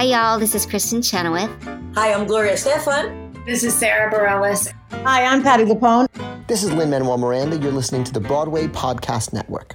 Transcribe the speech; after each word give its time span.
Hi, 0.00 0.06
y'all. 0.06 0.38
This 0.38 0.54
is 0.54 0.64
Kristen 0.64 1.02
Chenoweth. 1.02 1.50
Hi, 1.94 2.14
I'm 2.14 2.26
Gloria 2.26 2.54
Estefan. 2.54 3.44
This 3.44 3.62
is 3.62 3.74
Sarah 3.74 4.10
Bareilles. 4.10 4.72
Hi, 5.04 5.26
I'm 5.26 5.42
Patti 5.42 5.64
LuPone. 5.64 6.06
This 6.46 6.62
is 6.62 6.72
Lin 6.72 6.88
Manuel 6.88 7.18
Miranda. 7.18 7.58
You're 7.58 7.70
listening 7.70 8.04
to 8.04 8.12
the 8.14 8.18
Broadway 8.18 8.66
Podcast 8.66 9.34
Network. 9.34 9.74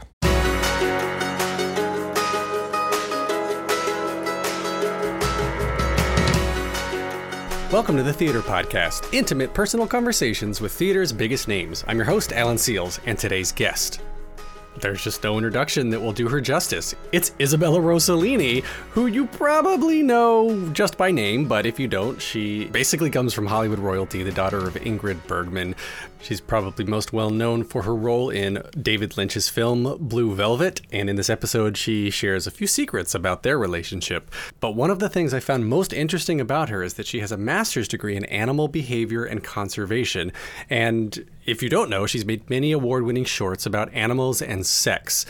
Welcome 7.72 7.96
to 7.98 8.02
the 8.02 8.12
Theater 8.12 8.42
Podcast, 8.42 9.14
intimate 9.14 9.54
personal 9.54 9.86
conversations 9.86 10.60
with 10.60 10.72
theater's 10.72 11.14
biggest 11.14 11.48
names. 11.48 11.84
I'm 11.88 11.98
your 11.98 12.06
host, 12.06 12.34
Alan 12.34 12.58
Seales, 12.58 13.00
and 13.06 13.20
today's 13.20 13.52
guest 13.52 14.02
there's 14.80 15.04
just 15.04 15.24
no 15.24 15.38
introduction 15.38 15.90
that 15.90 16.00
will 16.00 16.14
do 16.14 16.28
her 16.30 16.42
justice. 16.42 16.96
It's 17.12 17.34
Isabella 17.40 17.80
Rossellini, 17.80 18.64
who 18.92 19.08
you 19.08 19.26
probably 19.28 20.04
know 20.04 20.70
just 20.72 20.98
by 20.98 21.12
name, 21.12 21.48
but 21.48 21.66
if 21.66 21.80
you 21.80 21.88
don't, 21.88 22.22
she 22.22 22.66
basically 22.66 23.10
comes 23.10 23.34
from 23.34 23.46
Hollywood 23.46 23.80
royalty, 23.80 24.24
the 24.24 24.32
daughter 24.32 24.68
of 24.68 24.76
Ingrid 24.76 25.26
Bergman. 25.28 25.76
She's 26.26 26.42
probably 26.42 26.86
most 26.86 27.14
well 27.14 27.30
known 27.30 27.64
for 27.64 27.84
her 27.84 27.94
role 27.94 28.32
in 28.32 28.64
David 28.82 29.16
Lynch's 29.16 29.48
film 29.48 29.96
Blue 30.00 30.34
Velvet, 30.34 30.82
and 30.92 31.08
in 31.08 31.18
this 31.18 31.30
episode, 31.30 31.78
she 31.78 32.10
shares 32.10 32.48
a 32.48 32.52
few 32.52 32.66
secrets 32.66 33.14
about 33.14 33.44
their 33.44 33.60
relationship. 33.60 34.32
But 34.60 34.72
one 34.72 34.90
of 34.90 34.98
the 34.98 35.08
things 35.08 35.36
I 35.36 35.40
found 35.40 35.70
most 35.70 35.94
interesting 35.94 36.42
about 36.42 36.70
her 36.70 36.82
is 36.82 36.96
that 36.96 37.06
she 37.06 37.20
has 37.20 37.32
a 37.32 37.38
master's 37.38 37.88
degree 37.88 38.16
in 38.16 38.26
animal 38.26 38.68
behavior 38.68 39.24
and 39.24 39.44
conservation, 39.44 40.32
and 40.68 41.30
if 41.46 41.62
you 41.62 41.70
don't 41.70 41.92
know, 41.92 42.08
she's 42.08 42.26
made 42.26 42.50
many 42.50 42.72
award 42.72 43.04
winning 43.04 43.26
shorts 43.26 43.68
about 43.68 43.94
animals 43.94 44.42
and 44.42 44.66
sex. 44.66 45.28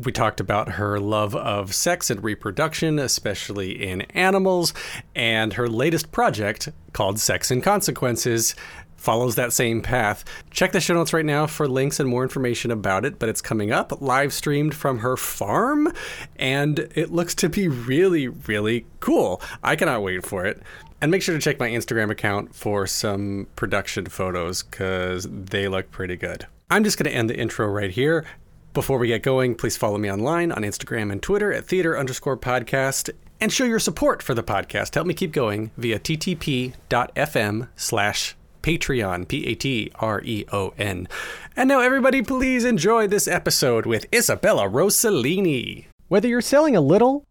We 0.00 0.12
talked 0.12 0.38
about 0.38 0.72
her 0.72 1.00
love 1.00 1.34
of 1.34 1.74
sex 1.74 2.08
and 2.08 2.22
reproduction, 2.22 3.00
especially 3.00 3.84
in 3.84 4.02
animals, 4.14 4.72
and 5.16 5.54
her 5.54 5.68
latest 5.68 6.12
project 6.12 6.68
called 6.92 7.18
Sex 7.18 7.50
and 7.50 7.62
Consequences 7.62 8.54
follows 8.98 9.36
that 9.36 9.54
same 9.54 9.80
path. 9.80 10.24
Check 10.50 10.72
the 10.72 10.80
show 10.80 10.94
notes 10.94 11.14
right 11.14 11.24
now 11.24 11.46
for 11.46 11.66
links 11.66 11.98
and 11.98 12.08
more 12.08 12.22
information 12.22 12.70
about 12.70 13.06
it, 13.06 13.18
but 13.18 13.30
it's 13.30 13.40
coming 13.40 13.72
up 13.72 14.02
live 14.02 14.34
streamed 14.34 14.74
from 14.74 14.98
her 14.98 15.16
farm, 15.16 15.90
and 16.36 16.80
it 16.94 17.10
looks 17.10 17.34
to 17.36 17.48
be 17.48 17.68
really, 17.68 18.28
really 18.28 18.84
cool. 19.00 19.40
I 19.62 19.76
cannot 19.76 20.02
wait 20.02 20.26
for 20.26 20.44
it. 20.44 20.62
And 21.00 21.12
make 21.12 21.22
sure 21.22 21.34
to 21.34 21.40
check 21.40 21.60
my 21.60 21.70
Instagram 21.70 22.10
account 22.10 22.56
for 22.56 22.84
some 22.86 23.46
production 23.54 24.06
photos 24.06 24.64
because 24.64 25.28
they 25.30 25.68
look 25.68 25.92
pretty 25.92 26.16
good. 26.16 26.46
I'm 26.70 26.82
just 26.82 26.98
going 26.98 27.10
to 27.10 27.16
end 27.16 27.30
the 27.30 27.38
intro 27.38 27.68
right 27.68 27.90
here. 27.90 28.26
Before 28.74 28.98
we 28.98 29.06
get 29.08 29.22
going, 29.22 29.54
please 29.54 29.76
follow 29.76 29.96
me 29.96 30.10
online 30.10 30.50
on 30.50 30.62
Instagram 30.62 31.12
and 31.12 31.22
Twitter 31.22 31.52
at 31.52 31.64
theater 31.66 31.96
underscore 31.96 32.36
podcast 32.36 33.10
and 33.40 33.52
show 33.52 33.64
your 33.64 33.78
support 33.78 34.22
for 34.22 34.34
the 34.34 34.42
podcast. 34.42 34.94
Help 34.94 35.06
me 35.06 35.14
keep 35.14 35.32
going 35.32 35.70
via 35.76 35.98
ttp.fm 35.98 37.68
slash 37.76 38.36
Patreon, 38.68 39.26
P 39.26 39.46
A 39.46 39.54
T 39.54 39.90
R 39.94 40.20
E 40.22 40.44
O 40.52 40.74
N. 40.76 41.08
And 41.56 41.70
now, 41.70 41.80
everybody, 41.80 42.20
please 42.20 42.66
enjoy 42.66 43.06
this 43.06 43.26
episode 43.26 43.86
with 43.86 44.04
Isabella 44.14 44.68
Rossellini. 44.68 45.86
Whether 46.08 46.28
you're 46.28 46.42
selling 46.42 46.76
a 46.76 46.82
little 46.82 47.24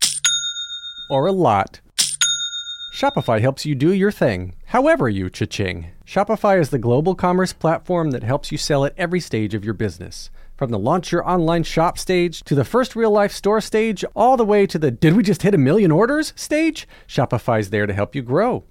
or 1.12 1.28
a 1.28 1.32
lot, 1.32 1.80
Shopify 2.92 3.40
helps 3.40 3.68
you 3.68 3.76
do 3.76 3.94
your 3.94 4.12
thing, 4.12 4.56
however 4.66 5.08
you 5.08 5.30
cha-ching. 5.30 5.92
Shopify 6.08 6.60
is 6.60 6.72
the 6.72 6.80
global 6.80 7.14
commerce 7.14 7.54
platform 7.54 8.10
that 8.12 8.24
helps 8.24 8.52
you 8.52 8.58
sell 8.58 8.84
at 8.84 8.96
every 8.98 9.20
stage 9.20 9.54
of 9.54 9.64
your 9.64 9.76
business. 9.76 10.32
From 10.56 10.72
the 10.72 10.80
launch 10.80 11.12
your 11.12 11.30
online 11.30 11.62
shop 11.62 12.00
stage 12.00 12.42
to 12.46 12.56
the 12.56 12.66
first 12.66 12.96
real 12.96 13.12
life 13.12 13.32
store 13.32 13.62
stage, 13.62 14.04
all 14.16 14.38
the 14.38 14.44
way 14.44 14.66
to 14.66 14.80
the 14.80 14.90
did 14.90 15.16
we 15.16 15.22
just 15.22 15.44
hit 15.44 15.54
a 15.54 15.60
million 15.60 15.92
orders 15.92 16.34
stage, 16.36 16.88
Shopify's 17.08 17.70
there 17.70 17.86
to 17.86 17.94
help 17.94 18.16
you 18.16 18.24
grow. 18.24 18.64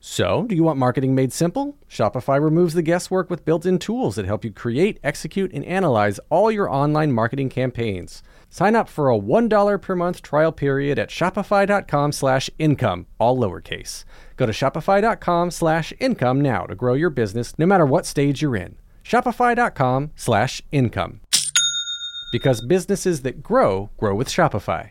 So, 0.00 0.44
do 0.44 0.54
you 0.54 0.62
want 0.62 0.78
marketing 0.78 1.14
made 1.14 1.32
simple? 1.32 1.76
Shopify 1.88 2.40
removes 2.42 2.74
the 2.74 2.82
guesswork 2.82 3.28
with 3.30 3.44
built 3.44 3.66
in 3.66 3.78
tools 3.78 4.14
that 4.16 4.26
help 4.26 4.44
you 4.44 4.52
create, 4.52 5.00
execute, 5.02 5.52
and 5.52 5.64
analyze 5.64 6.20
all 6.30 6.50
your 6.50 6.70
online 6.70 7.12
marketing 7.12 7.48
campaigns. 7.48 8.22
Sign 8.50 8.76
up 8.76 8.88
for 8.88 9.10
a 9.10 9.18
$1 9.18 9.82
per 9.82 9.94
month 9.96 10.22
trial 10.22 10.52
period 10.52 10.98
at 10.98 11.10
shopify.com 11.10 12.12
slash 12.12 12.48
income, 12.58 13.06
all 13.18 13.36
lowercase. 13.36 14.04
Go 14.36 14.46
to 14.46 14.52
shopify.com 14.52 15.50
slash 15.50 15.92
income 15.98 16.40
now 16.40 16.64
to 16.64 16.74
grow 16.74 16.94
your 16.94 17.10
business 17.10 17.58
no 17.58 17.66
matter 17.66 17.84
what 17.84 18.06
stage 18.06 18.40
you're 18.40 18.56
in. 18.56 18.76
Shopify.com 19.04 20.12
slash 20.14 20.62
income. 20.70 21.20
Because 22.30 22.60
businesses 22.60 23.22
that 23.22 23.42
grow, 23.42 23.90
grow 23.96 24.14
with 24.14 24.28
Shopify. 24.28 24.90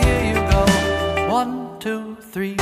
Here 0.00 0.24
you 0.24 0.34
go. 0.34 1.28
One, 1.28 1.78
two, 1.80 2.16
three. 2.20 2.56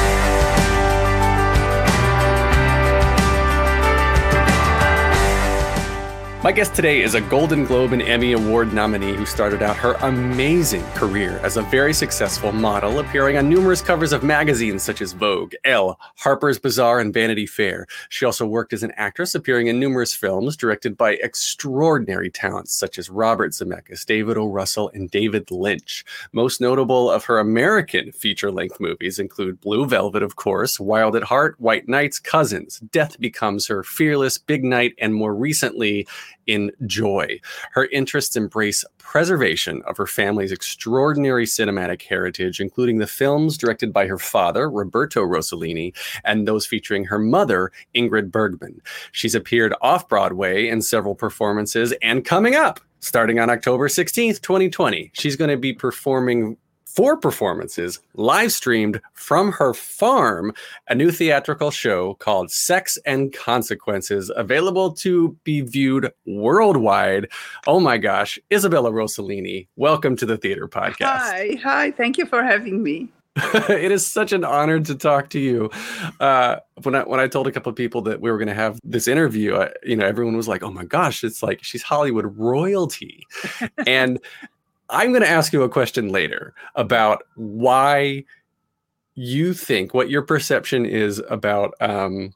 My 6.44 6.52
guest 6.52 6.74
today 6.74 7.00
is 7.00 7.14
a 7.14 7.22
Golden 7.22 7.64
Globe 7.64 7.94
and 7.94 8.02
Emmy 8.02 8.32
Award 8.32 8.74
nominee 8.74 9.14
who 9.14 9.24
started 9.24 9.62
out 9.62 9.76
her 9.76 9.94
amazing 10.02 10.84
career 10.90 11.40
as 11.42 11.56
a 11.56 11.62
very 11.62 11.94
successful 11.94 12.52
model, 12.52 12.98
appearing 12.98 13.38
on 13.38 13.48
numerous 13.48 13.80
covers 13.80 14.12
of 14.12 14.22
magazines 14.22 14.82
such 14.82 15.00
as 15.00 15.14
Vogue, 15.14 15.54
Elle, 15.64 15.98
Harper's 16.18 16.58
Bazaar, 16.58 17.00
and 17.00 17.14
Vanity 17.14 17.46
Fair. 17.46 17.86
She 18.10 18.26
also 18.26 18.44
worked 18.44 18.74
as 18.74 18.82
an 18.82 18.92
actress, 18.98 19.34
appearing 19.34 19.68
in 19.68 19.80
numerous 19.80 20.12
films 20.12 20.54
directed 20.54 20.98
by 20.98 21.12
extraordinary 21.22 22.30
talents 22.30 22.74
such 22.74 22.98
as 22.98 23.08
Robert 23.08 23.52
Zemeckis, 23.52 24.04
David 24.04 24.36
O. 24.36 24.46
Russell, 24.46 24.90
and 24.92 25.10
David 25.10 25.50
Lynch. 25.50 26.04
Most 26.34 26.60
notable 26.60 27.10
of 27.10 27.24
her 27.24 27.38
American 27.38 28.12
feature 28.12 28.52
length 28.52 28.78
movies 28.80 29.18
include 29.18 29.62
Blue 29.62 29.86
Velvet, 29.86 30.22
of 30.22 30.36
course, 30.36 30.78
Wild 30.78 31.16
at 31.16 31.22
Heart, 31.22 31.58
White 31.58 31.88
Nights, 31.88 32.18
Cousins, 32.18 32.80
Death 32.80 33.18
Becomes 33.18 33.66
Her, 33.68 33.82
Fearless, 33.82 34.36
Big 34.36 34.62
Night, 34.62 34.92
and 34.98 35.14
more 35.14 35.34
recently, 35.34 36.06
in 36.46 36.70
joy. 36.86 37.40
Her 37.72 37.86
interests 37.86 38.36
embrace 38.36 38.84
preservation 38.98 39.82
of 39.86 39.96
her 39.96 40.06
family's 40.06 40.52
extraordinary 40.52 41.46
cinematic 41.46 42.02
heritage, 42.02 42.60
including 42.60 42.98
the 42.98 43.06
films 43.06 43.56
directed 43.56 43.92
by 43.92 44.06
her 44.06 44.18
father, 44.18 44.70
Roberto 44.70 45.22
Rossellini, 45.22 45.94
and 46.24 46.46
those 46.46 46.66
featuring 46.66 47.04
her 47.04 47.18
mother, 47.18 47.72
Ingrid 47.94 48.30
Bergman. 48.30 48.80
She's 49.12 49.34
appeared 49.34 49.74
off 49.80 50.08
Broadway 50.08 50.68
in 50.68 50.82
several 50.82 51.14
performances, 51.14 51.92
and 52.02 52.24
coming 52.24 52.54
up, 52.54 52.80
starting 53.00 53.38
on 53.38 53.50
October 53.50 53.88
16th, 53.88 54.40
2020, 54.40 55.10
she's 55.12 55.36
going 55.36 55.50
to 55.50 55.56
be 55.56 55.72
performing 55.72 56.56
four 56.94 57.16
performances 57.16 57.98
live 58.14 58.52
streamed 58.52 59.00
from 59.14 59.50
her 59.50 59.74
farm, 59.74 60.54
a 60.88 60.94
new 60.94 61.10
theatrical 61.10 61.72
show 61.72 62.14
called 62.14 62.52
Sex 62.52 62.96
and 63.04 63.32
Consequences, 63.32 64.30
available 64.36 64.92
to 64.92 65.36
be 65.42 65.60
viewed 65.60 66.12
worldwide. 66.24 67.28
Oh 67.66 67.80
my 67.80 67.98
gosh, 67.98 68.38
Isabella 68.52 68.92
Rossellini, 68.92 69.66
welcome 69.74 70.14
to 70.16 70.26
the 70.26 70.36
Theater 70.36 70.68
Podcast. 70.68 71.18
Hi, 71.18 71.58
hi, 71.60 71.90
thank 71.90 72.16
you 72.16 72.26
for 72.26 72.44
having 72.44 72.82
me. 72.82 73.08
it 73.68 73.90
is 73.90 74.06
such 74.06 74.32
an 74.32 74.44
honor 74.44 74.78
to 74.78 74.94
talk 74.94 75.28
to 75.30 75.40
you. 75.40 75.68
Uh, 76.20 76.56
when 76.84 76.94
I 76.94 77.02
when 77.02 77.18
I 77.18 77.26
told 77.26 77.48
a 77.48 77.52
couple 77.52 77.68
of 77.68 77.74
people 77.74 78.00
that 78.02 78.20
we 78.20 78.30
were 78.30 78.38
going 78.38 78.48
to 78.48 78.54
have 78.54 78.78
this 78.84 79.08
interview, 79.08 79.56
I, 79.56 79.72
you 79.82 79.96
know, 79.96 80.06
everyone 80.06 80.36
was 80.36 80.46
like, 80.46 80.62
"Oh 80.62 80.70
my 80.70 80.84
gosh, 80.84 81.24
it's 81.24 81.42
like 81.42 81.64
she's 81.64 81.82
Hollywood 81.82 82.32
royalty," 82.38 83.26
and 83.88 84.20
I'm 84.90 85.10
going 85.10 85.22
to 85.22 85.30
ask 85.30 85.52
you 85.52 85.62
a 85.62 85.68
question 85.68 86.10
later 86.10 86.54
about 86.74 87.22
why 87.36 88.24
you 89.14 89.54
think 89.54 89.94
what 89.94 90.10
your 90.10 90.22
perception 90.22 90.84
is 90.84 91.22
about 91.30 91.74
um, 91.80 92.34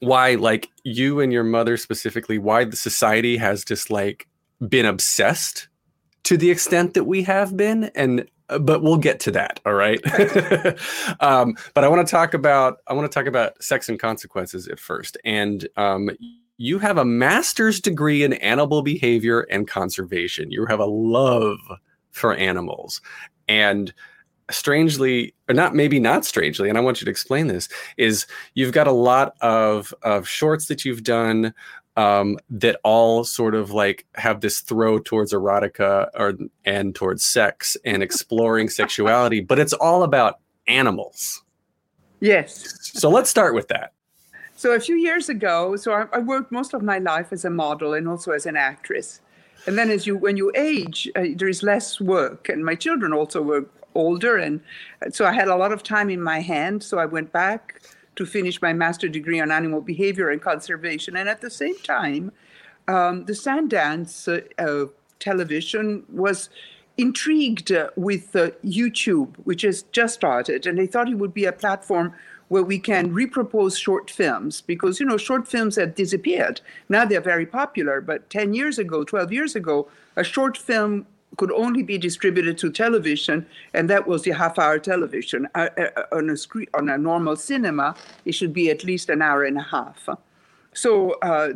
why, 0.00 0.36
like 0.36 0.70
you 0.84 1.20
and 1.20 1.32
your 1.32 1.44
mother 1.44 1.76
specifically, 1.76 2.38
why 2.38 2.64
the 2.64 2.76
society 2.76 3.36
has 3.36 3.64
just 3.64 3.90
like 3.90 4.28
been 4.68 4.86
obsessed 4.86 5.68
to 6.24 6.36
the 6.36 6.50
extent 6.50 6.94
that 6.94 7.04
we 7.04 7.22
have 7.22 7.56
been, 7.56 7.84
and 7.94 8.28
uh, 8.48 8.58
but 8.58 8.82
we'll 8.82 8.96
get 8.96 9.18
to 9.20 9.30
that. 9.32 9.60
All 9.66 9.74
right. 9.74 10.00
um, 11.20 11.56
but 11.74 11.84
I 11.84 11.88
want 11.88 12.06
to 12.06 12.10
talk 12.10 12.34
about 12.34 12.78
I 12.86 12.92
want 12.94 13.10
to 13.10 13.14
talk 13.14 13.26
about 13.26 13.62
sex 13.62 13.88
and 13.88 13.98
consequences 13.98 14.68
at 14.68 14.78
first, 14.78 15.16
and 15.24 15.66
um, 15.76 16.10
you 16.58 16.78
have 16.80 16.98
a 16.98 17.04
master's 17.04 17.80
degree 17.80 18.22
in 18.22 18.34
animal 18.34 18.82
behavior 18.82 19.42
and 19.42 19.66
conservation. 19.68 20.50
You 20.50 20.66
have 20.66 20.80
a 20.80 20.86
love 20.86 21.58
for 22.10 22.34
animals. 22.34 23.00
And 23.48 23.94
strangely 24.50 25.34
or 25.48 25.54
not 25.54 25.74
maybe 25.74 26.00
not 26.00 26.24
strangely 26.24 26.70
and 26.70 26.78
i 26.78 26.80
want 26.80 27.02
you 27.02 27.04
to 27.04 27.10
explain 27.10 27.48
this 27.48 27.68
is 27.98 28.26
you've 28.54 28.72
got 28.72 28.86
a 28.86 28.92
lot 28.92 29.34
of 29.42 29.92
of 30.02 30.26
shorts 30.26 30.68
that 30.68 30.86
you've 30.86 31.02
done 31.02 31.52
um, 31.98 32.38
that 32.48 32.80
all 32.82 33.24
sort 33.24 33.54
of 33.54 33.72
like 33.72 34.06
have 34.14 34.40
this 34.40 34.60
throw 34.60 35.00
towards 35.00 35.34
erotica 35.34 36.08
or 36.14 36.32
and 36.64 36.94
towards 36.94 37.24
sex 37.24 37.76
and 37.84 38.02
exploring 38.02 38.70
sexuality 38.70 39.40
but 39.40 39.58
it's 39.58 39.74
all 39.74 40.02
about 40.02 40.38
animals 40.66 41.42
Yes. 42.20 42.78
so 42.98 43.10
let's 43.10 43.28
start 43.28 43.54
with 43.54 43.68
that 43.68 43.92
So 44.58 44.72
a 44.72 44.80
few 44.80 44.96
years 44.96 45.28
ago, 45.28 45.76
so 45.76 45.92
I, 45.92 46.06
I 46.12 46.18
worked 46.18 46.50
most 46.50 46.74
of 46.74 46.82
my 46.82 46.98
life 46.98 47.32
as 47.32 47.44
a 47.44 47.48
model 47.48 47.94
and 47.94 48.08
also 48.08 48.32
as 48.32 48.44
an 48.44 48.56
actress. 48.56 49.20
And 49.68 49.78
then 49.78 49.88
as 49.88 50.04
you 50.04 50.16
when 50.16 50.36
you 50.36 50.50
age, 50.56 51.08
uh, 51.14 51.26
there 51.36 51.46
is 51.46 51.62
less 51.62 52.00
work, 52.00 52.48
and 52.48 52.64
my 52.64 52.74
children 52.74 53.12
also 53.12 53.40
were 53.40 53.66
older, 53.94 54.36
and 54.36 54.60
uh, 55.00 55.10
so 55.10 55.24
I 55.26 55.32
had 55.32 55.46
a 55.46 55.54
lot 55.54 55.70
of 55.70 55.84
time 55.84 56.10
in 56.10 56.20
my 56.20 56.40
hand. 56.40 56.82
So 56.82 56.98
I 56.98 57.06
went 57.06 57.30
back 57.30 57.82
to 58.16 58.26
finish 58.26 58.60
my 58.60 58.72
master 58.72 59.06
degree 59.06 59.38
on 59.38 59.52
animal 59.52 59.80
behavior 59.80 60.28
and 60.28 60.42
conservation, 60.42 61.16
and 61.16 61.28
at 61.28 61.40
the 61.40 61.50
same 61.50 61.78
time, 61.84 62.32
um, 62.88 63.26
the 63.26 63.34
Sundance 63.34 64.26
uh, 64.26 64.40
uh, 64.60 64.86
television 65.20 66.02
was 66.12 66.50
intrigued 66.96 67.70
uh, 67.70 67.90
with 67.94 68.34
uh, 68.34 68.50
YouTube, 68.64 69.36
which 69.44 69.62
has 69.62 69.82
just 69.92 70.14
started, 70.14 70.66
and 70.66 70.76
they 70.76 70.88
thought 70.88 71.08
it 71.08 71.18
would 71.18 71.32
be 71.32 71.44
a 71.44 71.52
platform 71.52 72.12
where 72.48 72.62
we 72.62 72.78
can 72.78 73.12
repropose 73.12 73.78
short 73.78 74.10
films 74.10 74.60
because 74.60 75.00
you 75.00 75.06
know 75.06 75.16
short 75.16 75.46
films 75.46 75.76
have 75.76 75.94
disappeared. 75.94 76.60
Now 76.88 77.04
they're 77.04 77.20
very 77.20 77.46
popular, 77.46 78.00
but 78.00 78.28
10 78.30 78.54
years 78.54 78.78
ago, 78.78 79.04
12 79.04 79.32
years 79.32 79.54
ago, 79.54 79.88
a 80.16 80.24
short 80.24 80.56
film 80.56 81.06
could 81.36 81.52
only 81.52 81.82
be 81.82 81.98
distributed 81.98 82.58
to 82.58 82.70
television, 82.70 83.46
and 83.74 83.88
that 83.90 84.06
was 84.06 84.22
the 84.22 84.30
half-hour 84.30 84.78
television. 84.78 85.46
Uh, 85.54 85.68
uh, 85.78 86.02
on 86.12 86.30
a 86.30 86.36
screen, 86.36 86.66
on 86.74 86.88
a 86.88 86.98
normal 86.98 87.36
cinema, 87.36 87.94
it 88.24 88.32
should 88.32 88.52
be 88.52 88.70
at 88.70 88.82
least 88.82 89.08
an 89.10 89.22
hour 89.22 89.44
and 89.44 89.58
a 89.58 89.62
half. 89.62 90.08
So 90.72 91.12
uh, 91.22 91.52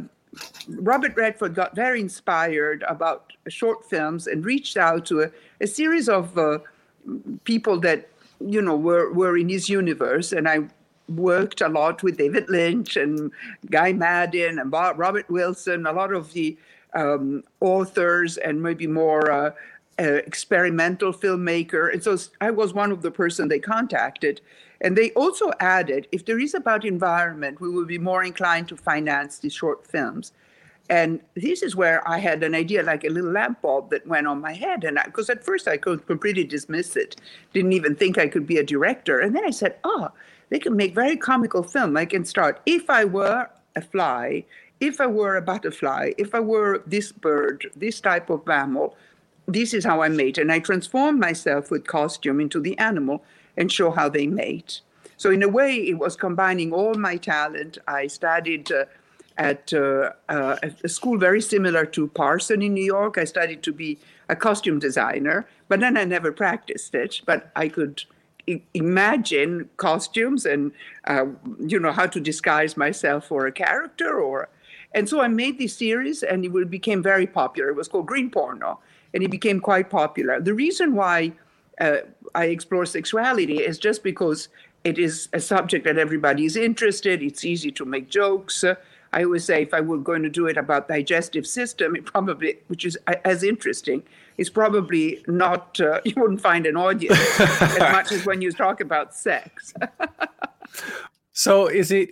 Robert 0.68 1.16
Redford 1.16 1.54
got 1.54 1.74
very 1.74 2.00
inspired 2.00 2.84
about 2.88 3.32
short 3.48 3.88
films 3.88 4.26
and 4.26 4.44
reached 4.44 4.76
out 4.76 5.04
to 5.06 5.22
a, 5.22 5.30
a 5.60 5.66
series 5.66 6.08
of 6.08 6.36
uh, 6.38 6.58
people 7.44 7.78
that 7.80 8.08
you 8.40 8.62
know 8.62 8.76
were 8.76 9.12
were 9.12 9.36
in 9.36 9.48
his 9.48 9.68
universe, 9.68 10.32
and 10.32 10.48
I 10.48 10.68
worked 11.08 11.60
a 11.60 11.68
lot 11.68 12.02
with 12.02 12.16
David 12.16 12.48
Lynch 12.48 12.96
and 12.96 13.30
Guy 13.70 13.92
Maddin 13.92 14.58
and 14.58 14.70
Bob, 14.70 14.98
Robert 14.98 15.28
Wilson, 15.28 15.86
a 15.86 15.92
lot 15.92 16.12
of 16.12 16.32
the 16.32 16.56
um, 16.94 17.42
authors 17.60 18.36
and 18.38 18.62
maybe 18.62 18.86
more 18.86 19.30
uh, 19.30 19.50
uh, 19.98 20.04
experimental 20.04 21.12
filmmaker. 21.12 21.92
And 21.92 22.02
so 22.02 22.16
I 22.40 22.50
was 22.50 22.74
one 22.74 22.92
of 22.92 23.02
the 23.02 23.10
person 23.10 23.48
they 23.48 23.58
contacted. 23.58 24.40
And 24.80 24.96
they 24.96 25.10
also 25.12 25.52
added, 25.60 26.08
if 26.12 26.24
there 26.24 26.40
is 26.40 26.54
about 26.54 26.84
environment, 26.84 27.60
we 27.60 27.68
will 27.68 27.86
be 27.86 27.98
more 27.98 28.24
inclined 28.24 28.68
to 28.68 28.76
finance 28.76 29.38
these 29.38 29.54
short 29.54 29.86
films. 29.86 30.32
And 30.90 31.20
this 31.34 31.62
is 31.62 31.76
where 31.76 32.06
I 32.06 32.18
had 32.18 32.42
an 32.42 32.54
idea, 32.54 32.82
like 32.82 33.04
a 33.04 33.08
little 33.08 33.30
lamp 33.30 33.62
bulb 33.62 33.90
that 33.90 34.06
went 34.06 34.26
on 34.26 34.40
my 34.40 34.52
head. 34.52 34.82
And 34.82 34.98
because 35.04 35.30
at 35.30 35.44
first 35.44 35.68
I 35.68 35.76
could 35.76 36.06
completely 36.06 36.44
dismiss 36.44 36.96
it, 36.96 37.16
didn't 37.52 37.72
even 37.72 37.94
think 37.94 38.18
I 38.18 38.26
could 38.26 38.46
be 38.46 38.58
a 38.58 38.64
director. 38.64 39.20
And 39.20 39.34
then 39.34 39.44
I 39.44 39.50
said, 39.50 39.76
oh, 39.84 40.10
they 40.52 40.58
can 40.58 40.76
make 40.76 40.94
very 40.94 41.16
comical 41.16 41.62
film. 41.62 41.96
I 41.96 42.04
can 42.04 42.26
start, 42.26 42.60
if 42.66 42.90
I 42.90 43.06
were 43.06 43.48
a 43.74 43.80
fly, 43.80 44.44
if 44.80 45.00
I 45.00 45.06
were 45.06 45.38
a 45.38 45.40
butterfly, 45.40 46.12
if 46.18 46.34
I 46.34 46.40
were 46.40 46.82
this 46.86 47.10
bird, 47.10 47.70
this 47.74 48.02
type 48.02 48.28
of 48.28 48.46
mammal, 48.46 48.94
this 49.46 49.72
is 49.72 49.86
how 49.86 50.02
I 50.02 50.10
mate. 50.10 50.36
And 50.36 50.52
I 50.52 50.58
transform 50.58 51.18
myself 51.18 51.70
with 51.70 51.86
costume 51.86 52.38
into 52.38 52.60
the 52.60 52.76
animal 52.76 53.24
and 53.56 53.72
show 53.72 53.92
how 53.92 54.10
they 54.10 54.26
mate. 54.26 54.82
So 55.16 55.30
in 55.30 55.42
a 55.42 55.48
way, 55.48 55.74
it 55.76 55.98
was 55.98 56.16
combining 56.16 56.70
all 56.70 56.92
my 56.96 57.16
talent. 57.16 57.78
I 57.88 58.06
studied 58.06 58.70
uh, 58.70 58.84
at 59.38 59.72
uh, 59.72 60.10
uh, 60.28 60.56
a 60.84 60.88
school 60.90 61.16
very 61.16 61.40
similar 61.40 61.86
to 61.86 62.08
Parson 62.08 62.60
in 62.60 62.74
New 62.74 62.84
York. 62.84 63.16
I 63.16 63.24
studied 63.24 63.62
to 63.62 63.72
be 63.72 63.98
a 64.28 64.36
costume 64.36 64.80
designer, 64.80 65.46
but 65.68 65.80
then 65.80 65.96
I 65.96 66.04
never 66.04 66.30
practiced 66.30 66.94
it. 66.94 67.22
But 67.24 67.50
I 67.56 67.68
could 67.68 68.04
imagine 68.74 69.68
costumes 69.76 70.44
and 70.44 70.72
uh, 71.06 71.26
you 71.60 71.78
know 71.78 71.92
how 71.92 72.06
to 72.06 72.20
disguise 72.20 72.76
myself 72.76 73.26
for 73.26 73.46
a 73.46 73.52
character 73.52 74.20
or 74.20 74.48
and 74.94 75.08
so 75.08 75.20
I 75.20 75.28
made 75.28 75.58
this 75.58 75.76
series 75.76 76.22
and 76.22 76.44
it 76.44 76.70
became 76.70 77.02
very 77.02 77.26
popular. 77.26 77.70
It 77.70 77.76
was 77.76 77.88
called 77.88 78.06
Green 78.06 78.30
Porno 78.30 78.80
and 79.14 79.22
it 79.22 79.30
became 79.30 79.60
quite 79.60 79.90
popular. 79.90 80.40
The 80.40 80.54
reason 80.54 80.94
why 80.94 81.32
uh, 81.80 81.98
I 82.34 82.46
explore 82.46 82.84
sexuality 82.84 83.58
is 83.58 83.78
just 83.78 84.02
because 84.02 84.48
it 84.84 84.98
is 84.98 85.28
a 85.32 85.40
subject 85.40 85.84
that 85.84 85.98
everybody 85.98 86.44
is 86.44 86.56
interested. 86.56 87.22
It's 87.22 87.44
easy 87.44 87.70
to 87.72 87.84
make 87.84 88.10
jokes. 88.10 88.64
I 89.12 89.24
always 89.24 89.44
say 89.44 89.62
if 89.62 89.74
I 89.74 89.80
were 89.80 89.98
going 89.98 90.22
to 90.22 90.30
do 90.30 90.46
it 90.46 90.56
about 90.56 90.88
digestive 90.88 91.46
system, 91.46 91.94
it 91.96 92.04
probably, 92.06 92.58
which 92.68 92.84
is 92.84 92.98
as 93.24 93.42
interesting, 93.42 94.02
it's 94.38 94.50
probably 94.50 95.22
not. 95.26 95.80
Uh, 95.80 96.00
you 96.04 96.14
wouldn't 96.16 96.40
find 96.40 96.66
an 96.66 96.76
audience 96.76 97.18
as 97.40 97.78
much 97.78 98.12
as 98.12 98.26
when 98.26 98.42
you 98.42 98.52
talk 98.52 98.80
about 98.80 99.14
sex. 99.14 99.72
So 101.34 101.66
is 101.66 101.90
it 101.90 102.10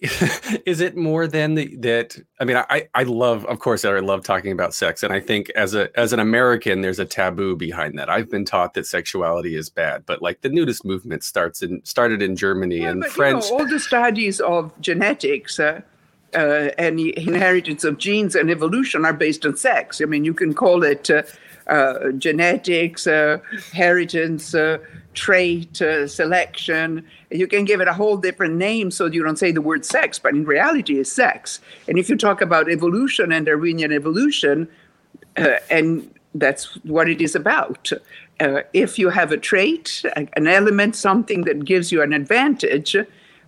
is 0.67 0.81
it 0.81 0.97
more 0.97 1.27
than 1.27 1.55
the, 1.55 1.77
that? 1.77 2.17
I 2.41 2.45
mean, 2.45 2.57
I 2.57 2.89
I 2.95 3.03
love, 3.03 3.45
of 3.47 3.59
course, 3.59 3.85
I 3.85 3.99
love 3.99 4.25
talking 4.25 4.51
about 4.51 4.73
sex, 4.73 5.03
and 5.03 5.13
I 5.13 5.21
think 5.21 5.51
as 5.51 5.75
a 5.75 5.91
as 5.99 6.15
an 6.15 6.21
American, 6.21 6.81
there's 6.81 6.99
a 6.99 7.05
taboo 7.05 7.55
behind 7.55 7.99
that. 7.99 8.09
I've 8.09 8.31
been 8.31 8.47
taught 8.47 8.73
that 8.75 8.87
sexuality 8.87 9.57
is 9.57 9.69
bad, 9.69 10.07
but 10.07 10.23
like 10.23 10.41
the 10.41 10.49
nudist 10.49 10.87
movement 10.87 11.23
starts 11.23 11.63
in 11.63 11.85
started 11.85 12.23
in 12.23 12.35
Germany 12.35 12.79
Yeah, 12.79 12.91
and 12.91 13.03
but, 13.03 13.11
French. 13.11 13.45
You 13.45 13.59
know, 13.59 13.59
all 13.59 13.69
the 13.69 13.79
studies 13.79 14.41
of 14.41 14.73
genetics 14.81 15.61
uh, 15.61 15.83
uh, 16.35 16.71
and 16.79 16.99
the 16.99 17.17
inheritance 17.19 17.85
of 17.85 17.99
genes 17.99 18.35
and 18.35 18.51
evolution 18.51 19.05
are 19.05 19.13
based 19.13 19.45
on 19.45 19.55
sex. 19.55 20.01
I 20.01 20.07
mean, 20.07 20.25
you 20.25 20.33
can 20.33 20.55
call 20.55 20.83
it 20.83 21.11
uh, 21.11 21.23
uh, 21.67 22.11
genetics, 22.13 23.07
uh, 23.07 23.39
inheritance, 23.53 24.55
uh, 24.55 24.79
trait, 25.15 25.81
uh, 25.83 26.07
selection. 26.07 27.05
You 27.31 27.47
can 27.47 27.65
give 27.65 27.81
it 27.81 27.89
a 27.89 27.93
whole 27.93 28.17
different 28.17 28.57
name 28.57 28.91
so 28.91 29.07
you 29.07 29.23
don't 29.23 29.39
say 29.39 29.53
the 29.53 29.61
word 29.61 29.85
sex, 29.85 30.19
but 30.19 30.35
in 30.35 30.45
reality, 30.45 30.99
it's 30.99 31.13
sex. 31.13 31.61
And 31.89 31.99
if 31.99 32.09
you 32.09 32.17
talk 32.17 32.41
about 32.41 32.71
evolution 32.71 33.33
and 33.33 33.47
Darwinian 33.47 33.93
evolution, 33.93 34.69
uh, 35.37 35.57
and 35.71 36.13
that's 36.35 36.77
what 36.85 37.09
it 37.09 37.21
is 37.21 37.35
about. 37.35 37.91
Uh, 38.39 38.63
if 38.73 38.99
you 38.99 39.11
have 39.11 39.33
a 39.33 39.37
trait, 39.37 40.03
an 40.17 40.47
element, 40.47 40.97
something 40.97 41.43
that 41.43 41.65
gives 41.65 41.93
you 41.93 42.03
an 42.03 42.13
advantage, 42.13 42.97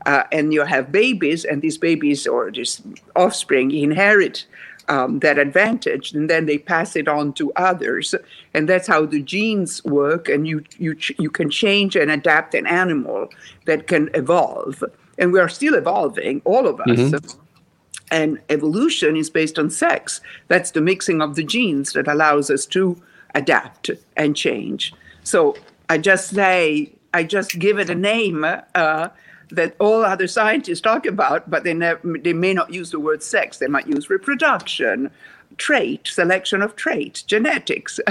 and 0.04 0.52
you 0.52 0.64
have 0.64 0.90
babies, 0.90 1.44
and 1.44 1.62
these 1.62 1.78
babies 1.78 2.26
or 2.26 2.50
this 2.50 2.82
offspring 3.14 3.70
inherit 3.70 4.46
um, 4.88 5.20
that 5.20 5.38
advantage, 5.38 6.12
and 6.12 6.28
then 6.28 6.46
they 6.46 6.58
pass 6.58 6.96
it 6.96 7.08
on 7.08 7.32
to 7.34 7.52
others, 7.54 8.14
and 8.54 8.68
that's 8.68 8.88
how 8.88 9.06
the 9.06 9.22
genes 9.22 9.84
work. 9.84 10.28
And 10.28 10.46
you 10.46 10.64
you 10.78 10.94
ch- 10.94 11.18
you 11.18 11.30
can 11.30 11.50
change 11.50 11.96
and 11.96 12.10
adapt 12.10 12.54
an 12.54 12.66
animal 12.66 13.28
that 13.66 13.86
can 13.86 14.10
evolve, 14.14 14.82
and 15.18 15.32
we 15.32 15.40
are 15.40 15.48
still 15.48 15.74
evolving, 15.74 16.42
all 16.44 16.66
of 16.66 16.80
us. 16.80 17.14
And 18.10 18.40
evolution 18.50 19.16
is 19.16 19.30
based 19.30 19.58
on 19.58 19.70
sex. 19.70 20.20
That's 20.48 20.72
the 20.72 20.82
mixing 20.82 21.22
of 21.22 21.34
the 21.34 21.44
genes 21.44 21.92
that 21.94 22.08
allows 22.08 22.50
us 22.50 22.66
to 22.66 23.00
adapt 23.34 23.90
and 24.18 24.36
change. 24.36 24.92
So 25.24 25.56
I 25.88 25.96
just 25.96 26.28
say, 26.28 26.92
I 27.14 27.24
just 27.24 27.58
give 27.58 27.78
it 27.78 27.88
a 27.88 27.94
name 27.94 28.44
uh, 28.74 29.08
that 29.52 29.76
all 29.78 30.04
other 30.04 30.26
scientists 30.26 30.80
talk 30.80 31.06
about, 31.06 31.48
but 31.50 31.64
they, 31.64 31.74
never, 31.74 32.00
they 32.18 32.32
may 32.32 32.54
not 32.54 32.72
use 32.72 32.90
the 32.90 32.98
word 33.00 33.22
sex. 33.22 33.58
They 33.58 33.66
might 33.68 33.86
use 33.86 34.08
reproduction, 34.10 35.10
trait, 35.58 36.08
selection 36.08 36.62
of 36.62 36.76
trait, 36.76 37.24
genetics. 37.26 38.00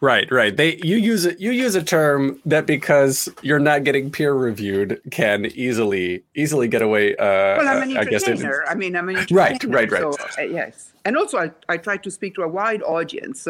Right, 0.00 0.30
right. 0.32 0.56
They 0.56 0.76
you 0.76 0.96
use 0.96 1.26
it 1.26 1.38
you 1.38 1.50
use 1.50 1.74
a 1.74 1.82
term 1.82 2.40
that 2.46 2.64
because 2.64 3.28
you're 3.42 3.58
not 3.58 3.84
getting 3.84 4.10
peer 4.10 4.32
reviewed 4.32 4.98
can 5.10 5.44
easily 5.54 6.24
easily 6.34 6.66
get 6.66 6.80
away. 6.80 7.14
Uh, 7.16 7.58
Well, 7.58 7.68
I'm 7.68 7.82
an 7.82 7.94
I 7.98 8.04
guess 8.06 8.22
it- 8.22 8.30
entertainer. 8.30 8.64
I 8.66 8.74
mean, 8.74 8.96
I'm 8.96 9.10
an 9.10 9.16
Right, 9.30 9.50
entertainer. 9.52 9.76
right, 9.76 9.92
right. 9.92 10.00
So, 10.14 10.42
uh, 10.42 10.46
yes. 10.46 10.94
And 11.04 11.14
also, 11.14 11.36
I, 11.36 11.50
I 11.68 11.76
try 11.76 11.98
to 11.98 12.10
speak 12.10 12.36
to 12.36 12.42
a 12.42 12.48
wide 12.48 12.82
audience. 12.84 13.46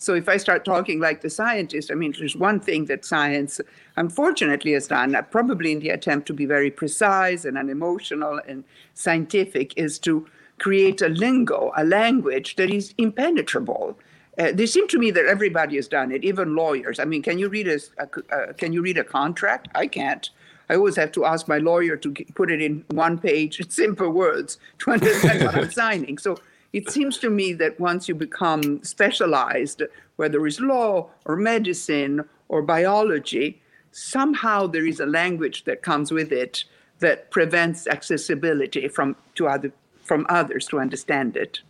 So 0.00 0.14
if 0.14 0.30
I 0.30 0.38
start 0.38 0.64
talking 0.64 0.98
like 0.98 1.20
the 1.20 1.28
scientist, 1.28 1.90
I 1.90 1.94
mean, 1.94 2.14
there's 2.18 2.34
one 2.34 2.58
thing 2.58 2.86
that 2.86 3.04
science, 3.04 3.60
unfortunately, 3.96 4.72
has 4.72 4.88
done, 4.88 5.14
uh, 5.14 5.20
probably 5.20 5.72
in 5.72 5.80
the 5.80 5.90
attempt 5.90 6.26
to 6.28 6.32
be 6.32 6.46
very 6.46 6.70
precise 6.70 7.44
and 7.44 7.58
unemotional 7.58 8.40
and 8.48 8.64
scientific, 8.94 9.76
is 9.76 9.98
to 9.98 10.26
create 10.58 11.02
a 11.02 11.10
lingo, 11.10 11.70
a 11.76 11.84
language 11.84 12.56
that 12.56 12.70
is 12.70 12.94
impenetrable. 12.96 13.98
Uh, 14.38 14.52
they 14.54 14.64
seem 14.64 14.88
to 14.88 14.98
me 14.98 15.10
that 15.10 15.26
everybody 15.26 15.76
has 15.76 15.86
done 15.86 16.12
it, 16.12 16.24
even 16.24 16.56
lawyers. 16.56 16.98
I 16.98 17.04
mean, 17.04 17.20
can 17.22 17.38
you 17.38 17.50
read 17.50 17.68
a, 17.68 17.78
a 17.98 18.34
uh, 18.34 18.52
can 18.54 18.72
you 18.72 18.80
read 18.80 18.96
a 18.96 19.04
contract? 19.04 19.68
I 19.74 19.86
can't. 19.86 20.30
I 20.70 20.76
always 20.76 20.96
have 20.96 21.12
to 21.12 21.26
ask 21.26 21.46
my 21.46 21.58
lawyer 21.58 21.96
to 21.98 22.14
put 22.34 22.50
it 22.50 22.62
in 22.62 22.84
one 22.92 23.18
page, 23.18 23.60
simple 23.70 24.08
words, 24.08 24.56
to 24.78 24.92
understand 24.92 25.44
what 25.44 25.56
I'm 25.56 25.70
signing. 25.82 26.16
So 26.16 26.38
it 26.72 26.90
seems 26.90 27.18
to 27.18 27.30
me 27.30 27.52
that 27.54 27.80
once 27.80 28.08
you 28.08 28.14
become 28.14 28.82
specialized, 28.82 29.82
whether 30.16 30.46
it's 30.46 30.60
law 30.60 31.10
or 31.24 31.36
medicine 31.36 32.24
or 32.48 32.62
biology, 32.62 33.60
somehow 33.92 34.66
there 34.66 34.86
is 34.86 35.00
a 35.00 35.06
language 35.06 35.64
that 35.64 35.82
comes 35.82 36.12
with 36.12 36.32
it 36.32 36.64
that 37.00 37.30
prevents 37.30 37.86
accessibility 37.86 38.86
from 38.88 39.16
to 39.34 39.48
other 39.48 39.72
from 40.04 40.26
others 40.28 40.66
to 40.66 40.78
understand 40.78 41.36
it. 41.36 41.60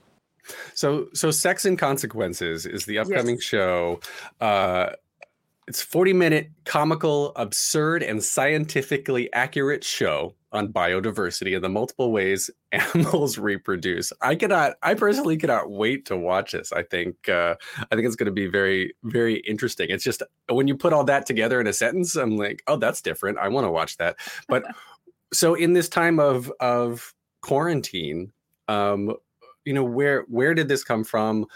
So, 0.74 1.08
so 1.12 1.30
Sex 1.30 1.64
and 1.64 1.78
Consequences 1.78 2.64
is 2.66 2.86
the 2.86 2.98
upcoming 2.98 3.36
Yes. 3.36 3.44
show. 3.44 4.00
Uh, 4.40 4.90
it's 5.68 5.82
40 5.82 6.14
minute 6.14 6.50
comical, 6.64 7.32
absurd, 7.36 8.02
and 8.02 8.24
scientifically 8.24 9.32
accurate 9.32 9.84
show 9.84 10.34
on 10.52 10.72
biodiversity 10.72 11.54
and 11.54 11.62
the 11.62 11.68
multiple 11.68 12.12
ways 12.12 12.50
animals 12.72 13.38
reproduce. 13.38 14.12
I 14.20 14.34
cannot, 14.34 14.74
I 14.82 14.94
personally 14.94 15.36
cannot 15.36 15.70
wait 15.70 16.06
to 16.06 16.16
watch 16.16 16.52
this. 16.52 16.72
I 16.72 16.82
think, 16.82 17.28
uh, 17.28 17.54
I 17.78 17.94
think 17.94 18.06
it's 18.06 18.16
going 18.16 18.26
to 18.26 18.32
be 18.32 18.46
very, 18.46 18.94
very 19.04 19.36
interesting. 19.40 19.88
It's 19.90 20.04
just 20.04 20.22
when 20.48 20.68
you 20.68 20.76
put 20.76 20.92
all 20.92 21.04
that 21.04 21.26
together 21.26 21.60
in 21.60 21.66
a 21.66 21.72
sentence, 21.72 22.16
I'm 22.16 22.36
like, 22.36 22.62
oh, 22.66 22.76
that's 22.76 23.00
different. 23.00 23.38
I 23.38 23.48
want 23.48 23.66
to 23.66 23.70
watch 23.70 23.96
that. 23.98 24.16
But 24.48 24.64
so 25.32 25.54
in 25.54 25.72
this 25.72 25.88
time 25.88 26.18
of 26.18 26.52
of 26.60 27.14
quarantine, 27.42 28.32
um, 28.68 29.14
you 29.64 29.72
know 29.72 29.84
where 29.84 30.22
where 30.28 30.54
did 30.54 30.68
this 30.68 30.82
come 30.82 31.04
from 31.04 31.46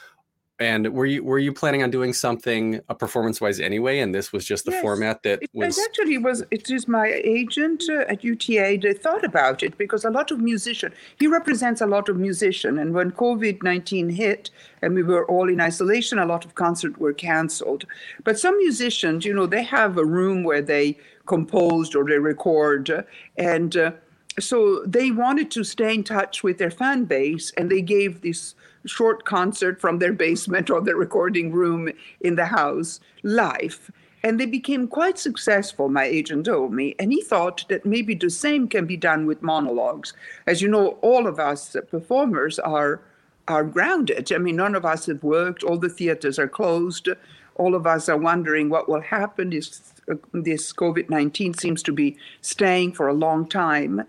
and 0.65 0.93
were 0.93 1.07
you 1.07 1.23
were 1.23 1.39
you 1.47 1.53
planning 1.53 1.83
on 1.83 1.91
doing 1.91 2.13
something 2.13 2.81
uh, 2.89 2.95
performance 2.95 3.41
wise 3.41 3.61
anyway 3.61 3.99
and 3.99 4.15
this 4.15 4.33
was 4.33 4.45
just 4.45 4.65
the 4.65 4.75
Yes, 4.75 4.83
format 4.83 5.23
that 5.23 5.43
It, 5.43 5.51
was 5.53 5.79
actually 5.79 6.19
was. 6.19 6.43
It 6.51 6.71
is 6.71 6.89
my 6.89 7.09
agent 7.39 7.85
uh, 7.89 8.13
at 8.13 8.25
UTA. 8.25 8.79
They 8.83 8.95
thought 8.95 9.25
about 9.25 9.63
it 9.63 9.77
because 9.79 10.05
a 10.05 10.11
lot 10.11 10.31
of 10.31 10.39
musician. 10.41 10.93
He 11.19 11.27
represents 11.27 11.81
a 11.81 11.87
lot 11.87 12.09
of 12.09 12.17
musician, 12.17 12.79
and 12.79 12.95
when 12.95 13.11
COVID 13.13 13.63
nineteen 13.63 14.09
hit 14.11 14.51
and 14.83 14.95
we 14.95 15.03
were 15.03 15.27
all 15.27 15.49
in 15.49 15.61
isolation, 15.61 16.19
a 16.19 16.27
lot 16.27 16.45
of 16.45 16.55
concerts 16.55 16.99
were 16.99 17.13
cancelled. 17.13 17.85
But 18.25 18.39
some 18.39 18.57
musicians, 18.59 19.25
you 19.25 19.35
know, 19.35 19.47
they 19.47 19.63
have 19.63 19.99
a 19.99 20.05
room 20.19 20.45
where 20.45 20.63
they 20.63 20.99
composed 21.27 21.95
or 21.97 22.05
they 22.05 22.19
record, 22.19 22.91
uh, 22.91 23.03
and 23.37 23.77
uh, 23.77 23.93
so 24.39 24.83
they 24.85 25.11
wanted 25.11 25.51
to 25.53 25.65
stay 25.65 25.95
in 25.95 26.05
touch 26.05 26.43
with 26.43 26.59
their 26.59 26.71
fan 26.71 27.05
base, 27.05 27.53
and 27.57 27.71
they 27.71 27.83
gave 27.83 28.21
this 28.21 28.55
short 28.87 29.25
concert 29.25 29.81
from 29.81 29.99
their 29.99 30.13
basement 30.13 30.71
or 30.71 30.81
their 30.81 30.97
recording 30.97 31.53
room 31.53 31.89
in 32.21 32.35
the 32.35 32.47
house 32.47 33.01
live. 33.23 33.91
And 34.23 34.41
they 34.41 34.47
became 34.47 34.89
quite 34.89 35.19
successful, 35.19 35.89
my 35.89 36.05
agent 36.05 36.47
told 36.47 36.73
me. 36.73 36.95
And 36.99 37.13
he 37.13 37.23
thought 37.23 37.67
that 37.69 37.85
maybe 37.85 38.15
the 38.15 38.31
same 38.31 38.69
can 38.69 38.87
be 38.87 38.97
done 38.97 39.27
with 39.27 39.43
monologues. 39.43 40.15
As 40.47 40.63
you 40.63 40.69
know, 40.69 40.99
all 41.03 41.27
of 41.27 41.39
us 41.39 41.77
performers 41.91 42.59
are, 42.59 43.03
are 43.49 43.65
grounded. 43.65 44.33
I 44.33 44.39
mean, 44.39 44.57
none 44.57 44.75
of 44.75 44.85
us 44.85 45.07
have 45.07 45.23
worked, 45.23 45.63
all 45.63 45.79
the 45.79 45.91
theaters 45.91 46.39
are 46.39 46.49
closed. 46.49 47.09
All 47.57 47.75
of 47.75 47.87
us 47.87 48.09
are 48.09 48.17
wondering 48.17 48.69
what 48.69 48.89
will 48.89 49.03
happen. 49.03 49.51
This, 49.51 49.93
uh, 50.11 50.15
this 50.33 50.73
COVID 50.73 51.09
19 51.09 51.55
seems 51.55 51.83
to 51.85 51.93
be 51.93 52.17
staying 52.41 52.93
for 52.93 53.07
a 53.07 53.15
long 53.15 53.49
time. 53.49 54.05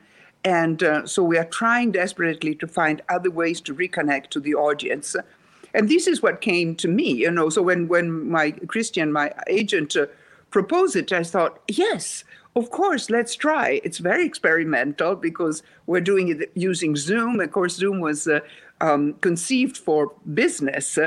And 0.46 0.84
uh, 0.84 1.08
so 1.08 1.24
we 1.24 1.38
are 1.40 1.46
trying 1.46 1.92
desperately 1.92 2.54
to 2.56 2.68
find 2.68 3.02
other 3.10 3.32
ways 3.32 3.60
to 3.62 3.76
reconnect 3.76 4.30
to 4.30 4.40
the 4.40 4.54
audience. 4.54 5.16
And 5.74 5.90
this 5.90 6.08
is 6.08 6.22
what 6.22 6.40
came 6.40 6.76
to 6.76 6.88
me, 6.88 7.12
you 7.12 7.32
know. 7.32 7.50
So 7.50 7.64
when, 7.64 7.88
when 7.88 8.30
my 8.30 8.52
Christian, 8.52 9.12
my 9.12 9.34
agent, 9.48 9.98
uh, 9.98 10.06
proposed 10.52 10.96
it, 10.96 11.12
I 11.12 11.24
thought, 11.24 11.60
yes, 11.68 12.24
of 12.56 12.70
course, 12.70 13.10
let's 13.10 13.36
try. 13.36 13.82
It's 13.84 13.98
very 13.98 14.26
experimental 14.26 15.16
because 15.16 15.64
we're 15.88 16.00
doing 16.00 16.30
it 16.30 16.52
using 16.54 16.96
Zoom. 16.96 17.42
Of 17.42 17.52
course, 17.52 17.76
Zoom 17.76 18.00
was 18.00 18.28
uh, 18.28 18.40
um, 18.82 19.14
conceived 19.22 19.78
for 19.78 20.14
business, 20.34 20.98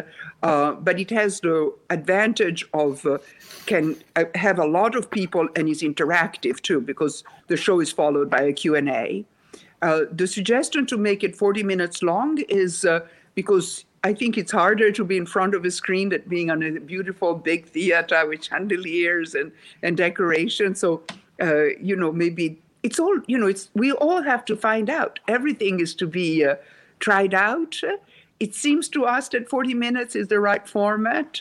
uh, 0.42 0.72
but 0.72 0.98
it 0.98 1.10
has 1.10 1.40
the 1.40 1.74
advantage 1.90 2.64
of 2.72 3.04
uh, 3.04 3.18
can 3.66 3.96
uh, 4.16 4.24
have 4.34 4.58
a 4.58 4.66
lot 4.66 4.94
of 4.94 5.10
people 5.10 5.48
and 5.56 5.68
is 5.68 5.82
interactive 5.82 6.60
too 6.60 6.80
because 6.80 7.24
the 7.48 7.56
show 7.56 7.80
is 7.80 7.92
followed 7.92 8.30
by 8.30 8.42
a 8.42 8.52
Q&A. 8.52 9.24
Uh, 9.80 10.00
the 10.10 10.26
suggestion 10.26 10.86
to 10.86 10.96
make 10.96 11.22
it 11.22 11.36
40 11.36 11.62
minutes 11.62 12.02
long 12.02 12.38
is 12.48 12.84
uh, 12.84 13.00
because 13.34 13.84
I 14.02 14.14
think 14.14 14.38
it's 14.38 14.52
harder 14.52 14.90
to 14.92 15.04
be 15.04 15.16
in 15.16 15.26
front 15.26 15.54
of 15.54 15.64
a 15.64 15.70
screen 15.70 16.08
than 16.08 16.22
being 16.26 16.50
on 16.50 16.62
a 16.62 16.80
beautiful 16.80 17.34
big 17.34 17.66
theater 17.66 18.26
with 18.26 18.44
chandeliers 18.44 19.34
and, 19.34 19.52
and 19.82 19.96
decoration. 19.96 20.74
So, 20.74 21.02
uh, 21.40 21.66
you 21.80 21.94
know, 21.94 22.12
maybe 22.12 22.60
it's 22.82 22.98
all, 22.98 23.18
you 23.26 23.36
know, 23.36 23.46
it's 23.46 23.70
we 23.74 23.92
all 23.92 24.22
have 24.22 24.44
to 24.46 24.56
find 24.56 24.88
out. 24.88 25.20
Everything 25.28 25.80
is 25.80 25.94
to 25.96 26.06
be 26.06 26.46
tried 26.98 27.34
out. 27.34 27.80
It 28.40 28.54
seems 28.54 28.88
to 28.90 29.04
us 29.04 29.28
that 29.30 29.48
40 29.48 29.74
minutes 29.74 30.14
is 30.14 30.28
the 30.28 30.40
right 30.40 30.66
format. 30.66 31.40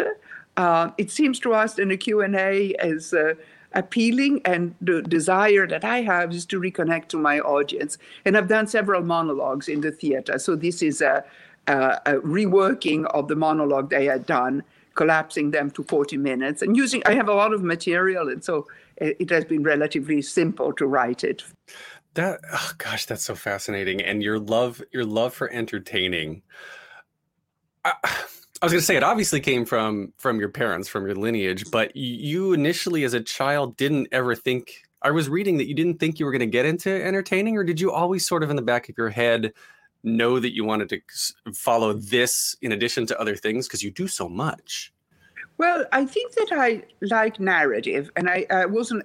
Uh, 0.56 0.92
it 0.98 1.12
seems 1.12 1.40
to 1.42 1.54
us 1.54 1.76
that 1.76 1.92
a 1.92 1.98
Q&A 1.98 2.74
is 2.80 3.14
uh, 3.14 3.36
appealing 3.74 4.42
and 4.46 4.74
the 4.82 5.02
desire 5.04 5.68
that 5.68 5.86
I 5.86 6.02
have 6.02 6.34
is 6.34 6.46
to 6.48 6.60
reconnect 6.60 7.10
to 7.10 7.18
my 7.18 7.40
audience. 7.40 7.98
And 8.26 8.36
I've 8.36 8.48
done 8.48 8.68
several 8.68 9.04
monologues 9.04 9.68
in 9.68 9.82
the 9.82 9.92
theater. 9.92 10.40
So 10.40 10.56
this 10.56 10.82
is 10.82 11.02
a, 11.02 11.24
a, 11.68 12.02
a 12.06 12.14
reworking 12.16 13.06
of 13.06 13.28
the 13.28 13.36
monologue 13.36 13.92
they 13.92 14.06
had 14.06 14.26
done, 14.26 14.64
collapsing 14.96 15.52
them 15.52 15.70
to 15.72 15.84
40 15.84 16.18
minutes 16.18 16.64
and 16.64 16.76
using, 16.76 17.04
I 17.06 17.14
have 17.14 17.30
a 17.30 17.34
lot 17.34 17.54
of 17.54 17.64
material. 17.64 18.30
And 18.30 18.44
so 18.44 18.68
it, 18.98 19.18
it 19.20 19.30
has 19.30 19.46
been 19.46 19.62
relatively 19.62 20.24
simple 20.24 20.74
to 20.74 20.88
write 20.88 21.24
it. 21.24 21.44
That 22.17 22.41
oh 22.51 22.71
gosh 22.77 23.05
that's 23.05 23.24
so 23.24 23.33
fascinating 23.33 24.01
and 24.01 24.21
your 24.21 24.39
love 24.39 24.81
your 24.91 25.05
love 25.05 25.33
for 25.33 25.50
entertaining. 25.51 26.41
I, 27.86 27.93
I 28.03 28.65
was 28.65 28.71
going 28.71 28.81
to 28.81 28.86
say 28.86 28.97
it 28.97 29.03
obviously 29.03 29.39
came 29.39 29.65
from 29.65 30.13
from 30.17 30.39
your 30.39 30.50
parents 30.50 30.88
from 30.88 31.05
your 31.05 31.15
lineage 31.15 31.71
but 31.71 31.95
you 31.95 32.53
initially 32.53 33.03
as 33.03 33.13
a 33.13 33.21
child 33.21 33.77
didn't 33.77 34.07
ever 34.12 34.36
think 34.36 34.81
i 35.03 35.12
was 35.12 35.29
reading 35.29 35.57
that 35.57 35.67
you 35.67 35.75
didn't 35.75 36.00
think 36.00 36.19
you 36.19 36.25
were 36.25 36.31
going 36.31 36.39
to 36.39 36.47
get 36.47 36.65
into 36.65 36.89
entertaining 36.89 37.55
or 37.55 37.63
did 37.63 37.79
you 37.79 37.91
always 37.91 38.27
sort 38.27 38.43
of 38.43 38.50
in 38.50 38.55
the 38.55 38.62
back 38.62 38.89
of 38.89 38.97
your 38.97 39.09
head 39.09 39.53
know 40.03 40.39
that 40.39 40.55
you 40.55 40.63
wanted 40.63 40.89
to 40.89 41.53
follow 41.53 41.93
this 41.93 42.55
in 42.62 42.71
addition 42.71 43.05
to 43.07 43.19
other 43.19 43.36
things? 43.36 43.67
Because 43.67 43.83
you 43.83 43.91
do 43.91 44.07
so 44.07 44.27
much. 44.27 44.93
Well, 45.57 45.86
I 45.91 46.05
think 46.05 46.33
that 46.36 46.50
I 46.51 46.83
like 47.01 47.39
narrative, 47.39 48.12
and 48.15 48.29
I, 48.29 48.45
I 48.51 48.65
wasn't, 48.65 49.03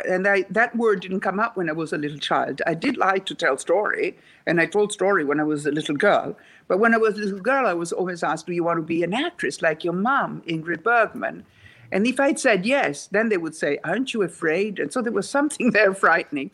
and 0.00 0.26
I, 0.26 0.44
that 0.50 0.76
word 0.76 1.00
didn't 1.00 1.20
come 1.20 1.40
up 1.40 1.56
when 1.56 1.68
I 1.68 1.72
was 1.72 1.92
a 1.92 1.98
little 1.98 2.18
child. 2.18 2.62
I 2.66 2.74
did 2.74 2.96
like 2.96 3.26
to 3.26 3.34
tell 3.34 3.58
story, 3.58 4.16
and 4.46 4.60
I 4.60 4.66
told 4.66 4.92
story 4.92 5.24
when 5.24 5.40
I 5.40 5.44
was 5.44 5.66
a 5.66 5.70
little 5.70 5.96
girl. 5.96 6.36
But 6.68 6.78
when 6.78 6.94
I 6.94 6.98
was 6.98 7.16
a 7.16 7.20
little 7.22 7.40
girl, 7.40 7.66
I 7.66 7.74
was 7.74 7.92
always 7.92 8.22
asked, 8.22 8.46
"Do 8.46 8.52
you 8.52 8.64
want 8.64 8.78
to 8.78 8.82
be 8.82 9.02
an 9.02 9.14
actress 9.14 9.62
like 9.62 9.84
your 9.84 9.92
mom, 9.92 10.42
Ingrid 10.46 10.82
Bergman?" 10.82 11.44
And 11.92 12.06
if 12.06 12.18
I'd 12.18 12.38
said 12.38 12.66
yes, 12.66 13.06
then 13.06 13.28
they 13.28 13.36
would 13.36 13.54
say, 13.54 13.78
"Aren't 13.84 14.14
you 14.14 14.22
afraid?" 14.22 14.78
And 14.78 14.92
so 14.92 15.02
there 15.02 15.12
was 15.12 15.28
something 15.28 15.70
there 15.76 15.94
frightening, 15.94 16.50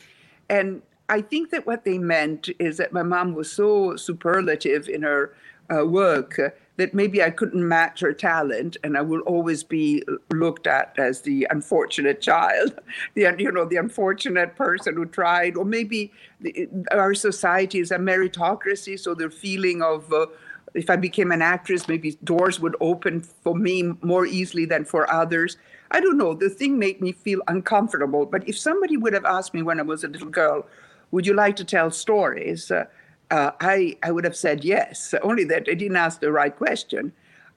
and 0.48 0.82
I 1.08 1.20
think 1.22 1.50
that 1.50 1.66
what 1.66 1.84
they 1.84 1.98
meant 1.98 2.50
is 2.58 2.76
that 2.76 2.92
my 2.92 3.02
mom 3.02 3.34
was 3.34 3.50
so 3.50 3.96
superlative 3.96 4.88
in 4.88 5.02
her 5.02 5.34
uh, 5.68 5.84
work 5.84 6.38
that 6.80 6.94
maybe 6.94 7.22
I 7.22 7.28
couldn't 7.28 7.68
match 7.68 8.00
her 8.00 8.14
talent, 8.14 8.78
and 8.82 8.96
I 8.96 9.02
will 9.02 9.20
always 9.20 9.62
be 9.62 10.02
looked 10.32 10.66
at 10.66 10.98
as 10.98 11.20
the 11.20 11.46
unfortunate 11.50 12.22
child, 12.22 12.72
the 13.14 13.34
you 13.38 13.52
know 13.52 13.66
the 13.66 13.76
unfortunate 13.76 14.56
person 14.56 14.94
who 14.96 15.04
tried, 15.04 15.58
or 15.58 15.66
maybe 15.66 16.10
the, 16.40 16.66
our 16.90 17.12
society 17.12 17.80
is 17.80 17.90
a 17.90 17.98
meritocracy, 17.98 18.98
so 18.98 19.14
the 19.14 19.28
feeling 19.28 19.82
of 19.82 20.10
uh, 20.10 20.24
if 20.72 20.88
I 20.88 20.96
became 20.96 21.32
an 21.32 21.42
actress, 21.42 21.86
maybe 21.86 22.16
doors 22.24 22.60
would 22.60 22.76
open 22.80 23.20
for 23.20 23.54
me 23.54 23.92
more 24.00 24.24
easily 24.24 24.64
than 24.64 24.86
for 24.86 25.12
others. 25.12 25.58
I 25.90 26.00
don't 26.00 26.16
know. 26.16 26.32
The 26.32 26.48
thing 26.48 26.78
made 26.78 27.02
me 27.02 27.12
feel 27.12 27.42
uncomfortable. 27.48 28.24
But 28.24 28.48
if 28.48 28.56
somebody 28.56 28.96
would 28.96 29.12
have 29.12 29.26
asked 29.26 29.52
me 29.52 29.62
when 29.62 29.80
I 29.80 29.82
was 29.82 30.02
a 30.04 30.08
little 30.08 30.28
girl, 30.28 30.66
would 31.10 31.26
you 31.26 31.34
like 31.34 31.56
to 31.56 31.64
tell 31.64 31.90
stories? 31.90 32.70
Uh, 32.70 32.84
uh, 33.30 33.52
I, 33.60 33.96
I 34.02 34.10
would 34.10 34.24
have 34.24 34.36
said 34.36 34.64
yes, 34.64 35.14
only 35.22 35.44
that 35.44 35.66
I 35.68 35.74
didn't 35.74 35.96
ask 35.96 36.20
the 36.20 36.32
right 36.32 36.54
question. 36.54 37.12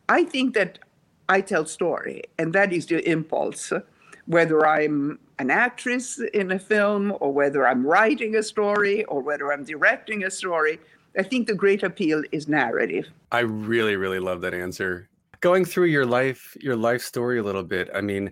I 0.09 0.23
think 0.23 0.53
that 0.55 0.79
I 1.29 1.41
tell 1.41 1.65
story, 1.65 2.23
and 2.37 2.53
that 2.53 2.73
is 2.73 2.85
the 2.87 3.07
impulse. 3.09 3.71
Whether 4.25 4.65
I'm 4.65 5.19
an 5.39 5.51
actress 5.51 6.19
in 6.33 6.51
a 6.51 6.59
film, 6.59 7.13
or 7.19 7.31
whether 7.31 7.67
I'm 7.67 7.85
writing 7.85 8.35
a 8.35 8.43
story, 8.43 9.03
or 9.05 9.21
whether 9.21 9.51
I'm 9.51 9.63
directing 9.63 10.23
a 10.23 10.31
story, 10.31 10.79
I 11.17 11.23
think 11.23 11.47
the 11.47 11.55
great 11.55 11.83
appeal 11.83 12.23
is 12.31 12.47
narrative. 12.47 13.07
I 13.31 13.39
really, 13.39 13.95
really 13.95 14.19
love 14.19 14.41
that 14.41 14.53
answer. 14.53 15.09
Going 15.41 15.65
through 15.65 15.87
your 15.87 16.05
life, 16.05 16.55
your 16.61 16.75
life 16.75 17.01
story 17.01 17.39
a 17.39 17.43
little 17.43 17.63
bit. 17.63 17.89
I 17.93 18.01
mean, 18.01 18.31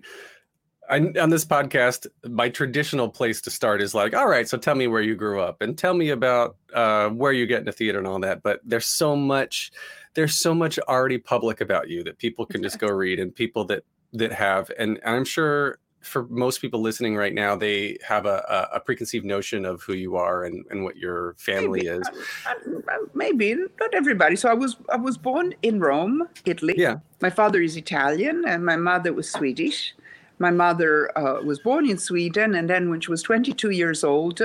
I, 0.92 0.98
on 1.18 1.30
this 1.30 1.46
podcast, 1.46 2.06
my 2.28 2.50
traditional 2.50 3.08
place 3.08 3.40
to 3.42 3.50
start 3.50 3.80
is 3.80 3.94
like, 3.94 4.14
all 4.14 4.28
right, 4.28 4.46
so 4.46 4.58
tell 4.58 4.74
me 4.74 4.88
where 4.88 5.00
you 5.00 5.14
grew 5.14 5.40
up 5.40 5.62
and 5.62 5.76
tell 5.76 5.94
me 5.94 6.10
about 6.10 6.56
uh, 6.74 7.08
where 7.08 7.32
you 7.32 7.46
get 7.46 7.60
into 7.60 7.72
theater 7.72 7.98
and 7.98 8.06
all 8.06 8.20
that. 8.20 8.42
But 8.42 8.60
there's 8.62 8.86
so 8.86 9.16
much, 9.16 9.72
there's 10.12 10.36
so 10.36 10.52
much 10.54 10.78
already 10.80 11.16
public 11.16 11.62
about 11.62 11.88
you 11.88 12.04
that 12.04 12.18
people 12.18 12.44
can 12.44 12.62
just 12.62 12.78
go 12.78 12.88
read, 12.88 13.20
and 13.20 13.34
people 13.34 13.64
that 13.66 13.84
that 14.12 14.32
have, 14.32 14.70
and, 14.78 15.00
and 15.02 15.16
I'm 15.16 15.24
sure 15.24 15.78
for 16.02 16.26
most 16.28 16.60
people 16.60 16.82
listening 16.82 17.16
right 17.16 17.32
now, 17.32 17.56
they 17.56 17.96
have 18.06 18.26
a, 18.26 18.68
a, 18.72 18.80
preconceived 18.80 19.24
notion 19.24 19.64
of 19.64 19.82
who 19.82 19.94
you 19.94 20.16
are 20.16 20.44
and, 20.44 20.66
and 20.70 20.84
what 20.84 20.96
your 20.96 21.34
family 21.38 21.84
maybe, 21.84 21.88
is. 21.88 22.10
uh, 22.46 22.50
uh, 22.50 22.96
maybe 23.14 23.54
not 23.54 23.94
everybody. 23.94 24.36
So 24.36 24.50
I 24.50 24.54
was 24.54 24.76
I 24.90 24.96
was 24.96 25.16
born 25.16 25.54
in 25.62 25.80
Rome, 25.80 26.28
Italy. 26.44 26.74
Yeah. 26.76 26.96
My 27.20 27.30
father 27.30 27.62
is 27.62 27.76
Italian 27.76 28.44
and 28.46 28.64
my 28.66 28.76
mother 28.76 29.12
was 29.12 29.30
Swedish. 29.30 29.94
My 30.42 30.50
mother 30.50 31.16
uh, 31.16 31.40
was 31.40 31.60
born 31.60 31.88
in 31.88 31.98
Sweden, 31.98 32.56
and 32.56 32.68
then 32.68 32.90
when 32.90 33.00
she 33.00 33.12
was 33.12 33.22
22 33.22 33.70
years 33.70 34.02
old, 34.02 34.42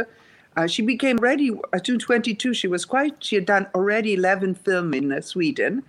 uh, 0.56 0.68
she 0.68 0.84
became 0.84 1.18
ready. 1.18 1.50
At 1.74 1.86
22, 1.86 2.54
she 2.54 2.68
was 2.68 2.86
quite. 2.86 3.16
She 3.24 3.36
had 3.36 3.48
done 3.48 3.66
already 3.74 4.14
11 4.14 4.54
film 4.56 4.94
in 4.94 5.12
uh, 5.12 5.22
Sweden. 5.22 5.82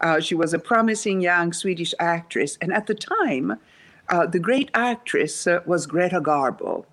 Uh, 0.00 0.20
she 0.20 0.36
was 0.36 0.54
a 0.54 0.60
promising 0.60 1.20
young 1.20 1.52
Swedish 1.52 1.94
actress, 1.98 2.56
and 2.60 2.72
at 2.72 2.86
the 2.86 2.94
time, 2.94 3.58
uh, 4.08 4.24
the 4.24 4.38
great 4.38 4.70
actress 4.72 5.48
uh, 5.48 5.58
was 5.66 5.84
Greta 5.86 6.20
Garbo. 6.20 6.84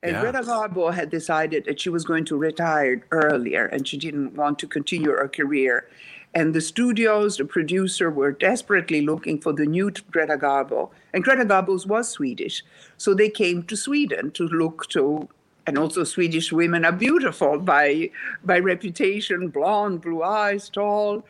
And 0.00 0.12
Yeah. 0.12 0.20
Greta 0.20 0.42
Garbo 0.42 0.94
had 0.94 1.10
decided 1.10 1.64
that 1.64 1.80
she 1.80 1.90
was 1.90 2.04
going 2.04 2.24
to 2.26 2.36
retire 2.36 3.04
earlier 3.10 3.66
and 3.66 3.86
she 3.88 3.96
didn't 3.96 4.36
want 4.36 4.60
to 4.60 4.68
continue 4.68 5.10
her 5.10 5.26
career. 5.26 5.88
And 6.34 6.54
the 6.54 6.60
studios, 6.60 7.36
the 7.36 7.44
producer 7.44 8.10
were 8.10 8.32
desperately 8.32 9.02
looking 9.02 9.40
for 9.40 9.52
the 9.52 9.66
new 9.66 9.90
Greta 10.10 10.38
Garbo. 10.38 10.90
And 11.12 11.22
Greta 11.22 11.44
Garbo 11.44 11.86
was 11.86 12.08
Swedish. 12.08 12.64
So 12.96 13.12
they 13.12 13.28
came 13.28 13.64
to 13.64 13.76
Sweden 13.76 14.30
to 14.32 14.44
look 14.48 14.88
to, 14.90 15.28
and 15.66 15.76
also 15.76 16.04
Swedish 16.04 16.50
women 16.50 16.84
are 16.84 16.92
beautiful 16.92 17.58
by, 17.58 18.10
by 18.44 18.58
reputation, 18.58 19.48
blonde, 19.48 20.00
blue 20.00 20.22
eyes, 20.22 20.70
tall. 20.70 21.24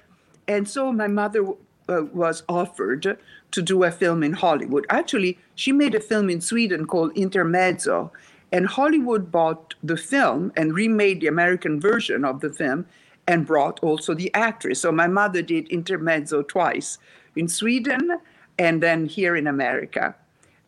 And 0.47 0.69
so 0.69 0.93
my 0.93 1.09
mother 1.09 1.45
uh, 1.89 2.03
was 2.13 2.45
offered 2.49 3.19
to 3.51 3.63
do 3.63 3.83
a 3.83 3.91
film 3.91 4.23
in 4.23 4.35
Hollywood. 4.35 4.87
Actually, 4.89 5.37
she 5.57 5.73
made 5.73 5.97
a 5.97 6.01
film 6.01 6.31
in 6.31 6.41
Sweden 6.41 6.87
called 6.87 7.17
Intermezzo, 7.17 8.13
and 8.53 8.67
Hollywood 8.67 9.33
bought 9.33 9.75
the 9.83 9.97
film 9.97 10.53
and 10.57 10.75
remade 10.75 11.21
the 11.21 11.27
American 11.27 11.81
version 11.81 12.25
of 12.25 12.41
the 12.41 12.51
film 12.51 12.87
and 13.27 13.47
brought 13.47 13.81
also 13.81 14.15
the 14.15 14.33
actress. 14.35 14.81
So 14.81 14.93
my 14.93 15.07
mother 15.07 15.43
did 15.43 15.69
Intermezzo 15.69 16.43
twice 16.43 16.99
in 17.37 17.49
Sweden 17.49 18.19
and 18.59 18.83
then 18.83 19.07
here 19.07 19.37
in 19.37 19.47
America. 19.47 20.15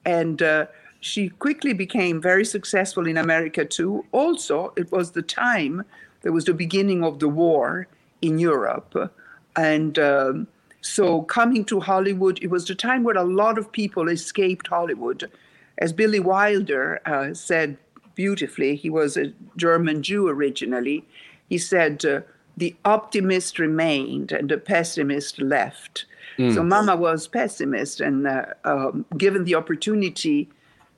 And 0.05 0.43
uh, 0.43 0.67
she 1.01 1.29
quickly 1.29 1.73
became 1.73 2.21
very 2.21 2.45
successful 2.45 3.07
in 3.07 3.17
America 3.17 3.65
too. 3.65 4.05
Also, 4.13 4.73
it 4.77 4.91
was 4.93 5.13
the 5.13 5.23
time, 5.23 5.85
there 6.23 6.33
was 6.33 6.45
the 6.45 6.55
beginning 6.55 7.05
of 7.05 7.19
the 7.19 7.29
war 7.29 7.87
in 8.23 8.39
Europe. 8.39 9.13
And 9.57 9.99
um, 9.99 10.47
so 10.81 11.23
coming 11.23 11.65
to 11.67 11.81
Hollywood, 11.81 12.39
it 12.43 12.49
was 12.49 12.67
the 12.67 12.75
time 12.75 13.03
where 13.05 13.17
a 13.17 13.25
lot 13.25 13.59
of 13.59 13.73
people 13.73 14.09
escaped 14.09 14.69
Hollywood. 14.69 15.31
As 15.79 15.93
Billy 15.93 16.21
Wilder 16.21 17.01
uh, 17.05 17.35
said 17.35 17.77
beautifully, 18.15 18.77
he 18.77 18.91
was 18.91 19.17
a 19.17 19.33
German 19.57 20.03
Jew 20.03 20.29
originally. 20.29 21.05
He 21.49 21.59
said, 21.59 22.05
uh, 22.05 22.21
The 22.57 22.77
optimist 22.85 23.59
remained 23.59 24.33
and 24.33 24.49
the 24.49 24.59
pessimist 24.59 25.41
left. 25.41 26.07
So 26.53 26.63
Mama 26.65 26.97
was 26.97 27.29
pessimist, 27.29 28.01
and 28.01 28.27
uh, 28.27 28.47
um, 28.65 29.05
given 29.17 29.45
the 29.45 29.55
opportunity 29.55 30.49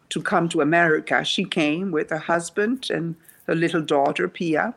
to 0.09 0.23
come 0.23 0.49
to 0.49 0.61
America, 0.63 1.25
she 1.25 1.45
came 1.45 1.91
with 1.91 2.11
her 2.11 2.19
husband 2.19 2.89
and 2.91 3.17
her 3.47 3.55
little 3.55 3.83
daughter, 3.83 4.29
Pia. 4.29 4.75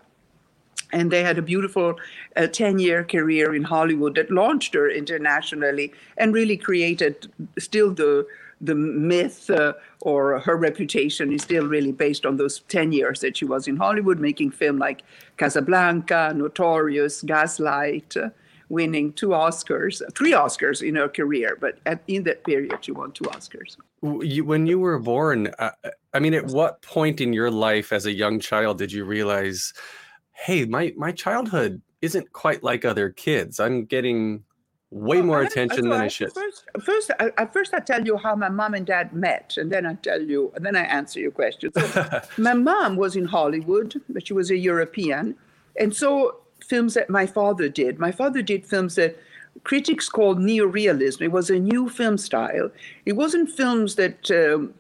And 0.92 1.12
they 1.12 1.24
had 1.24 1.38
a 1.38 1.44
beautiful 1.44 2.00
10 2.36 2.80
year 2.80 3.04
career 3.04 3.54
in 3.54 3.64
Hollywood 3.64 4.16
that 4.16 4.32
launched 4.32 4.74
her 4.74 4.90
internationally 4.90 5.94
and 6.18 6.34
really 6.34 6.58
created 6.58 7.32
still 7.60 7.94
the 7.94 8.26
the 8.62 8.76
myth 8.76 9.50
uh, 9.50 9.74
or 10.02 10.40
her 10.40 10.58
reputation 10.58 11.32
is 11.32 11.44
still 11.44 11.66
really 11.66 11.92
based 11.92 12.26
on 12.26 12.38
those 12.38 12.60
10 12.62 12.92
years 12.92 13.22
that 13.22 13.38
she 13.38 13.46
was 13.46 13.68
in 13.68 13.78
Hollywood 13.78 14.20
making 14.20 14.52
film 14.52 14.78
like 14.78 15.04
Casablanca, 15.38 16.34
Notorious, 16.36 17.22
Gaslight, 17.22 18.18
uh, 18.18 18.30
winning 18.70 19.14
two 19.14 19.30
Oscars, 19.30 20.02
three 20.16 20.32
Oscars 20.32 20.88
in 20.88 20.96
her 20.96 21.10
career, 21.10 21.58
but 21.60 21.80
at, 21.86 22.02
in 22.08 22.24
that 22.24 22.44
period 22.44 22.78
she 22.82 22.92
won 22.92 23.12
two 23.12 23.26
Oscars. 23.26 23.78
When 24.02 24.66
you 24.68 24.80
were 24.80 25.00
born, 25.00 25.48
uh, 25.60 25.72
I 26.14 26.20
mean, 26.20 26.34
at 26.34 26.46
what 26.46 26.82
point 26.82 27.20
in 27.20 27.34
your 27.34 27.52
life 27.52 27.92
as 27.92 28.06
a 28.06 28.14
young 28.14 28.40
child 28.40 28.78
did 28.78 28.92
you 28.92 29.04
realize, 29.04 29.74
hey, 30.32 30.66
my 30.66 30.94
my 30.96 31.12
childhood 31.12 31.82
isn't 32.02 32.32
quite 32.32 32.64
like 32.64 32.86
other 32.86 33.10
kids. 33.10 33.60
I'm 33.60 33.86
getting 33.86 34.44
way 34.92 35.22
more 35.22 35.42
I- 35.42 35.46
attention 35.46 35.84
so 35.84 35.90
than 35.90 36.02
I 36.02 36.06
I- 36.06 36.08
should. 36.08 36.34
First, 36.34 36.66
first, 36.84 37.12
I, 37.20 37.32
I- 37.38 37.46
first, 37.46 37.74
I 37.74 37.80
tell 37.80 38.06
you 38.06 38.18
how 38.18 38.36
my 38.36 38.50
mom 38.50 38.74
and 38.74 38.86
dad 38.86 39.14
met, 39.14 39.56
and 39.58 39.72
then 39.72 39.86
I 39.86 39.94
tell 39.96 40.22
you, 40.22 40.52
and 40.56 40.66
then 40.66 40.76
I 40.76 40.82
answer 40.84 41.20
your 41.20 41.32
question. 41.32 41.72
So, 41.74 42.22
my 42.38 42.54
mom 42.54 42.96
was 42.96 43.16
in 43.16 43.26
Hollywood, 43.26 44.02
but 44.10 44.28
she 44.28 44.34
was 44.34 44.50
a 44.52 44.58
European, 44.58 45.36
and 45.80 45.96
so 45.96 46.38
films 46.66 46.94
that 46.96 47.10
my 47.10 47.26
father 47.26 47.70
did. 47.70 48.00
My 48.00 48.12
father 48.12 48.42
did 48.42 48.66
films 48.66 48.96
that 48.96 49.18
critics 49.64 50.08
called 50.10 50.40
neorealism. 50.40 51.22
It 51.22 51.32
was 51.32 51.50
a 51.50 51.60
new 51.60 51.90
film 51.90 52.18
style. 52.18 52.70
It 53.06 53.14
wasn't 53.14 53.50
films 53.50 53.96
that. 53.96 54.30
Um, 54.32 54.74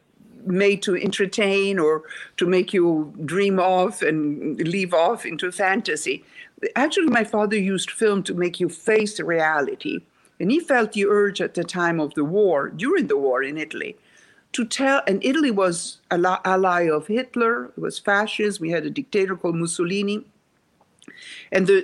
made 0.45 0.81
to 0.81 0.95
entertain 0.95 1.77
or 1.77 2.01
to 2.38 2.45
make 2.47 2.73
you 2.73 3.13
dream 3.25 3.60
off 3.60 4.01
and 4.01 4.57
leave 4.62 4.93
off 4.93 5.25
into 5.25 5.51
fantasy. 5.51 6.23
Actually, 6.76 7.08
my 7.08 7.24
father 7.24 7.58
used 7.58 7.91
film 7.91 8.24
to 8.24 8.34
make 8.34 8.60
you 8.60 8.69
face 8.69 9.19
reality. 9.19 10.02
And 10.39 10.52
he 10.52 10.60
felt 10.60 10.93
the 10.93 11.06
urge 11.06 11.41
at 11.41 11.54
the 11.54 11.63
time 11.63 12.00
of 12.00 12.13
the 12.13 12.24
war, 12.24 12.69
during 12.69 13.08
the 13.08 13.17
war 13.17 13.43
in 13.43 13.58
Italy, 13.58 13.98
to 14.54 14.65
tell, 14.65 15.02
and 15.06 15.24
Italy 15.24 15.52
was 15.52 16.00
an 16.10 16.26
ally 16.26 16.89
of 16.89 17.08
Hitler, 17.08 17.65
it 17.65 17.78
was 17.78 18.00
fascist, 18.00 18.60
we 18.60 18.72
had 18.72 18.86
a 18.86 18.89
dictator 18.89 19.36
called 19.36 19.56
Mussolini, 19.56 20.26
and 21.52 21.67
the, 21.67 21.82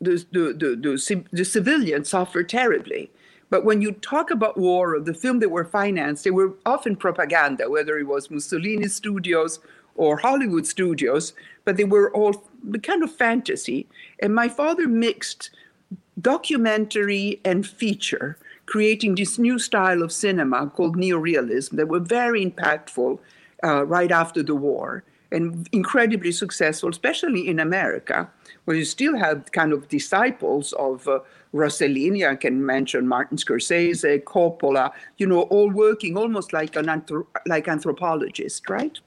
the, 0.00 0.24
the, 0.32 0.76
the, 0.80 1.28
the, 1.32 1.44
civilians 1.44 2.08
suffered 2.08 2.48
terribly. 2.48 3.10
But 3.50 3.64
when 3.64 3.80
you 3.82 3.92
talk 3.92 4.30
about 4.30 4.58
war 4.58 4.94
or 4.94 5.00
the 5.00 5.14
film 5.14 5.38
that 5.40 5.50
were 5.50 5.64
financed, 5.64 6.24
they 6.24 6.30
were 6.30 6.54
often 6.66 6.96
propaganda, 6.96 7.70
whether 7.70 7.98
it 7.98 8.06
was 8.06 8.30
Mussolini 8.30 8.88
studios 8.88 9.60
or 9.94 10.18
Hollywood 10.18 10.66
studios, 10.66 11.32
but 11.64 11.76
they 11.76 11.84
were 11.84 12.14
all 12.14 12.44
kind 12.82 13.02
of 13.02 13.14
fantasy. 13.14 13.86
And 14.20 14.34
my 14.34 14.48
father 14.48 14.88
mixed 14.88 15.50
documentary 16.20 17.40
and 17.44 17.66
feature, 17.66 18.36
creating 18.66 19.14
this 19.14 19.38
new 19.38 19.58
style 19.58 20.02
of 20.02 20.12
cinema 20.12 20.68
called 20.68 20.96
neorealism 20.96 21.70
that 21.76 21.88
were 21.88 22.00
very 22.00 22.44
impactful 22.44 23.18
uh, 23.64 23.84
right 23.86 24.10
after 24.10 24.42
the 24.42 24.54
war 24.54 25.04
and 25.30 25.68
incredibly 25.72 26.32
successful, 26.32 26.88
especially 26.88 27.48
in 27.48 27.60
America, 27.60 28.28
where 28.64 28.76
you 28.76 28.84
still 28.84 29.16
have 29.16 29.52
kind 29.52 29.72
of 29.72 29.88
disciples 29.88 30.72
of 30.74 31.06
uh, 31.06 31.20
Rossellini. 31.52 32.28
I 32.28 32.34
can 32.34 32.64
mention 32.64 33.06
Martin 33.06 33.36
Scorsese, 33.36 34.22
Coppola, 34.24 34.90
you 35.18 35.26
know, 35.26 35.42
all 35.42 35.70
working 35.70 36.16
almost 36.16 36.52
like 36.52 36.76
an 36.76 36.86
like 37.46 37.68
anthropologist, 37.68 38.68
right? 38.70 38.98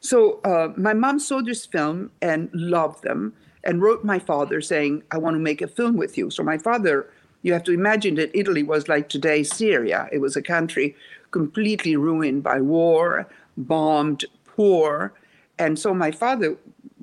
So 0.00 0.40
uh, 0.44 0.72
my 0.76 0.94
mom 0.94 1.18
saw 1.18 1.42
this 1.42 1.66
film 1.66 2.10
and 2.20 2.50
loved 2.52 3.02
them 3.02 3.34
and 3.64 3.80
wrote 3.80 4.04
my 4.04 4.18
father 4.18 4.60
saying, 4.60 5.02
I 5.10 5.18
want 5.18 5.34
to 5.34 5.40
make 5.40 5.62
a 5.62 5.68
film 5.68 5.96
with 5.96 6.18
you. 6.18 6.30
So 6.30 6.42
my 6.42 6.58
father, 6.58 7.08
you 7.42 7.52
have 7.52 7.64
to 7.64 7.72
imagine 7.72 8.16
that 8.16 8.36
Italy 8.36 8.62
was 8.62 8.88
like 8.88 9.08
today 9.08 9.42
Syria. 9.42 10.08
It 10.12 10.18
was 10.18 10.36
a 10.36 10.42
country 10.42 10.96
completely 11.30 11.96
ruined 11.96 12.42
by 12.42 12.60
war, 12.60 13.28
bombed, 13.56 14.24
poor. 14.44 15.12
And 15.58 15.78
so 15.78 15.94
my 15.94 16.10
father 16.10 16.56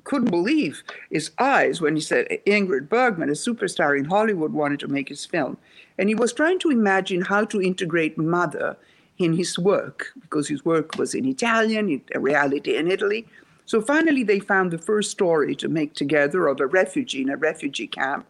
couldn't 0.04 0.30
believe 0.30 0.82
his 1.10 1.30
eyes 1.38 1.80
when 1.80 1.94
he 1.94 2.00
said 2.00 2.26
Ingrid 2.46 2.88
Bergman, 2.88 3.28
a 3.28 3.32
superstar 3.32 3.98
in 3.98 4.06
Hollywood, 4.06 4.52
wanted 4.52 4.80
to 4.80 4.88
make 4.88 5.08
his 5.08 5.26
film. 5.26 5.58
And 5.98 6.08
he 6.08 6.14
was 6.14 6.32
trying 6.32 6.58
to 6.60 6.70
imagine 6.70 7.22
how 7.22 7.44
to 7.46 7.60
integrate 7.60 8.16
mother 8.16 8.76
in 9.20 9.34
his 9.34 9.58
work 9.58 10.12
because 10.22 10.48
his 10.48 10.64
work 10.64 10.96
was 10.96 11.14
in 11.14 11.26
Italian, 11.26 12.00
a 12.14 12.18
reality 12.18 12.76
in 12.76 12.90
Italy. 12.90 13.26
So 13.66 13.80
finally, 13.80 14.24
they 14.24 14.40
found 14.40 14.70
the 14.70 14.78
first 14.78 15.10
story 15.10 15.54
to 15.56 15.68
make 15.68 15.92
together 15.94 16.48
of 16.48 16.58
a 16.58 16.66
refugee 16.66 17.22
in 17.22 17.28
a 17.28 17.36
refugee 17.36 17.86
camp 17.86 18.26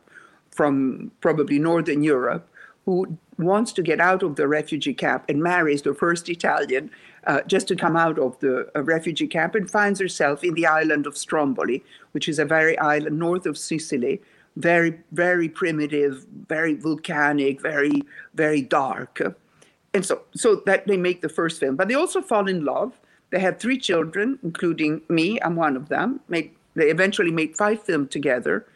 from 0.50 1.12
probably 1.20 1.58
Northern 1.58 2.02
Europe 2.02 2.46
who 2.86 3.16
wants 3.38 3.72
to 3.72 3.82
get 3.82 4.00
out 4.00 4.22
of 4.24 4.34
the 4.34 4.48
refugee 4.48 4.92
camp 4.92 5.24
and 5.28 5.40
marries 5.40 5.82
the 5.82 5.94
first 5.94 6.28
Italian 6.28 6.90
uh, 7.26 7.40
just 7.46 7.68
to 7.68 7.76
come 7.76 7.96
out 7.96 8.18
of 8.18 8.38
the 8.40 8.68
uh, 8.74 8.82
refugee 8.82 9.28
camp 9.28 9.54
and 9.54 9.70
finds 9.70 10.00
herself 10.00 10.42
in 10.42 10.54
the 10.54 10.66
island 10.66 11.06
of 11.06 11.16
Stromboli, 11.16 11.84
which 12.12 12.28
is 12.28 12.38
a 12.38 12.44
very 12.44 12.76
island 12.78 13.18
north 13.18 13.46
of 13.46 13.56
Sicily, 13.56 14.20
very, 14.56 14.98
very 15.12 15.48
primitive, 15.48 16.26
very 16.48 16.74
volcanic, 16.74 17.60
very, 17.60 18.02
very 18.34 18.62
dark. 18.62 19.20
And 19.92 20.04
so, 20.06 20.22
so 20.34 20.62
that 20.66 20.86
they 20.86 20.96
make 20.96 21.20
the 21.20 21.28
first 21.28 21.58
film. 21.58 21.76
But 21.76 21.88
they 21.88 21.94
also 21.94 22.20
fall 22.22 22.48
in 22.48 22.64
love. 22.64 22.98
They 23.30 23.40
have 23.40 23.58
three 23.58 23.78
children, 23.78 24.38
including 24.42 25.02
me. 25.08 25.40
I'm 25.42 25.56
one 25.56 25.76
of 25.76 25.88
them. 25.88 26.20
Made, 26.28 26.52
they 26.74 26.90
eventually 26.90 27.30
made 27.30 27.56
five 27.56 27.82
films 27.82 28.10
together. 28.10 28.66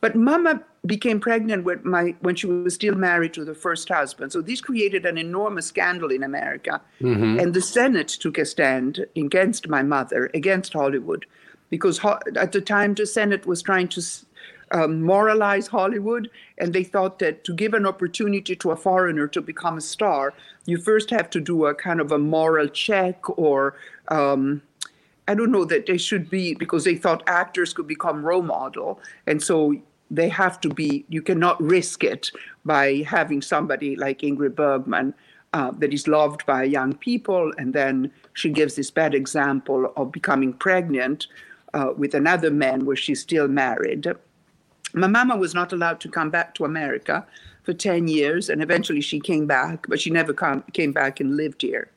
But 0.00 0.16
Mama 0.16 0.62
became 0.84 1.20
pregnant 1.20 1.64
with 1.64 1.84
my 1.84 2.16
when 2.20 2.34
she 2.34 2.46
was 2.46 2.74
still 2.74 2.96
married 2.96 3.32
to 3.34 3.44
the 3.44 3.54
first 3.54 3.88
husband. 3.88 4.32
So 4.32 4.42
this 4.42 4.60
created 4.60 5.06
an 5.06 5.16
enormous 5.16 5.66
scandal 5.66 6.10
in 6.10 6.24
America, 6.24 6.80
mm-hmm. 7.00 7.38
and 7.38 7.54
the 7.54 7.62
Senate 7.62 8.08
took 8.08 8.36
a 8.36 8.44
stand 8.44 9.06
against 9.16 9.68
my 9.68 9.82
mother, 9.82 10.28
against 10.34 10.72
Hollywood, 10.72 11.24
because 11.70 11.98
ho- 11.98 12.18
at 12.34 12.50
the 12.50 12.60
time 12.60 12.94
the 12.94 13.06
Senate 13.06 13.46
was 13.46 13.62
trying 13.62 13.88
to 13.88 14.02
um, 14.72 15.02
moralize 15.02 15.66
Hollywood, 15.66 16.30
and 16.58 16.72
they 16.72 16.84
thought 16.84 17.18
that 17.18 17.44
to 17.44 17.54
give 17.54 17.74
an 17.74 17.86
opportunity 17.86 18.56
to 18.56 18.70
a 18.70 18.76
foreigner 18.76 19.28
to 19.28 19.40
become 19.40 19.78
a 19.78 19.80
star, 19.80 20.34
you 20.66 20.78
first 20.78 21.10
have 21.10 21.30
to 21.30 21.40
do 21.40 21.66
a 21.66 21.74
kind 21.74 22.00
of 22.00 22.10
a 22.10 22.18
moral 22.18 22.68
check, 22.68 23.38
or 23.38 23.76
um, 24.08 24.62
I 25.28 25.34
don't 25.34 25.52
know 25.52 25.64
that 25.66 25.86
they 25.86 25.98
should 25.98 26.30
be 26.30 26.54
because 26.54 26.84
they 26.84 26.96
thought 26.96 27.22
actors 27.26 27.72
could 27.72 27.86
become 27.86 28.24
role 28.24 28.42
model, 28.42 28.98
and 29.26 29.42
so 29.42 29.76
they 30.10 30.28
have 30.28 30.60
to 30.62 30.68
be. 30.68 31.04
You 31.08 31.22
cannot 31.22 31.62
risk 31.62 32.02
it 32.02 32.30
by 32.64 33.04
having 33.06 33.42
somebody 33.42 33.96
like 33.96 34.20
Ingrid 34.20 34.54
Bergman. 34.54 35.14
Uh, 35.54 35.70
that 35.80 35.92
is 35.92 36.08
loved 36.08 36.46
by 36.46 36.62
young 36.64 36.94
people, 36.94 37.52
and 37.58 37.74
then 37.74 38.10
she 38.32 38.48
gives 38.48 38.74
this 38.74 38.90
bad 38.90 39.14
example 39.14 39.92
of 39.98 40.10
becoming 40.10 40.54
pregnant 40.54 41.26
uh, 41.74 41.92
with 41.94 42.14
another 42.14 42.50
man 42.50 42.86
where 42.86 42.96
she's 42.96 43.20
still 43.20 43.48
married. 43.48 44.06
My 44.94 45.06
mama 45.06 45.36
was 45.36 45.54
not 45.54 45.72
allowed 45.72 46.00
to 46.00 46.08
come 46.08 46.30
back 46.30 46.54
to 46.54 46.64
America 46.64 47.26
for 47.62 47.72
10 47.72 48.08
years, 48.08 48.48
and 48.48 48.62
eventually 48.62 49.00
she 49.00 49.20
came 49.20 49.46
back, 49.46 49.86
but 49.88 50.00
she 50.00 50.10
never 50.10 50.32
come, 50.32 50.62
came 50.72 50.92
back 50.92 51.20
and 51.20 51.36
lived 51.36 51.62
here. 51.62 51.90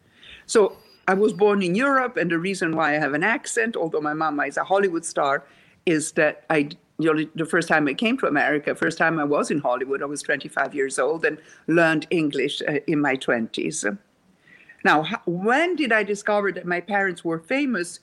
So 0.46 0.78
I 1.08 1.14
was 1.14 1.34
born 1.34 1.62
in 1.62 1.76
Europe, 1.76 2.18
and 2.18 2.32
the 2.32 2.40
reason 2.40 2.76
why 2.76 2.96
I 2.96 3.00
have 3.00 3.14
an 3.14 3.24
accent, 3.24 3.76
although 3.76 4.02
my 4.02 4.14
mama 4.14 4.46
is 4.46 4.58
a 4.58 4.64
Hollywood 4.64 5.06
star, 5.06 5.44
is 5.86 6.14
that 6.14 6.46
I, 6.50 6.70
you 6.98 7.14
know, 7.14 7.26
the 7.36 7.46
first 7.46 7.68
time 7.68 7.88
I 7.88 7.94
came 7.94 8.18
to 8.20 8.28
America, 8.28 8.74
first 8.76 8.98
time 8.98 9.20
I 9.20 9.24
was 9.24 9.52
in 9.52 9.60
Hollywood, 9.60 10.02
I 10.02 10.06
was 10.06 10.22
25 10.22 10.74
years 10.74 10.98
old 10.98 11.26
and 11.26 11.38
learned 11.68 12.08
English 12.10 12.62
uh, 12.68 12.80
in 12.88 13.02
my 13.02 13.16
20s. 13.16 13.98
Now, 14.84 15.04
when 15.26 15.76
did 15.76 15.92
I 15.92 16.04
discover 16.04 16.52
that 16.52 16.66
my 16.66 16.80
parents 16.80 17.26
were 17.26 17.40
famous? 17.40 18.00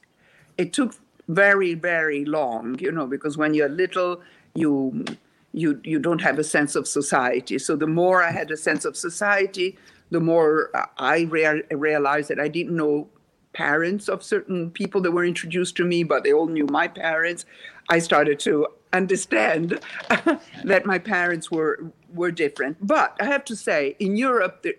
It 0.59 0.72
took 0.72 0.94
very, 1.28 1.74
very 1.74 2.24
long, 2.24 2.78
you 2.78 2.90
know, 2.92 3.07
because 3.07 3.37
when 3.38 3.55
you're 3.55 3.68
little, 3.68 4.20
you 4.55 5.05
you 5.53 5.81
you 5.85 5.99
don't 5.99 6.21
have 6.21 6.38
a 6.38 6.45
sense 6.45 6.75
of 6.75 6.88
society. 6.88 7.59
So 7.59 7.77
the 7.77 7.87
more 7.87 8.23
I 8.23 8.31
had 8.31 8.51
a 8.51 8.57
sense 8.57 8.85
of 8.85 8.97
society, 8.97 9.79
the 10.11 10.21
more 10.21 10.71
I 10.99 11.23
rea- 11.23 11.62
realized 11.71 12.31
that 12.31 12.41
I 12.41 12.49
didn't 12.49 12.77
know 12.77 13.09
parents 13.53 14.09
of 14.09 14.23
certain 14.23 14.71
people 14.71 15.01
that 15.03 15.12
were 15.12 15.25
introduced 15.25 15.77
to 15.77 15.85
me, 15.85 16.05
but 16.05 16.25
they 16.25 16.33
all 16.33 16.47
knew 16.47 16.67
my 16.67 16.88
parents. 16.88 17.45
I 17.91 17.99
started 17.99 18.38
to 18.41 18.69
understand 18.93 19.81
that 20.65 20.87
my 20.87 20.99
parents 20.99 21.51
were 21.51 21.93
were 22.12 22.31
different. 22.31 22.87
But 22.87 23.17
I 23.21 23.25
have 23.27 23.45
to 23.47 23.57
say, 23.57 23.97
in 23.99 24.17
Europe, 24.17 24.62
the 24.62 24.79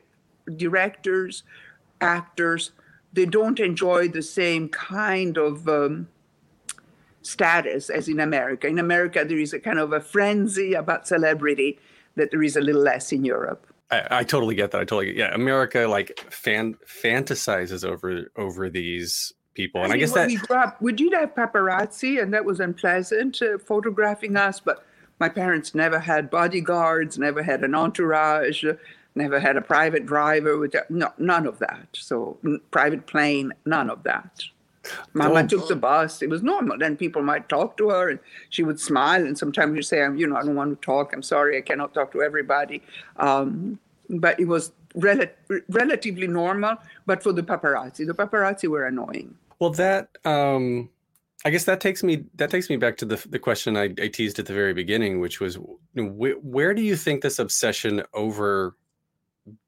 directors, 0.55 1.43
actors, 2.01 2.71
they 3.11 3.25
don't 3.25 3.59
enjoy 3.59 4.07
the 4.07 4.21
same 4.21 4.69
kind 4.69 5.37
of 5.37 5.67
um, 5.67 6.07
status 7.23 7.89
as 7.89 8.07
in 8.07 8.19
America. 8.19 8.67
In 8.67 8.79
America, 8.79 9.25
there 9.27 9.39
is 9.39 9.53
a 9.53 9.59
kind 9.59 9.79
of 9.79 9.93
a 9.93 9.99
frenzy 9.99 10.73
about 10.73 11.07
celebrity 11.07 11.79
that 12.15 12.31
there 12.31 12.43
is 12.43 12.55
a 12.55 12.61
little 12.61 12.81
less 12.81 13.11
in 13.11 13.25
Europe. 13.25 13.65
I, 13.91 14.19
I 14.19 14.23
totally 14.23 14.55
get 14.55 14.71
that. 14.71 14.81
I 14.81 14.85
totally 14.85 15.07
get, 15.07 15.15
yeah. 15.15 15.33
America 15.33 15.87
like 15.87 16.19
fan 16.31 16.75
fantasizes 16.87 17.85
over 17.85 18.31
over 18.35 18.69
these 18.69 19.33
people, 19.53 19.83
and 19.83 19.91
I, 19.91 19.95
mean, 19.95 20.03
I 20.03 20.05
guess 20.05 20.13
that 20.13 20.27
we 20.27 20.35
grew 20.37 20.57
up, 20.57 20.81
we 20.81 20.93
did 20.93 21.13
have 21.13 21.35
paparazzi, 21.35 22.21
and 22.21 22.33
that 22.33 22.45
was 22.45 22.59
unpleasant, 22.59 23.41
uh, 23.41 23.57
photographing 23.57 24.35
us. 24.35 24.59
But 24.59 24.85
my 25.19 25.29
parents 25.29 25.75
never 25.75 25.99
had 25.99 26.29
bodyguards, 26.29 27.17
never 27.17 27.43
had 27.43 27.63
an 27.63 27.75
entourage, 27.75 28.65
never 29.15 29.39
had 29.39 29.57
a 29.57 29.61
private 29.61 30.05
driver 30.05 30.57
with 30.57 30.75
no, 30.89 31.11
none 31.17 31.45
of 31.45 31.59
that. 31.59 31.87
So 31.93 32.37
private 32.71 33.05
plane, 33.05 33.53
none 33.65 33.89
of 33.89 34.03
that. 34.03 34.43
Mama 35.13 35.41
oh. 35.41 35.47
took 35.47 35.67
the 35.67 35.75
bus. 35.75 36.21
It 36.21 36.29
was 36.29 36.43
normal. 36.43 36.77
Then 36.77 36.97
people 36.97 37.21
might 37.21 37.47
talk 37.49 37.77
to 37.77 37.89
her 37.89 38.09
and 38.09 38.19
she 38.49 38.63
would 38.63 38.79
smile. 38.79 39.25
And 39.25 39.37
sometimes 39.37 39.75
you 39.75 39.81
say, 39.81 39.99
you 40.15 40.27
know, 40.27 40.35
I 40.35 40.41
don't 40.41 40.55
want 40.55 40.79
to 40.79 40.85
talk. 40.85 41.13
I'm 41.13 41.23
sorry. 41.23 41.57
I 41.57 41.61
cannot 41.61 41.93
talk 41.93 42.11
to 42.13 42.21
everybody. 42.21 42.81
Um, 43.17 43.79
but 44.09 44.39
it 44.39 44.45
was 44.45 44.71
rel- 44.95 45.27
relatively 45.69 46.27
normal. 46.27 46.75
But 47.05 47.23
for 47.23 47.31
the 47.31 47.43
paparazzi, 47.43 48.05
the 48.05 48.13
paparazzi 48.13 48.67
were 48.67 48.85
annoying. 48.85 49.35
Well, 49.59 49.71
that, 49.71 50.09
um, 50.25 50.89
I 51.45 51.49
guess 51.49 51.65
that 51.65 51.81
takes 51.81 52.03
me 52.03 52.25
that 52.35 52.49
takes 52.49 52.69
me 52.69 52.77
back 52.77 52.95
to 52.97 53.05
the 53.05 53.21
the 53.27 53.39
question 53.39 53.75
I, 53.75 53.93
I 54.01 54.07
teased 54.07 54.39
at 54.39 54.45
the 54.45 54.53
very 54.53 54.73
beginning, 54.73 55.19
which 55.19 55.41
was 55.41 55.55
wh- 55.95 56.41
where 56.41 56.73
do 56.73 56.81
you 56.81 56.95
think 56.95 57.21
this 57.21 57.37
obsession 57.37 58.01
over 58.13 58.77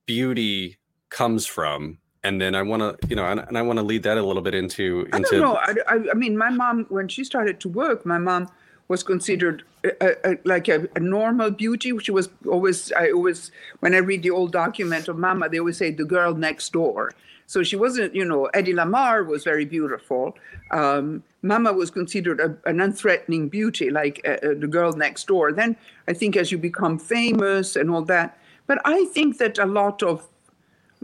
beauty 0.06 0.78
comes 1.10 1.45
from 1.45 1.97
and 2.26 2.42
then 2.42 2.56
I 2.56 2.64
want 2.64 2.82
to, 2.82 3.08
you 3.08 3.16
know, 3.16 3.26
and, 3.26 3.40
and 3.40 3.56
I 3.58 3.62
want 3.62 3.78
to 3.78 3.84
lead 3.84 4.02
that 4.04 4.18
a 4.18 4.26
little 4.26 4.42
bit 4.42 4.56
into. 4.56 5.08
into... 5.14 5.16
I 5.16 5.20
don't 5.20 5.42
know. 5.42 5.56
I, 5.58 5.76
I, 5.88 5.96
I, 6.12 6.14
mean, 6.16 6.36
my 6.36 6.50
mom, 6.50 6.86
when 6.90 7.08
she 7.08 7.24
started 7.24 7.60
to 7.60 7.70
work, 7.70 8.04
my 8.06 8.18
mom 8.18 8.50
was 8.88 9.04
considered 9.04 9.64
a, 9.84 10.32
a, 10.32 10.38
like 10.44 10.68
a, 10.68 10.88
a, 10.96 11.00
normal 11.00 11.52
beauty. 11.52 11.98
She 12.00 12.12
was 12.12 12.30
always, 12.50 12.92
I 12.94 13.12
always, 13.12 13.52
when 13.80 13.94
I 13.94 14.00
read 14.00 14.24
the 14.24 14.32
old 14.32 14.52
document 14.52 15.08
of 15.08 15.18
Mama, 15.18 15.50
they 15.50 15.60
always 15.60 15.78
say 15.78 15.92
the 15.92 16.06
girl 16.06 16.34
next 16.34 16.74
door. 16.74 17.14
So 17.48 17.62
she 17.62 17.76
wasn't, 17.76 18.16
you 18.16 18.26
know, 18.26 18.50
Hedy 18.56 18.74
Lamarr 18.74 19.28
was 19.28 19.44
very 19.44 19.66
beautiful. 19.66 20.36
Um, 20.72 21.24
Mama 21.44 21.74
was 21.74 21.92
considered 21.92 22.40
a, 22.40 22.58
an 22.68 22.78
unthreatening 22.78 23.52
beauty, 23.52 23.92
like 23.92 24.20
uh, 24.26 24.32
uh, 24.32 24.56
the 24.58 24.68
girl 24.68 24.94
next 24.94 25.28
door. 25.28 25.52
Then 25.52 25.76
I 26.08 26.14
think 26.14 26.36
as 26.36 26.52
you 26.52 26.58
become 26.58 26.98
famous 26.98 27.76
and 27.76 27.92
all 27.92 28.02
that, 28.06 28.40
but 28.66 28.80
I 28.84 29.06
think 29.06 29.38
that 29.38 29.60
a 29.60 29.68
lot 29.68 30.02
of 30.02 30.28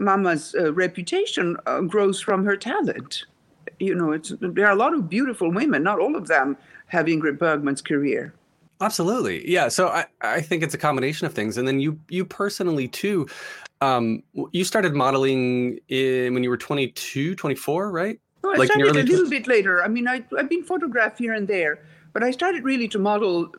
Mama's 0.02 0.54
uh, 0.58 0.72
reputation 0.72 1.56
uh, 1.66 1.80
grows 1.82 2.20
from 2.20 2.44
her 2.44 2.56
talent. 2.56 3.24
You 3.78 3.94
know, 3.94 4.16
there 4.18 4.66
are 4.66 4.72
a 4.72 4.76
lot 4.76 4.94
of 4.94 5.08
beautiful 5.08 5.50
women. 5.50 5.82
Not 5.82 5.98
all 5.98 6.16
of 6.16 6.28
them 6.28 6.56
have 6.86 7.06
Ingrid 7.06 7.38
Bergman's 7.38 7.80
career. 7.80 8.34
Absolutely, 8.80 9.48
yeah. 9.48 9.68
So 9.68 9.88
I, 9.88 10.06
I 10.20 10.40
think 10.40 10.62
it's 10.62 10.74
a 10.74 10.78
combination 10.78 11.26
of 11.26 11.32
things, 11.32 11.56
and 11.56 11.66
then 11.66 11.78
you 11.78 11.98
you 12.08 12.24
personally 12.24 12.88
too. 12.88 13.28
Um, 13.80 14.22
you 14.52 14.64
started 14.64 14.94
modeling 14.94 15.78
in, 15.88 16.34
when 16.34 16.44
you 16.44 16.50
were 16.50 16.56
22, 16.56 17.34
24, 17.34 17.90
right? 17.90 18.20
Oh, 18.44 18.52
I 18.52 18.56
like 18.56 18.70
started 18.70 18.96
a 18.96 19.02
little 19.02 19.28
bit 19.28 19.46
later. 19.46 19.82
I 19.82 19.88
mean, 19.88 20.06
I, 20.08 20.24
I've 20.36 20.48
been 20.48 20.64
photographed 20.64 21.18
here 21.18 21.32
and 21.32 21.46
there, 21.46 21.84
but 22.12 22.22
I 22.22 22.30
started 22.30 22.64
really 22.64 22.88
to 22.88 22.98
model, 22.98 23.50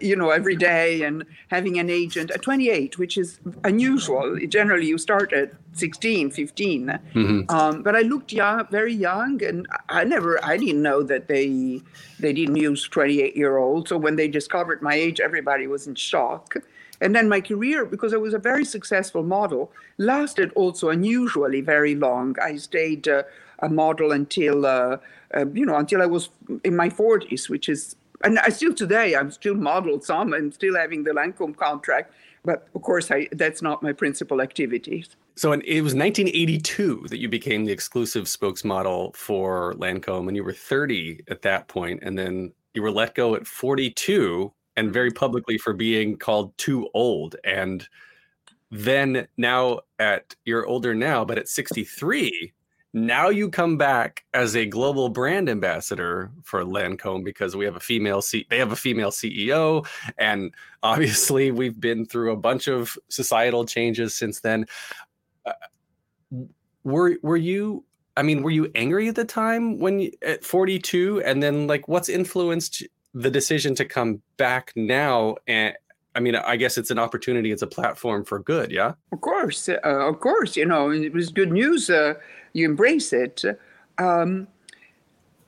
you 0.00 0.14
know, 0.14 0.30
every 0.30 0.56
day 0.56 1.02
and 1.02 1.24
having 1.48 1.78
an 1.78 1.88
agent 1.88 2.30
at 2.30 2.42
28, 2.42 2.98
which 2.98 3.16
is 3.16 3.40
unusual. 3.64 4.38
Generally, 4.46 4.86
you 4.86 4.98
start 4.98 5.32
at 5.32 5.52
16, 5.72 6.30
15. 6.32 6.86
Mm-hmm. 6.86 7.50
Um, 7.54 7.82
but 7.82 7.96
I 7.96 8.00
looked 8.00 8.32
young, 8.32 8.66
very 8.70 8.92
young, 8.92 9.42
and 9.42 9.66
I 9.88 10.04
never, 10.04 10.44
I 10.44 10.56
didn't 10.58 10.82
know 10.82 11.02
that 11.02 11.28
they 11.28 11.80
they 12.20 12.32
didn't 12.32 12.56
use 12.56 12.86
28 12.86 13.36
year 13.36 13.56
olds. 13.56 13.88
So 13.88 13.96
when 13.96 14.16
they 14.16 14.28
discovered 14.28 14.82
my 14.82 14.94
age, 14.94 15.18
everybody 15.18 15.66
was 15.66 15.86
in 15.86 15.94
shock. 15.94 16.54
And 17.00 17.16
then 17.16 17.28
my 17.28 17.40
career, 17.40 17.84
because 17.84 18.14
I 18.14 18.18
was 18.18 18.32
a 18.32 18.38
very 18.38 18.64
successful 18.64 19.24
model, 19.24 19.72
lasted 19.98 20.52
also 20.54 20.90
unusually 20.90 21.60
very 21.60 21.96
long. 21.96 22.36
I 22.40 22.56
stayed 22.56 23.08
uh, 23.08 23.22
a 23.60 23.70
model 23.70 24.12
until. 24.12 24.66
Uh, 24.66 24.98
uh, 25.34 25.46
you 25.52 25.66
know, 25.66 25.76
until 25.76 26.02
I 26.02 26.06
was 26.06 26.30
in 26.64 26.76
my 26.76 26.88
40s, 26.88 27.48
which 27.48 27.68
is, 27.68 27.96
and 28.24 28.38
I 28.38 28.50
still 28.50 28.74
today, 28.74 29.16
I'm 29.16 29.30
still 29.30 29.54
modeled 29.54 30.04
some, 30.04 30.32
I'm 30.32 30.52
still 30.52 30.76
having 30.76 31.04
the 31.04 31.10
Lancome 31.10 31.56
contract, 31.56 32.12
but 32.44 32.68
of 32.74 32.82
course, 32.82 33.10
I, 33.10 33.28
that's 33.32 33.62
not 33.62 33.82
my 33.82 33.92
principal 33.92 34.40
activity. 34.40 35.04
So 35.36 35.52
it 35.52 35.80
was 35.80 35.94
1982 35.94 37.06
that 37.08 37.18
you 37.18 37.28
became 37.28 37.64
the 37.64 37.72
exclusive 37.72 38.24
spokesmodel 38.24 39.16
for 39.16 39.74
Lancome, 39.74 40.28
and 40.28 40.36
you 40.36 40.44
were 40.44 40.52
30 40.52 41.20
at 41.28 41.42
that 41.42 41.68
point, 41.68 42.00
and 42.02 42.18
then 42.18 42.52
you 42.74 42.82
were 42.82 42.90
let 42.90 43.14
go 43.14 43.34
at 43.34 43.46
42, 43.46 44.52
and 44.76 44.92
very 44.92 45.10
publicly 45.10 45.58
for 45.58 45.72
being 45.72 46.16
called 46.16 46.56
too 46.58 46.88
old. 46.94 47.36
And 47.44 47.86
then 48.70 49.26
now 49.36 49.80
at 49.98 50.34
you're 50.44 50.66
older 50.66 50.94
now, 50.94 51.24
but 51.24 51.38
at 51.38 51.48
63, 51.48 52.52
now 52.92 53.30
you 53.30 53.48
come 53.48 53.78
back 53.78 54.24
as 54.34 54.54
a 54.54 54.66
global 54.66 55.08
brand 55.08 55.48
ambassador 55.48 56.30
for 56.42 56.62
Lancome 56.62 57.24
because 57.24 57.56
we 57.56 57.64
have 57.64 57.76
a 57.76 57.80
female 57.80 58.20
C- 58.20 58.46
they 58.50 58.58
have 58.58 58.72
a 58.72 58.76
female 58.76 59.10
CEO 59.10 59.86
and 60.18 60.52
obviously 60.82 61.50
we've 61.50 61.80
been 61.80 62.04
through 62.04 62.32
a 62.32 62.36
bunch 62.36 62.68
of 62.68 62.98
societal 63.08 63.64
changes 63.64 64.14
since 64.14 64.40
then. 64.40 64.66
Uh, 65.46 65.52
were 66.84 67.16
were 67.22 67.36
you 67.36 67.84
I 68.16 68.22
mean 68.22 68.42
were 68.42 68.50
you 68.50 68.70
angry 68.74 69.08
at 69.08 69.14
the 69.14 69.24
time 69.24 69.78
when 69.78 70.00
you, 70.00 70.12
at 70.22 70.44
42 70.44 71.22
and 71.24 71.42
then 71.42 71.66
like 71.66 71.88
what's 71.88 72.08
influenced 72.08 72.82
the 73.14 73.30
decision 73.30 73.74
to 73.76 73.84
come 73.84 74.20
back 74.36 74.72
now 74.76 75.36
and 75.46 75.74
I 76.14 76.20
mean, 76.20 76.36
I 76.36 76.56
guess 76.56 76.76
it's 76.76 76.90
an 76.90 76.98
opportunity. 76.98 77.52
It's 77.52 77.62
a 77.62 77.66
platform 77.66 78.24
for 78.24 78.38
good. 78.38 78.70
Yeah. 78.70 78.92
Of 79.12 79.22
course, 79.22 79.68
uh, 79.68 79.78
of 79.82 80.20
course. 80.20 80.56
You 80.56 80.66
know, 80.66 80.90
it 80.90 81.12
was 81.14 81.30
good 81.30 81.50
news. 81.50 81.88
Uh, 81.88 82.14
you 82.52 82.64
embrace 82.66 83.12
it. 83.12 83.44
Um, 83.98 84.48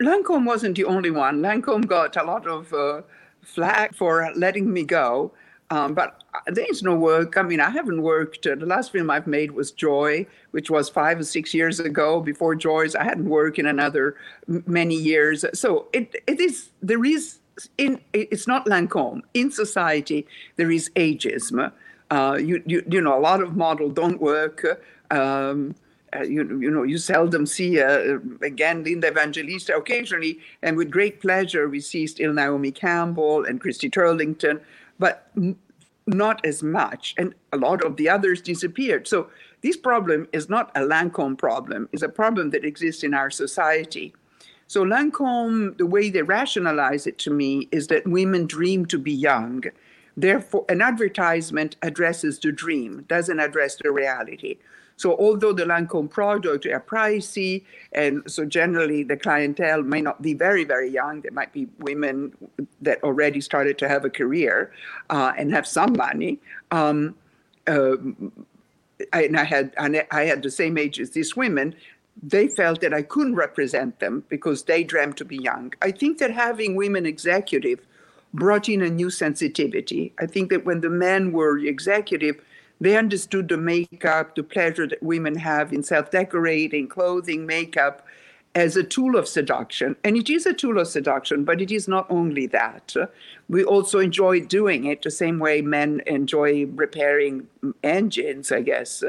Lancome 0.01 0.45
wasn't 0.45 0.77
the 0.77 0.85
only 0.85 1.11
one. 1.11 1.41
Lancome 1.41 1.87
got 1.87 2.17
a 2.17 2.25
lot 2.25 2.47
of 2.47 2.73
uh, 2.73 3.03
flack 3.43 3.95
for 3.95 4.31
letting 4.35 4.73
me 4.73 4.85
go. 4.85 5.33
Um, 5.71 5.95
but 5.95 6.23
there's 6.47 6.83
no 6.83 6.95
work. 6.95 7.37
I 7.37 7.43
mean, 7.43 7.61
I 7.61 7.71
haven't 7.71 8.03
worked. 8.03 8.43
The 8.43 8.57
last 8.57 8.93
film 8.93 9.11
I've 9.11 9.27
made 9.27 9.53
was 9.53 9.73
Joy, 9.73 10.27
which 10.51 10.71
was 10.71 10.89
five 10.89 11.19
or 11.19 11.25
six 11.25 11.55
years 11.55 11.81
ago. 11.81 12.21
Before 12.21 12.55
Joy's, 12.55 12.95
I 12.95 13.05
hadn't 13.05 13.29
worked 13.29 13.59
in 13.59 13.67
another 13.67 14.17
many 14.47 14.95
years. 14.95 15.45
So 15.55 15.89
it, 15.93 16.15
it 16.27 16.41
is 16.41 16.71
there 16.83 17.05
is 17.05 17.39
in 17.79 18.01
it's 18.13 18.47
not 18.47 18.67
Lancome. 18.67 19.23
In 19.33 19.51
society, 19.51 20.27
there 20.57 20.71
is 20.71 20.91
ageism. 20.97 21.73
Uh, 22.11 22.39
you, 22.41 22.63
you, 22.67 22.85
you 22.89 23.01
know, 23.01 23.19
a 23.19 23.21
lot 23.21 23.41
of 23.41 23.57
models 23.57 23.95
don't 23.95 24.21
work. 24.21 24.65
Um, 25.11 25.75
uh, 26.15 26.23
you, 26.23 26.61
you 26.61 26.71
know, 26.71 26.83
you 26.83 26.99
seldom 26.99 27.47
see, 27.47 27.81
uh, 27.81 28.19
again, 28.43 28.85
Linda 28.85 29.09
Evangelista 29.09 29.77
occasionally, 29.77 30.39
and 30.63 30.77
with 30.77 30.91
great 30.91 31.21
pleasure, 31.21 31.69
we 31.69 31.81
see 31.81 32.07
still 32.07 32.33
Naomi 32.33 32.71
Campbell 32.71 33.45
and 33.45 33.61
Christy 33.61 33.91
Turlington, 33.91 34.61
but 34.99 35.31
n- 35.37 35.57
not 36.07 36.45
as 36.45 36.63
much. 36.63 37.15
And 37.17 37.35
a 37.53 37.57
lot 37.57 37.85
of 37.85 37.97
the 37.97 38.09
others 38.09 38.41
disappeared. 38.41 39.09
So 39.09 39.29
this 39.63 39.77
problem 39.77 40.29
is 40.33 40.49
not 40.49 40.71
a 40.75 40.81
Lancome 40.81 41.37
problem, 41.39 41.89
it's 41.93 42.03
a 42.03 42.09
problem 42.09 42.51
that 42.51 42.65
exists 42.65 43.03
in 43.03 43.15
our 43.15 43.31
society. 43.31 44.15
So 44.67 44.85
Lancome, 44.85 45.77
the 45.79 45.87
way 45.87 46.11
they 46.11 46.23
rationalize 46.23 47.07
it 47.07 47.19
to 47.19 47.31
me 47.31 47.69
is 47.71 47.89
that 47.89 48.07
women 48.07 48.47
dream 48.47 48.87
to 48.87 48.99
be 48.99 49.13
young. 49.13 49.65
Therefore, 50.17 50.65
an 50.69 50.81
advertisement 50.81 51.77
addresses 51.83 52.39
the 52.39 52.53
dream, 52.53 53.05
doesn't 53.09 53.41
address 53.41 53.77
the 53.77 53.91
reality. 53.91 54.59
So 54.97 55.17
although 55.19 55.53
the 55.53 55.65
Lancome 55.65 56.09
products 56.09 56.67
are 56.67 56.81
pricey, 56.81 57.65
and 57.93 58.23
so 58.27 58.45
generally 58.45 59.03
the 59.03 59.17
clientele 59.17 59.83
may 59.83 60.01
not 60.01 60.23
be 60.23 60.35
very, 60.35 60.65
very 60.65 60.89
young, 60.89 61.21
there 61.21 61.33
might 61.33 61.53
be 61.53 61.67
women 61.79 62.33
that 62.81 63.03
already 63.03 63.41
started 63.41 63.77
to 63.79 63.89
have 63.89 64.05
a 64.05 64.11
career 64.11 64.73
uh, 65.11 65.33
and 65.37 65.53
have 65.53 65.67
some 65.67 65.95
money. 65.97 66.39
Um, 66.71 67.17
uh, 67.67 67.97
and 69.13 69.37
I 69.37 69.45
had 69.45 69.75
and 69.77 70.05
I 70.11 70.25
had 70.25 70.43
the 70.43 70.51
same 70.51 70.79
age 70.79 71.01
as 71.01 71.11
these 71.11 71.35
women. 71.37 71.75
They 72.23 72.47
felt 72.47 72.81
that 72.81 72.95
I 72.95 73.03
couldn't 73.03 73.35
represent 73.35 73.99
them 73.99 74.23
because 74.29 74.63
they 74.63 74.85
dreamt 74.85 75.17
to 75.17 75.25
be 75.25 75.37
young. 75.37 75.75
I 75.83 75.91
think 75.91 76.19
that 76.19 76.31
having 76.31 76.77
women 76.77 77.07
executive 77.07 77.81
brought 78.33 78.69
in 78.69 78.83
a 78.83 78.91
new 78.91 79.11
sensitivity. 79.11 80.13
I 80.19 80.27
think 80.27 80.51
that 80.51 80.65
when 80.65 80.81
the 80.81 80.91
men 80.91 81.33
were 81.33 81.59
executive, 81.59 82.41
they 82.81 82.97
understood 82.97 83.49
the 83.49 83.57
makeup, 83.57 84.35
the 84.35 84.43
pleasure 84.43 84.87
that 84.87 85.03
women 85.03 85.37
have 85.37 85.73
in 85.73 85.83
self 85.83 86.11
decorating, 86.11 86.89
clothing, 86.89 87.47
makeup 87.47 88.07
as 88.55 88.77
a 88.77 88.85
tool 88.85 89.17
of 89.17 89.27
seduction. 89.27 89.97
And 90.05 90.17
it 90.17 90.31
is 90.31 90.47
a 90.47 90.53
tool 90.53 90.79
of 90.79 90.87
seduction, 90.87 91.45
but 91.45 91.61
it 91.61 91.71
is 91.71 91.89
not 91.89 92.07
only 92.11 92.47
that. 92.49 92.95
We 93.49 93.65
also 93.65 93.99
enjoy 93.99 94.41
doing 94.41 94.85
it 94.85 95.03
the 95.03 95.11
same 95.11 95.39
way 95.39 95.61
men 95.61 96.03
enjoy 96.07 96.67
repairing 96.67 97.49
engines, 97.83 98.53
I 98.53 98.63
guess. 98.63 99.03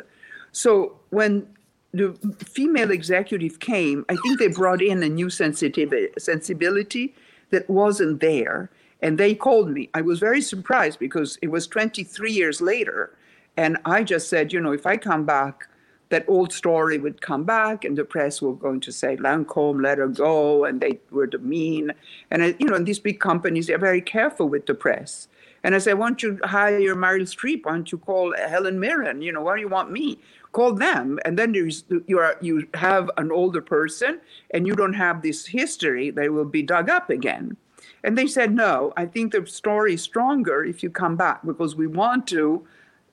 So 0.51 0.97
when 1.09 1.47
the 1.93 2.13
female 2.43 2.91
executive 2.91 3.59
came, 3.59 4.05
I 4.09 4.15
think 4.17 4.39
they 4.39 4.47
brought 4.47 4.81
in 4.81 5.03
a 5.03 5.09
new 5.09 5.29
sensitivity, 5.29 6.09
sensibility 6.17 7.13
that 7.51 7.69
wasn't 7.69 8.21
there. 8.21 8.69
And 9.01 9.17
they 9.17 9.35
called 9.35 9.69
me. 9.69 9.89
I 9.93 10.01
was 10.01 10.19
very 10.19 10.41
surprised 10.41 10.97
because 10.97 11.37
it 11.41 11.49
was 11.49 11.67
23 11.67 12.31
years 12.31 12.61
later 12.61 13.11
and 13.57 13.77
I 13.85 14.03
just 14.03 14.29
said, 14.29 14.51
you 14.51 14.59
know, 14.59 14.71
if 14.71 14.85
I 14.85 14.97
come 14.97 15.25
back, 15.25 15.67
that 16.09 16.25
old 16.27 16.53
story 16.53 16.97
would 16.97 17.21
come 17.21 17.43
back, 17.43 17.83
and 17.83 17.97
the 17.97 18.05
press 18.05 18.41
were 18.41 18.53
going 18.53 18.79
to 18.81 18.91
say, 18.91 19.17
Lancome, 19.17 19.81
let 19.81 19.97
her 19.97 20.07
go, 20.07 20.65
and 20.65 20.79
they 20.79 20.99
were 21.09 21.27
the 21.27 21.39
mean. 21.39 21.91
And, 22.29 22.55
you 22.59 22.67
know, 22.67 22.77
these 22.77 22.99
big 22.99 23.19
companies, 23.19 23.67
they're 23.67 23.77
very 23.77 24.01
careful 24.01 24.47
with 24.47 24.67
the 24.67 24.75
press. 24.75 25.27
And 25.63 25.73
I 25.73 25.79
said, 25.79 25.97
why 25.97 26.09
don't 26.09 26.21
you 26.21 26.39
hire 26.43 26.95
Meryl 26.95 27.23
Streep? 27.23 27.65
Why 27.65 27.71
don't 27.71 27.91
you 27.91 27.97
call 27.97 28.35
Helen 28.37 28.79
Mirren? 28.79 29.23
You 29.23 29.31
know, 29.31 29.41
why 29.41 29.55
do 29.55 29.61
you 29.61 29.67
want 29.67 29.91
me? 29.91 30.19
Call 30.51 30.75
them. 30.75 31.17
And 31.25 31.39
then 31.39 31.53
there's 31.53 31.83
you 32.05 32.19
are 32.19 32.37
you 32.39 32.67
have 32.75 33.09
an 33.17 33.31
older 33.31 33.61
person 33.61 34.21
and 34.51 34.67
you 34.67 34.75
don't 34.75 34.93
have 34.93 35.23
this 35.23 35.47
history, 35.47 36.11
they 36.11 36.29
will 36.29 36.45
be 36.45 36.61
dug 36.61 36.87
up 36.87 37.09
again. 37.09 37.57
And 38.03 38.15
they 38.15 38.27
said, 38.27 38.53
no, 38.53 38.93
I 38.95 39.07
think 39.07 39.31
the 39.31 39.47
story 39.47 39.95
is 39.95 40.03
stronger 40.03 40.63
if 40.63 40.83
you 40.83 40.91
come 40.91 41.15
back 41.15 41.43
because 41.43 41.75
we 41.75 41.87
want 41.87 42.27
to 42.27 42.63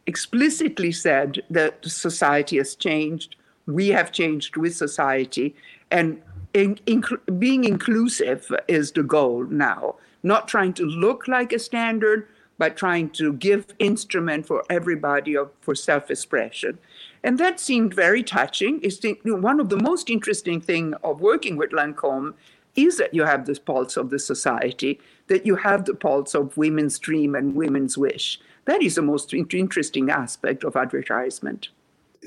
explicitly 0.06 0.92
said 0.92 1.42
that 1.50 1.84
society 1.84 2.58
has 2.58 2.74
changed, 2.74 3.36
we 3.66 3.88
have 3.88 4.12
changed 4.12 4.56
with 4.56 4.74
society, 4.74 5.54
and 5.90 6.20
in, 6.54 6.78
in, 6.86 7.04
being 7.38 7.64
inclusive 7.64 8.50
is 8.68 8.92
the 8.92 9.02
goal 9.02 9.44
now. 9.44 9.96
Not 10.22 10.48
trying 10.48 10.74
to 10.74 10.84
look 10.84 11.26
like 11.26 11.52
a 11.52 11.58
standard, 11.58 12.28
but 12.58 12.76
trying 12.76 13.10
to 13.10 13.32
give 13.32 13.66
instrument 13.78 14.46
for 14.46 14.62
everybody 14.70 15.36
of, 15.36 15.50
for 15.60 15.74
self-expression. 15.74 16.78
And 17.24 17.38
that 17.38 17.58
seemed 17.58 17.94
very 17.94 18.22
touching. 18.22 18.80
It's 18.82 18.98
the, 18.98 19.14
one 19.24 19.58
of 19.60 19.68
the 19.68 19.80
most 19.80 20.10
interesting 20.10 20.60
thing 20.60 20.94
of 21.02 21.20
working 21.20 21.56
with 21.56 21.70
Lancome 21.70 22.34
is 22.74 22.98
that 22.98 23.14
you 23.14 23.24
have 23.24 23.46
this 23.46 23.58
pulse 23.58 23.96
of 23.96 24.10
the 24.10 24.18
society, 24.18 25.00
that 25.28 25.44
you 25.44 25.56
have 25.56 25.84
the 25.84 25.94
pulse 25.94 26.34
of 26.34 26.56
women's 26.56 26.98
dream 26.98 27.34
and 27.34 27.54
women's 27.54 27.98
wish. 27.98 28.40
That 28.64 28.82
is 28.82 28.94
the 28.94 29.02
most 29.02 29.34
interesting 29.34 30.10
aspect 30.10 30.64
of 30.64 30.76
advertisement. 30.76 31.68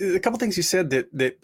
A 0.02 0.20
couple 0.20 0.38
things 0.40 0.58
you 0.58 0.64
said 0.64 0.90
that 0.90 1.08
that 1.14 1.38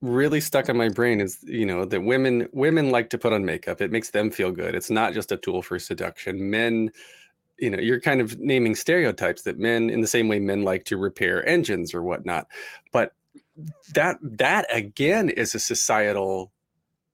really 0.00 0.40
stuck 0.40 0.68
in 0.68 0.76
my 0.76 0.88
brain 0.88 1.20
is 1.20 1.38
you 1.44 1.64
know 1.64 1.84
that 1.84 2.02
women 2.02 2.48
women 2.52 2.90
like 2.90 3.10
to 3.10 3.18
put 3.18 3.32
on 3.32 3.44
makeup. 3.44 3.80
It 3.80 3.92
makes 3.92 4.10
them 4.10 4.30
feel 4.30 4.50
good. 4.50 4.74
It's 4.74 4.90
not 4.90 5.14
just 5.14 5.32
a 5.32 5.36
tool 5.36 5.62
for 5.62 5.78
seduction. 5.78 6.50
Men 6.50 6.90
you 7.58 7.70
know 7.70 7.78
you're 7.78 8.00
kind 8.00 8.20
of 8.20 8.38
naming 8.38 8.74
stereotypes 8.74 9.42
that 9.42 9.58
men 9.58 9.90
in 9.90 10.00
the 10.00 10.06
same 10.06 10.28
way 10.28 10.38
men 10.38 10.62
like 10.62 10.84
to 10.84 10.96
repair 10.96 11.46
engines 11.48 11.94
or 11.94 12.02
whatnot 12.02 12.46
but 12.92 13.12
that 13.92 14.18
that 14.22 14.66
again 14.74 15.28
is 15.28 15.54
a 15.54 15.58
societal 15.58 16.50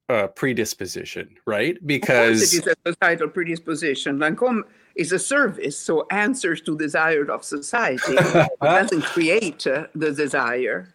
uh, 0.09 0.27
predisposition 0.29 1.37
right 1.47 1.77
because 1.87 2.55
it 2.55 2.67
is 2.67 2.67
a 2.67 2.75
societal 2.87 3.29
predisposition 3.29 4.19
lancome 4.19 4.63
is 4.95 5.13
a 5.13 5.19
service, 5.19 5.79
so 5.79 6.07
answers 6.11 6.61
to 6.63 6.77
desires 6.77 7.29
of 7.29 7.45
society. 7.45 8.01
it 8.15 8.51
doesn't 8.61 9.03
create 9.03 9.67
uh, 9.67 9.87
the 9.95 10.13
desire. 10.13 10.89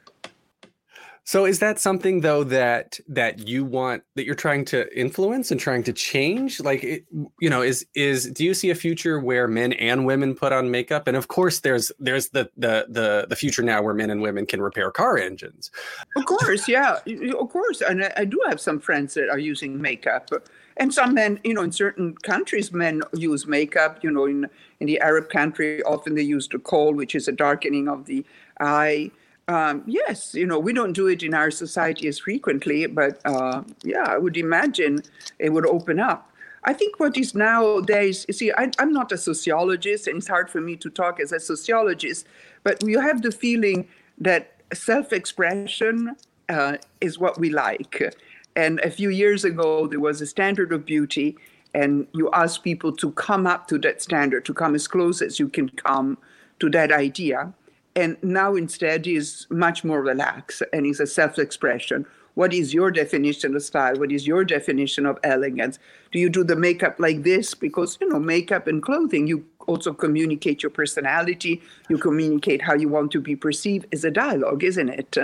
So 1.27 1.45
is 1.45 1.58
that 1.58 1.79
something 1.79 2.21
though 2.21 2.43
that 2.43 2.99
that 3.08 3.47
you 3.47 3.65
want 3.65 4.03
that 4.13 4.25
you're 4.25 4.36
trying 4.36 4.63
to 4.65 4.88
influence 4.97 5.49
and 5.49 5.60
trying 5.60 5.81
to 5.86 5.91
change? 5.91 6.60
Like 6.60 6.84
it, 6.84 7.05
you 7.39 7.49
know, 7.49 7.63
is 7.63 7.84
is 7.95 8.29
do 8.29 8.45
you 8.45 8.53
see 8.53 8.69
a 8.69 8.75
future 8.75 9.19
where 9.19 9.47
men 9.47 9.73
and 9.73 10.05
women 10.05 10.36
put 10.36 10.53
on 10.53 10.69
makeup? 10.69 11.08
And 11.08 11.17
of 11.17 11.27
course, 11.27 11.62
there's 11.62 11.91
there's 11.97 12.29
the 12.29 12.51
the 12.58 12.86
the 12.89 13.25
the 13.27 13.36
future 13.36 13.63
now 13.63 13.81
where 13.81 13.95
men 13.95 14.12
and 14.12 14.21
women 14.21 14.45
can 14.45 14.62
repair 14.62 14.91
car 14.91 15.17
engines. 15.17 15.71
Of 16.15 16.25
course, 16.25 16.67
yeah, 16.67 16.99
of 17.39 17.49
course. 17.49 17.81
And 17.81 18.03
I, 18.03 18.13
I 18.17 18.25
do 18.25 18.39
have 18.47 18.62
some 18.62 18.79
friends 18.79 19.15
that 19.15 19.27
are 19.27 19.39
using 19.39 19.81
makeup 19.81 20.29
and 20.78 20.94
some 20.94 21.14
men, 21.14 21.40
you 21.44 21.54
know, 21.54 21.64
in 21.64 21.72
certain 21.72 22.16
countries, 22.16 22.72
men 22.72 23.02
use 23.14 23.48
makeup. 23.48 24.04
You 24.04 24.12
know, 24.12 24.26
in 24.26 24.50
in 24.80 24.88
the 24.88 25.00
Arab 25.00 25.30
country, 25.30 25.82
often 25.84 26.16
they 26.16 26.22
use 26.22 26.48
the 26.48 26.60
kohl, 26.60 26.94
which 26.94 27.16
is 27.16 27.28
a 27.28 27.32
darkening 27.32 27.88
of 27.88 28.06
the 28.06 28.26
eye. 28.60 29.12
Um, 29.48 29.84
yes, 29.86 30.34
you 30.34 30.46
know, 30.46 30.58
we 30.58 30.74
don't 30.74 30.94
do 30.94 31.08
it 31.08 31.22
in 31.22 31.34
our 31.34 31.52
society 31.52 32.08
as 32.08 32.20
frequently, 32.20 32.88
but 32.88 33.22
uh, 33.26 33.62
yeah, 33.84 34.04
I 34.08 34.18
would 34.18 34.38
imagine 34.38 35.04
it 35.38 35.50
would 35.50 35.68
open 35.68 36.00
up. 36.00 36.32
I 36.64 36.74
think 36.74 37.00
what 37.00 37.16
is 37.16 37.36
nowadays, 37.36 38.26
you 38.28 38.34
see, 38.34 38.52
I, 38.52 38.72
am 38.80 38.92
not 38.92 39.12
a 39.12 39.18
sociologist, 39.18 40.08
and 40.08 40.18
it's 40.18 40.28
hard 40.28 40.50
for 40.50 40.62
me 40.62 40.76
to 40.78 40.90
talk 40.90 41.20
as 41.20 41.32
a 41.32 41.40
sociologist, 41.40 42.26
but 42.64 42.82
you 42.84 43.00
have 43.00 43.22
the 43.22 43.32
feeling 43.32 43.88
that 44.18 44.54
self 44.74 45.14
expression 45.14 46.16
uh, 46.50 46.78
is 47.00 47.20
what 47.20 47.40
we 47.40 47.52
like. 47.52 48.16
And 48.56 48.80
a 48.80 48.89
few 48.89 49.10
years 49.10 49.44
ago, 49.44 49.88
there 49.88 50.00
was 50.00 50.22
a 50.22 50.26
standard 50.26 50.72
of 50.72 50.86
beauty, 50.86 51.38
and 51.74 52.08
you 52.13 52.30
ask 52.32 52.63
people 52.63 52.91
to 52.94 53.12
come 53.12 53.46
up 53.46 53.68
to 53.68 53.78
that 53.80 54.02
standard, 54.02 54.46
to 54.46 54.54
come 54.54 54.76
as 54.76 54.88
close 54.88 55.22
as 55.22 55.39
you 55.39 55.50
can 55.50 55.70
come 55.70 56.18
to 56.60 56.70
that 56.70 56.91
idea. 56.91 57.54
And 57.96 58.18
now 58.22 58.56
instead 58.56 59.08
is 59.08 59.48
much 59.50 59.84
more 59.84 60.02
relaxed 60.02 60.62
and 60.74 60.86
is 60.86 61.00
a 61.00 61.08
self-expression. 61.08 62.06
What 62.36 62.54
is 62.54 62.74
your 62.74 62.91
definition 62.91 63.56
of 63.56 63.63
style? 63.63 63.96
What 63.98 64.12
is 64.12 64.28
your 64.28 64.44
definition 64.44 65.06
of 65.06 65.18
elegance? 65.24 65.80
Do 66.12 66.20
you 66.20 66.30
do 66.30 66.44
the 66.44 66.58
makeup 66.58 66.96
like 67.00 67.24
this? 67.24 67.54
Because 67.54 67.98
you 68.02 68.10
know, 68.10 68.20
makeup 68.20 68.68
and 68.68 68.84
clothing, 68.84 69.28
you 69.28 69.46
also 69.68 69.94
communicate 69.94 70.62
your 70.62 70.70
personality. 70.70 71.62
You 71.89 71.98
communicate 71.98 72.62
how 72.62 72.76
you 72.76 72.89
want 72.89 73.12
to 73.13 73.22
be 73.22 73.38
perceived 73.38 73.88
as 73.94 74.04
a 74.04 74.12
dialogue, 74.12 74.65
isn't 74.65 74.89
it? 74.89 75.18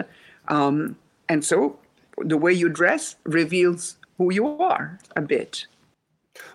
Um, 0.48 0.96
and 1.28 1.44
so 1.44 1.78
the 2.18 2.38
way 2.38 2.54
you 2.54 2.70
dress 2.70 3.16
reveals 3.24 3.98
who 4.18 4.34
you 4.34 4.48
are 4.48 5.00
a 5.16 5.22
bit. 5.22 5.66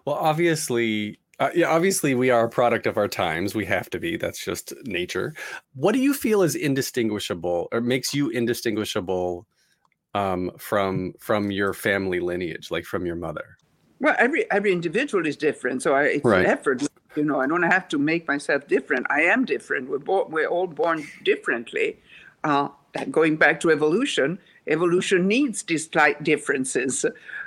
Well, 0.05 0.16
obviously, 0.16 1.19
uh, 1.38 1.51
yeah, 1.55 1.69
obviously 1.69 2.14
we 2.14 2.31
are 2.31 2.45
a 2.45 2.49
product 2.49 2.87
of 2.87 2.97
our 2.97 3.09
times. 3.09 3.55
We 3.55 3.64
have 3.66 3.90
to 3.90 3.99
be. 3.99 4.16
That's 4.16 4.42
just 4.42 4.73
nature. 4.85 5.35
What 5.75 5.92
do 5.92 5.99
you 5.99 6.14
feel 6.14 6.42
is 6.42 6.55
indistinguishable 6.55 7.69
or 7.73 7.81
makes 7.81 8.14
you 8.14 8.31
indistinguishable 8.31 9.47
um, 10.14 10.51
from 10.59 11.12
from 11.19 11.51
your 11.51 11.75
family 11.75 12.21
lineage, 12.21 12.71
like 12.71 12.85
from 12.85 13.05
your 13.05 13.16
mother? 13.16 13.59
Well, 14.01 14.14
every 14.19 14.51
every 14.51 14.73
individual 14.73 15.27
is 15.27 15.37
different, 15.37 15.83
so 15.83 15.95
I, 15.95 16.05
it's 16.05 16.25
right. 16.25 16.40
an 16.40 16.47
effort. 16.47 16.83
You 17.16 17.25
know, 17.25 17.40
I 17.40 17.47
don't 17.47 17.62
have 17.62 17.88
to 17.88 17.99
make 17.99 18.27
myself 18.29 18.66
different. 18.66 19.07
I 19.11 19.23
am 19.23 19.45
different. 19.45 19.88
We're 19.88 19.99
bo- 19.99 20.27
we're 20.29 20.49
all 20.49 20.66
born 20.66 21.07
differently. 21.25 21.99
Uh, 22.45 22.69
going 23.11 23.37
back 23.37 23.61
to 23.61 23.71
evolution, 23.71 24.38
evolution 24.66 25.26
needs 25.26 25.62
these 25.62 25.88
slight 25.88 26.22
differences 26.22 27.05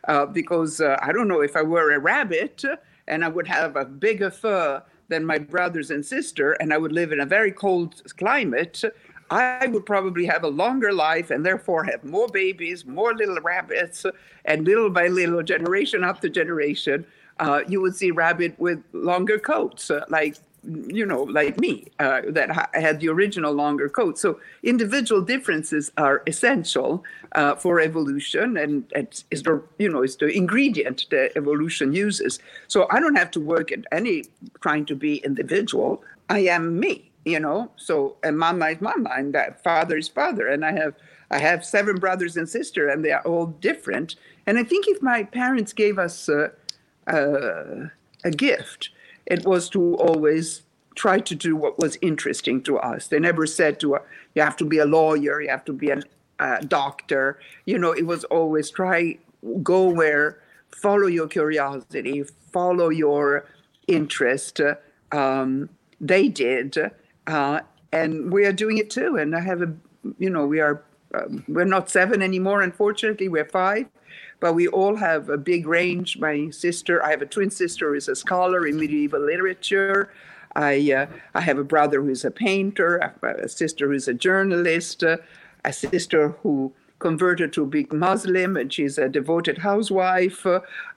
uh, 0.07 0.25
because 0.25 0.81
uh, 0.81 0.97
I 1.01 1.11
don't 1.11 1.27
know 1.27 1.41
if 1.41 1.55
I 1.55 1.61
were 1.61 1.91
a 1.91 1.99
rabbit 1.99 2.63
and 3.07 3.25
I 3.25 3.27
would 3.27 3.47
have 3.47 3.75
a 3.75 3.85
bigger 3.85 4.31
fur 4.31 4.83
than 5.09 5.25
my 5.25 5.39
brothers 5.39 5.91
and 5.91 6.05
sister, 6.05 6.53
and 6.53 6.71
I 6.71 6.77
would 6.77 6.91
live 6.91 7.11
in 7.11 7.19
a 7.19 7.25
very 7.25 7.51
cold 7.51 8.01
climate, 8.17 8.83
I 9.31 9.67
would 9.67 9.85
probably 9.85 10.25
have 10.25 10.43
a 10.43 10.47
longer 10.47 10.93
life 10.93 11.29
and 11.29 11.45
therefore 11.45 11.83
have 11.83 12.03
more 12.03 12.27
babies, 12.27 12.85
more 12.85 13.13
little 13.13 13.39
rabbits, 13.41 14.05
and 14.45 14.65
little 14.65 14.89
by 14.89 15.07
little, 15.07 15.43
generation 15.43 16.03
after 16.03 16.29
generation, 16.29 17.05
uh, 17.39 17.61
you 17.67 17.79
would 17.81 17.95
see 17.95 18.11
rabbit 18.11 18.57
with 18.59 18.83
longer 18.91 19.39
coats, 19.39 19.91
uh, 19.91 20.03
like 20.09 20.37
you 20.63 21.05
know, 21.05 21.23
like 21.23 21.59
me, 21.59 21.87
uh, 21.99 22.21
that 22.27 22.51
ha- 22.51 22.69
had 22.73 22.99
the 22.99 23.09
original 23.09 23.53
longer 23.53 23.89
coat. 23.89 24.17
So 24.19 24.39
individual 24.63 25.21
differences 25.21 25.91
are 25.97 26.21
essential 26.27 27.03
uh, 27.33 27.55
for 27.55 27.79
evolution, 27.79 28.57
and 28.57 28.85
it's, 28.95 29.25
it's, 29.31 29.41
the 29.43 29.61
you 29.77 29.89
know 29.89 30.01
it's 30.01 30.15
the 30.15 30.27
ingredient 30.27 31.05
that 31.11 31.31
evolution 31.35 31.93
uses. 31.93 32.39
So 32.67 32.87
I 32.89 32.99
don't 32.99 33.15
have 33.15 33.31
to 33.31 33.39
work 33.39 33.71
at 33.71 33.85
any 33.91 34.25
trying 34.61 34.85
to 34.87 34.95
be 34.95 35.17
individual. 35.17 36.03
I 36.29 36.39
am 36.39 36.79
me 36.79 37.09
you 37.25 37.39
know 37.39 37.69
so 37.75 38.15
and 38.23 38.37
mama 38.37 38.67
is 38.69 38.81
mama 38.81 39.09
and 39.17 39.33
that 39.33 39.61
father 39.63 39.97
is 39.97 40.07
father 40.07 40.47
and 40.47 40.63
i 40.63 40.71
have 40.71 40.93
i 41.31 41.37
have 41.37 41.65
seven 41.65 41.97
brothers 41.97 42.37
and 42.37 42.47
sister 42.47 42.87
and 42.87 43.03
they 43.03 43.11
are 43.11 43.21
all 43.23 43.47
different 43.47 44.15
and 44.47 44.57
i 44.57 44.63
think 44.63 44.87
if 44.87 45.01
my 45.01 45.23
parents 45.23 45.73
gave 45.73 45.99
us 45.99 46.29
a, 46.29 46.51
a 48.23 48.31
gift 48.31 48.89
it 49.29 49.45
was 49.45 49.69
to 49.69 49.95
always 49.95 50.63
try 50.95 51.19
to 51.19 51.35
do 51.35 51.55
what 51.55 51.79
was 51.79 51.97
interesting 52.01 52.61
to 52.61 52.77
us 52.79 53.07
they 53.07 53.19
never 53.19 53.45
said 53.45 53.79
to 53.79 53.95
us 53.95 54.01
you 54.35 54.41
have 54.41 54.57
to 54.57 54.65
be 54.65 54.79
a 54.79 54.85
lawyer 54.85 55.41
you 55.41 55.49
have 55.49 55.65
to 55.65 55.73
be 55.73 55.89
a, 55.89 56.01
a 56.39 56.61
doctor 56.65 57.39
you 57.65 57.77
know 57.77 57.91
it 57.91 58.05
was 58.05 58.23
always 58.25 58.69
try 58.69 59.17
go 59.63 59.87
where 59.87 60.41
follow 60.71 61.07
your 61.07 61.27
curiosity 61.27 62.23
follow 62.51 62.89
your 62.89 63.45
interest 63.87 64.59
um, 65.11 65.69
they 66.01 66.27
did 66.27 66.77
uh, 67.27 67.59
and 67.91 68.31
we 68.31 68.45
are 68.45 68.53
doing 68.53 68.77
it 68.77 68.89
too. 68.89 69.17
And 69.17 69.35
I 69.35 69.39
have 69.41 69.61
a, 69.61 69.73
you 70.17 70.29
know, 70.29 70.45
we 70.45 70.59
are, 70.59 70.83
um, 71.13 71.43
we're 71.47 71.65
not 71.65 71.89
seven 71.89 72.21
anymore, 72.21 72.61
unfortunately, 72.61 73.27
we're 73.27 73.45
five, 73.45 73.87
but 74.39 74.53
we 74.53 74.67
all 74.67 74.95
have 74.95 75.29
a 75.29 75.37
big 75.37 75.67
range. 75.67 76.17
My 76.17 76.49
sister, 76.49 77.03
I 77.03 77.11
have 77.11 77.21
a 77.21 77.25
twin 77.25 77.49
sister 77.49 77.93
who's 77.93 78.07
a 78.07 78.15
scholar 78.15 78.65
in 78.67 78.79
medieval 78.79 79.21
literature. 79.21 80.11
I, 80.55 80.91
uh, 80.91 81.05
I 81.35 81.41
have 81.41 81.59
a 81.59 81.63
brother 81.63 82.01
who's 82.01 82.25
a 82.25 82.31
painter, 82.31 82.97
a 83.21 83.47
sister 83.49 83.87
who's 83.87 84.07
a 84.07 84.13
journalist, 84.13 85.03
uh, 85.03 85.17
a 85.65 85.73
sister 85.73 86.29
who 86.41 86.73
converted 86.99 87.53
to 87.53 87.65
be 87.65 87.87
Muslim 87.91 88.57
and 88.57 88.71
she's 88.71 88.97
a 88.97 89.09
devoted 89.09 89.57
housewife. 89.57 90.45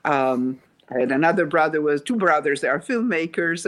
Um, 0.04 0.60
and 0.88 1.12
another 1.12 1.46
brother 1.46 1.80
was 1.80 2.02
two 2.02 2.16
brothers 2.16 2.60
that 2.60 2.68
are 2.68 2.80
filmmakers, 2.80 3.66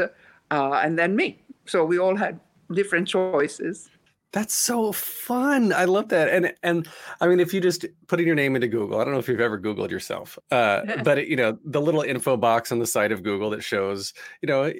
uh, 0.50 0.72
and 0.72 0.98
then 0.98 1.16
me. 1.16 1.38
So 1.66 1.84
we 1.84 1.98
all 1.98 2.16
had 2.16 2.38
different 2.72 3.08
choices. 3.08 3.88
That's 4.34 4.52
so 4.52 4.90
fun. 4.90 5.72
I 5.72 5.84
love 5.84 6.08
that. 6.08 6.28
And 6.28 6.52
and 6.64 6.88
I 7.20 7.28
mean, 7.28 7.38
if 7.38 7.54
you 7.54 7.60
just 7.60 7.86
putting 8.08 8.26
your 8.26 8.34
name 8.34 8.56
into 8.56 8.66
Google, 8.66 9.00
I 9.00 9.04
don't 9.04 9.12
know 9.12 9.20
if 9.20 9.28
you've 9.28 9.38
ever 9.38 9.60
Googled 9.60 9.92
yourself, 9.92 10.36
uh, 10.50 10.80
but 11.04 11.18
it, 11.18 11.28
you 11.28 11.36
know 11.36 11.56
the 11.64 11.80
little 11.80 12.02
info 12.02 12.36
box 12.36 12.72
on 12.72 12.80
the 12.80 12.86
side 12.86 13.12
of 13.12 13.22
Google 13.22 13.48
that 13.50 13.62
shows 13.62 14.12
you 14.42 14.48
know 14.48 14.72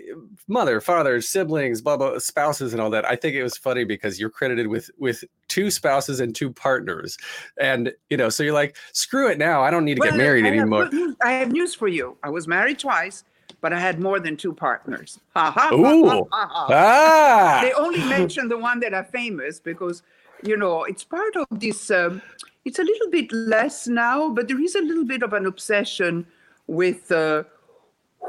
mother, 0.48 0.80
father, 0.80 1.20
siblings, 1.20 1.80
blah 1.80 1.96
blah, 1.96 2.18
spouses, 2.18 2.72
and 2.72 2.82
all 2.82 2.90
that. 2.90 3.04
I 3.04 3.14
think 3.14 3.36
it 3.36 3.44
was 3.44 3.56
funny 3.56 3.84
because 3.84 4.18
you're 4.18 4.28
credited 4.28 4.66
with 4.66 4.90
with 4.98 5.22
two 5.46 5.70
spouses 5.70 6.18
and 6.18 6.34
two 6.34 6.52
partners, 6.52 7.16
and 7.56 7.92
you 8.10 8.16
know, 8.16 8.30
so 8.30 8.42
you're 8.42 8.54
like, 8.54 8.76
screw 8.92 9.30
it 9.30 9.38
now. 9.38 9.62
I 9.62 9.70
don't 9.70 9.84
need 9.84 9.94
to 9.94 10.00
well, 10.00 10.10
get 10.10 10.16
married 10.16 10.46
I 10.46 10.48
anymore. 10.48 10.88
Have, 10.90 11.16
I 11.22 11.30
have 11.30 11.52
news 11.52 11.76
for 11.76 11.86
you. 11.86 12.18
I 12.24 12.30
was 12.30 12.48
married 12.48 12.80
twice 12.80 13.22
but 13.64 13.72
I 13.72 13.80
had 13.80 13.98
more 13.98 14.20
than 14.20 14.36
two 14.36 14.52
partners. 14.52 15.18
Ha 15.34 15.50
ha. 15.50 15.70
Ooh. 15.72 16.06
Ha, 16.06 16.24
ha, 16.30 16.46
ha, 16.50 16.66
ah. 16.70 17.60
They 17.62 17.72
only 17.72 18.00
mention 18.00 18.50
the 18.50 18.58
one 18.58 18.78
that 18.80 18.92
are 18.92 19.04
famous 19.04 19.58
because, 19.58 20.02
you 20.42 20.58
know, 20.58 20.84
it's 20.84 21.02
part 21.02 21.34
of 21.34 21.46
this. 21.50 21.90
Um, 21.90 22.20
it's 22.66 22.78
a 22.78 22.82
little 22.82 23.08
bit 23.10 23.32
less 23.32 23.88
now, 23.88 24.28
but 24.28 24.48
there 24.48 24.60
is 24.60 24.74
a 24.74 24.82
little 24.82 25.06
bit 25.06 25.22
of 25.22 25.32
an 25.32 25.46
obsession 25.46 26.26
with 26.66 27.10
uh, 27.10 27.44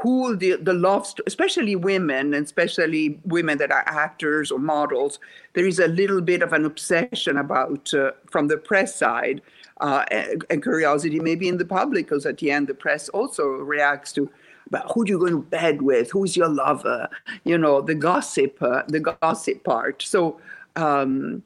who 0.00 0.34
the 0.36 0.56
the 0.56 0.72
love, 0.72 1.12
especially 1.26 1.76
women, 1.76 2.32
and 2.32 2.42
especially 2.46 3.20
women 3.26 3.58
that 3.58 3.70
are 3.70 3.84
actors 3.86 4.50
or 4.50 4.58
models. 4.58 5.18
There 5.52 5.66
is 5.66 5.78
a 5.78 5.88
little 5.88 6.22
bit 6.22 6.40
of 6.40 6.54
an 6.54 6.64
obsession 6.64 7.36
about 7.36 7.92
uh, 7.92 8.12
from 8.30 8.48
the 8.48 8.56
press 8.56 8.96
side. 8.96 9.42
Uh, 9.78 10.06
and, 10.10 10.42
and 10.48 10.62
curiosity 10.62 11.20
maybe 11.20 11.48
in 11.48 11.58
the 11.58 11.64
public 11.66 12.06
because 12.06 12.24
at 12.24 12.38
the 12.38 12.50
end 12.50 12.66
the 12.66 12.72
press 12.72 13.10
also 13.10 13.44
reacts 13.44 14.10
to 14.10 14.26
about 14.66 14.90
who 14.92 15.04
do 15.04 15.12
you 15.12 15.18
go 15.18 15.28
to 15.28 15.42
bed 15.42 15.82
with, 15.82 16.10
who's 16.10 16.36
your 16.36 16.48
lover, 16.48 17.08
you 17.44 17.56
know, 17.56 17.80
the 17.80 17.94
gossip, 17.94 18.60
uh, 18.60 18.82
the 18.88 19.00
gossip 19.00 19.62
part. 19.64 20.02
So, 20.02 20.40
um, 20.74 21.42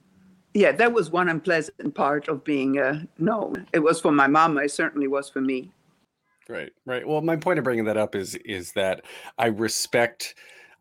yeah, 0.54 0.72
that 0.72 0.92
was 0.92 1.10
one 1.10 1.28
unpleasant 1.28 1.94
part 1.94 2.28
of 2.28 2.42
being 2.44 2.78
uh, 2.78 3.02
known. 3.18 3.66
It 3.72 3.80
was 3.80 4.00
for 4.00 4.10
my 4.10 4.26
mom. 4.26 4.58
It 4.58 4.70
certainly 4.70 5.06
was 5.06 5.28
for 5.28 5.40
me. 5.40 5.70
Right, 6.48 6.72
right. 6.84 7.06
Well, 7.06 7.20
my 7.20 7.36
point 7.36 7.58
of 7.58 7.64
bringing 7.64 7.84
that 7.84 7.96
up 7.96 8.16
is 8.16 8.34
is 8.36 8.72
that 8.72 9.02
I 9.38 9.46
respect, 9.46 10.34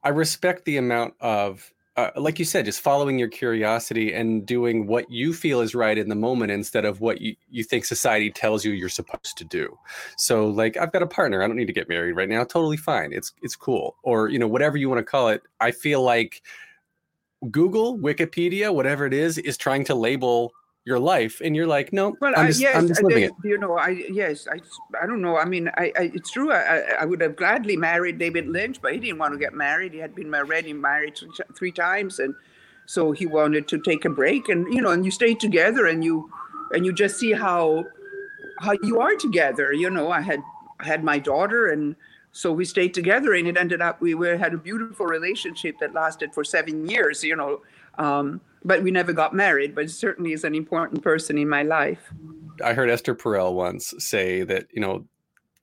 I 0.03 0.09
respect 0.09 0.65
the 0.65 0.77
amount 0.77 1.13
of 1.19 1.71
uh, 1.97 2.11
like 2.15 2.39
you 2.39 2.45
said, 2.45 2.65
just 2.65 2.79
following 2.79 3.19
your 3.19 3.27
curiosity 3.27 4.13
and 4.13 4.45
doing 4.45 4.87
what 4.87 5.09
you 5.11 5.33
feel 5.33 5.59
is 5.59 5.75
right 5.75 5.97
in 5.97 6.07
the 6.07 6.15
moment 6.15 6.51
instead 6.51 6.85
of 6.85 7.01
what 7.01 7.19
you, 7.19 7.35
you 7.49 7.63
think 7.63 7.83
society 7.83 8.31
tells 8.31 8.63
you 8.63 8.71
you're 8.71 8.87
supposed 8.89 9.37
to 9.37 9.43
do. 9.43 9.77
So 10.17 10.47
like 10.47 10.77
I've 10.77 10.93
got 10.93 11.03
a 11.03 11.07
partner, 11.07 11.43
I 11.43 11.47
don't 11.47 11.57
need 11.57 11.67
to 11.67 11.73
get 11.73 11.89
married 11.89 12.13
right 12.13 12.29
now. 12.29 12.43
Totally 12.43 12.77
fine. 12.77 13.11
It's 13.11 13.33
it's 13.41 13.55
cool. 13.55 13.97
Or, 14.03 14.29
you 14.29 14.39
know, 14.39 14.47
whatever 14.47 14.77
you 14.77 14.87
want 14.87 14.99
to 14.99 15.03
call 15.03 15.29
it. 15.29 15.41
I 15.59 15.71
feel 15.71 16.01
like 16.01 16.41
Google, 17.51 17.97
Wikipedia, 17.97 18.73
whatever 18.73 19.05
it 19.05 19.13
is, 19.13 19.37
is 19.37 19.57
trying 19.57 19.83
to 19.85 19.95
label 19.95 20.53
your 20.89 20.99
life 20.99 21.39
and 21.43 21.55
you're 21.55 21.67
like 21.67 21.93
no 21.93 22.17
well, 22.19 22.33
I'm 22.35 22.47
just, 22.47 22.59
I, 22.59 22.63
yes, 22.63 22.75
I'm 22.75 22.87
just 22.87 23.03
living 23.03 23.23
it. 23.25 23.31
you 23.43 23.57
know 23.59 23.77
i 23.77 23.89
yes 23.89 24.47
i 24.51 24.59
i 25.01 25.05
don't 25.05 25.21
know 25.21 25.37
i 25.37 25.45
mean 25.45 25.69
i, 25.75 25.93
I 25.95 26.11
it's 26.13 26.31
true 26.31 26.51
I, 26.51 26.79
I 26.99 27.05
would 27.05 27.21
have 27.21 27.35
gladly 27.35 27.77
married 27.77 28.17
david 28.17 28.47
lynch 28.47 28.81
but 28.81 28.93
he 28.93 28.99
didn't 28.99 29.19
want 29.19 29.33
to 29.33 29.39
get 29.39 29.53
married. 29.53 29.93
He 29.93 29.99
had 29.99 30.15
been 30.15 30.33
already 30.33 30.73
married 30.73 31.13
three 31.55 31.71
times 31.71 32.19
and 32.19 32.33
so 32.87 33.11
he 33.11 33.27
wanted 33.27 33.67
to 33.67 33.77
take 33.79 34.03
a 34.05 34.09
break 34.09 34.49
and 34.49 34.73
you 34.73 34.81
know 34.81 34.89
and 34.89 35.05
you 35.05 35.11
stay 35.11 35.35
together 35.35 35.85
and 35.85 36.03
you 36.03 36.31
and 36.71 36.83
you 36.85 36.91
just 36.91 37.19
see 37.19 37.33
how 37.33 37.85
how 38.59 38.73
you 38.81 38.99
are 38.99 39.15
together 39.15 39.71
you 39.71 39.89
know. 39.91 40.11
I 40.11 40.21
had 40.21 40.41
I 40.79 40.85
had 40.85 41.03
my 41.03 41.19
daughter 41.19 41.67
and 41.67 41.95
so 42.31 42.51
we 42.51 42.65
stayed 42.65 42.95
together 42.95 43.33
and 43.35 43.47
it 43.47 43.57
ended 43.57 43.81
up 43.81 44.01
we 44.01 44.15
were 44.15 44.37
had 44.37 44.55
a 44.55 44.57
beautiful 44.57 45.05
relationship 45.05 45.75
that 45.81 45.93
lasted 45.93 46.33
for 46.33 46.43
seven 46.43 46.89
years 46.89 47.23
you 47.23 47.35
know. 47.35 47.61
Um, 47.99 48.41
but 48.63 48.83
we 48.83 48.91
never 48.91 49.13
got 49.13 49.33
married. 49.33 49.75
But 49.75 49.89
certainly 49.89 50.33
is 50.33 50.43
an 50.43 50.55
important 50.55 51.01
person 51.01 51.37
in 51.37 51.49
my 51.49 51.63
life. 51.63 52.11
I 52.63 52.73
heard 52.73 52.89
Esther 52.89 53.15
Perel 53.15 53.53
once 53.53 53.93
say 53.99 54.43
that 54.43 54.67
you 54.71 54.81
know 54.81 55.05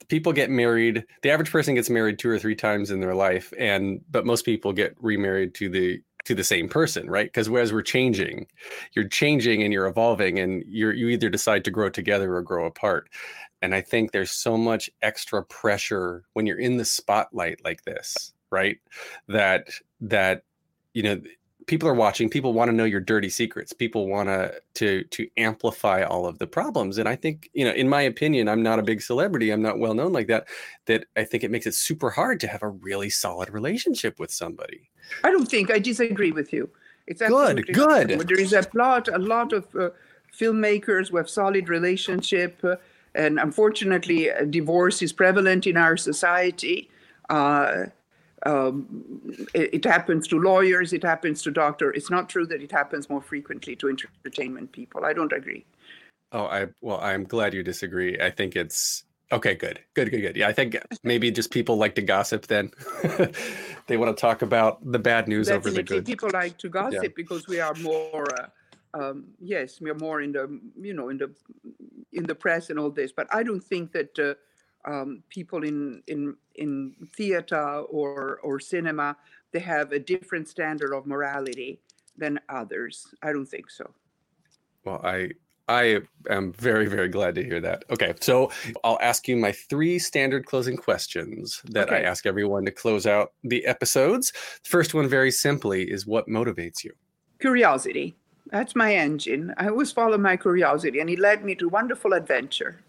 people 0.09 0.33
get 0.33 0.51
married. 0.51 1.05
The 1.23 1.31
average 1.31 1.51
person 1.51 1.75
gets 1.75 1.91
married 1.91 2.19
two 2.19 2.31
or 2.31 2.39
three 2.39 2.55
times 2.55 2.91
in 2.91 3.01
their 3.01 3.15
life, 3.15 3.53
and 3.59 4.01
but 4.11 4.27
most 4.27 4.45
people 4.45 4.73
get 4.73 4.95
remarried 5.01 5.55
to 5.57 5.69
the 5.69 6.01
to 6.25 6.35
the 6.35 6.45
same 6.45 6.69
person, 6.69 7.09
right? 7.09 7.27
Because 7.27 7.49
whereas 7.49 7.73
we're 7.73 7.83
changing, 7.83 8.49
you're 8.95 9.09
changing 9.09 9.63
and 9.63 9.73
you're 9.73 9.87
evolving, 9.87 10.39
and 10.39 10.65
you're 10.67 10.93
you 10.93 11.09
either 11.09 11.29
decide 11.29 11.65
to 11.65 11.71
grow 11.71 11.89
together 11.89 12.35
or 12.35 12.43
grow 12.43 12.67
apart. 12.67 13.09
And 13.63 13.75
I 13.75 13.81
think 13.81 14.13
there's 14.13 14.31
so 14.31 14.57
much 14.57 14.91
extra 15.03 15.43
pressure 15.45 16.25
when 16.35 16.47
you're 16.47 16.59
in 16.59 16.77
the 16.77 16.85
spotlight 16.85 17.65
like 17.65 17.85
this, 17.85 18.33
right? 18.51 18.79
That 19.29 19.69
that 20.01 20.43
you 20.95 21.03
know 21.03 21.21
people 21.67 21.89
are 21.89 21.95
watching 21.95 22.31
people 22.31 22.53
want 22.53 22.69
to 22.71 22.75
know 22.75 22.85
your 22.85 23.01
dirty 23.01 23.29
secrets 23.29 23.73
people 23.73 24.09
want 24.09 24.29
to 24.29 24.55
to 24.75 25.03
to 25.05 25.29
amplify 25.37 26.03
all 26.03 26.27
of 26.27 26.39
the 26.39 26.47
problems 26.47 26.99
and 26.99 27.09
i 27.09 27.17
think 27.17 27.51
you 27.53 27.65
know 27.65 27.73
in 27.73 27.89
my 27.89 28.03
opinion 28.03 28.49
i'm 28.49 28.63
not 28.63 28.79
a 28.79 28.83
big 28.83 29.03
celebrity 29.03 29.51
i'm 29.51 29.63
not 29.63 29.79
well 29.79 29.95
known 29.95 30.13
like 30.13 30.27
that 30.27 30.47
that 30.87 31.05
i 31.17 31.25
think 31.25 31.45
it 31.45 31.51
makes 31.51 31.67
it 31.67 31.75
super 31.75 32.11
hard 32.11 32.41
to 32.41 32.47
have 32.47 32.63
a 32.63 32.69
really 32.69 33.11
solid 33.11 33.51
relationship 33.51 34.19
with 34.19 34.31
somebody. 34.31 34.89
I 35.25 35.31
don't 35.31 35.49
think 35.49 35.71
i 35.71 35.79
disagree 35.79 36.33
with 36.33 36.53
you. 36.53 36.71
It's 37.07 37.21
good 37.21 37.67
good. 37.73 38.11
there 38.29 38.41
is 38.41 38.53
a 38.53 38.67
lot 38.75 39.09
a 39.09 39.19
lot 39.19 39.53
of 39.53 39.65
uh, 39.77 39.91
filmmakers 40.37 41.11
with 41.11 41.29
solid 41.29 41.69
relationship 41.69 42.59
uh, 42.65 42.77
and 43.15 43.39
unfortunately 43.39 44.31
uh, 44.31 44.45
divorce 44.45 45.03
is 45.03 45.13
prevalent 45.13 45.67
in 45.67 45.77
our 45.77 45.97
society. 45.97 46.91
Uh, 47.29 47.87
um, 48.47 48.87
it, 49.55 49.75
it, 49.75 49.85
happens 49.85 50.29
to 50.29 50.39
lawyers, 50.39 50.93
it 50.93 51.03
happens 51.03 51.43
to 51.43 51.51
doctors. 51.51 51.95
It's 51.97 52.11
not 52.11 52.29
true 52.29 52.47
that 52.47 52.63
it 52.63 52.71
happens 52.71 53.11
more 53.11 53.21
frequently 53.21 53.75
to 53.77 53.89
entertainment 53.89 54.71
people. 54.71 55.05
I 55.05 55.13
don't 55.13 55.33
agree. 55.33 55.67
Oh, 56.31 56.45
I 56.45 56.67
well, 56.81 57.01
I'm 57.01 57.25
glad 57.25 57.55
you 57.55 57.63
disagree. 57.63 58.19
I 58.21 58.31
think 58.31 58.55
it's 58.55 59.05
okay. 59.33 59.57
Good, 59.57 59.81
good, 59.95 60.11
good, 60.11 60.21
good. 60.21 60.37
Yeah, 60.37 60.49
I 60.49 60.53
think 60.53 60.77
maybe 61.03 61.31
just 61.31 61.51
people 61.51 61.77
like 61.77 61.97
to 61.97 62.03
gossip. 62.03 62.47
Then 62.47 62.71
they 63.89 63.97
want 63.97 64.17
to 64.17 64.21
talk 64.21 64.43
about 64.43 64.79
the 64.93 64.99
bad 64.99 65.27
news 65.27 65.49
Definitely 65.49 65.71
over 65.71 65.77
the 65.77 65.83
good. 65.83 66.07
People 66.07 66.31
like 66.33 66.57
to 66.59 66.69
gossip 66.69 67.03
yeah. 67.03 67.09
because 67.17 67.49
we 67.49 67.59
are 67.59 67.75
more. 67.75 68.27
Uh, 68.39 68.47
um, 68.95 69.25
yes, 69.41 69.81
we 69.81 69.91
are 69.91 69.95
more 69.95 70.21
in 70.23 70.33
the 70.33 70.61
you 70.81 70.95
know 70.95 71.09
in 71.09 71.19
the 71.19 71.33
in 72.13 72.25
the 72.25 72.35
press 72.35 72.71
and 72.71 72.79
all 72.79 72.91
this. 72.91 73.11
But 73.11 73.27
I 73.35 73.43
don't 73.43 73.63
think 73.63 73.91
that. 73.93 74.17
Uh, 74.17 74.35
um, 74.87 75.23
people 75.29 75.65
in 75.65 76.03
in 76.07 76.37
in 76.55 76.95
theater 77.15 77.81
or 77.91 78.41
or 78.43 78.61
cinema 78.61 79.17
they 79.53 79.61
have 79.61 79.93
a 79.93 79.99
different 79.99 80.49
standard 80.49 80.93
of 80.93 81.07
morality 81.07 81.81
than 82.17 82.39
others. 82.49 83.07
I 83.23 83.33
don't 83.33 83.47
think 83.47 83.71
so. 83.71 83.91
Well, 84.85 85.01
I 85.05 85.31
I 85.69 86.01
am 86.31 86.53
very, 86.53 86.87
very 86.87 87.09
glad 87.09 87.35
to 87.35 87.43
hear 87.43 87.61
that. 87.61 87.85
Okay, 87.91 88.15
so 88.21 88.53
I'll 88.85 88.99
ask 89.01 89.27
you 89.27 89.37
my 89.37 89.51
three 89.51 89.99
standard 89.99 90.47
closing 90.47 90.77
questions 90.77 91.61
that 91.65 91.93
I 91.93 92.03
ask 92.03 92.25
everyone 92.25 92.65
to 92.67 92.71
close 92.71 93.05
out 93.05 93.33
the 93.43 93.67
episodes. 93.67 94.33
The 94.63 94.69
first 94.69 94.95
one, 94.95 95.09
very 95.09 95.33
simply, 95.33 95.91
is 95.91 96.07
what 96.07 96.29
motivates 96.29 96.85
you? 96.85 96.93
Curiosity. 97.41 98.15
That's 98.53 98.77
my 98.77 98.95
engine. 98.95 99.53
I 99.57 99.67
always 99.69 99.91
follow 99.91 100.19
my 100.19 100.37
curiosity, 100.37 101.01
and 101.01 101.11
it 101.11 101.19
led 101.19 101.45
me 101.45 101.57
to 101.57 101.69
wonderful 101.69 102.13
adventure. 102.13 102.85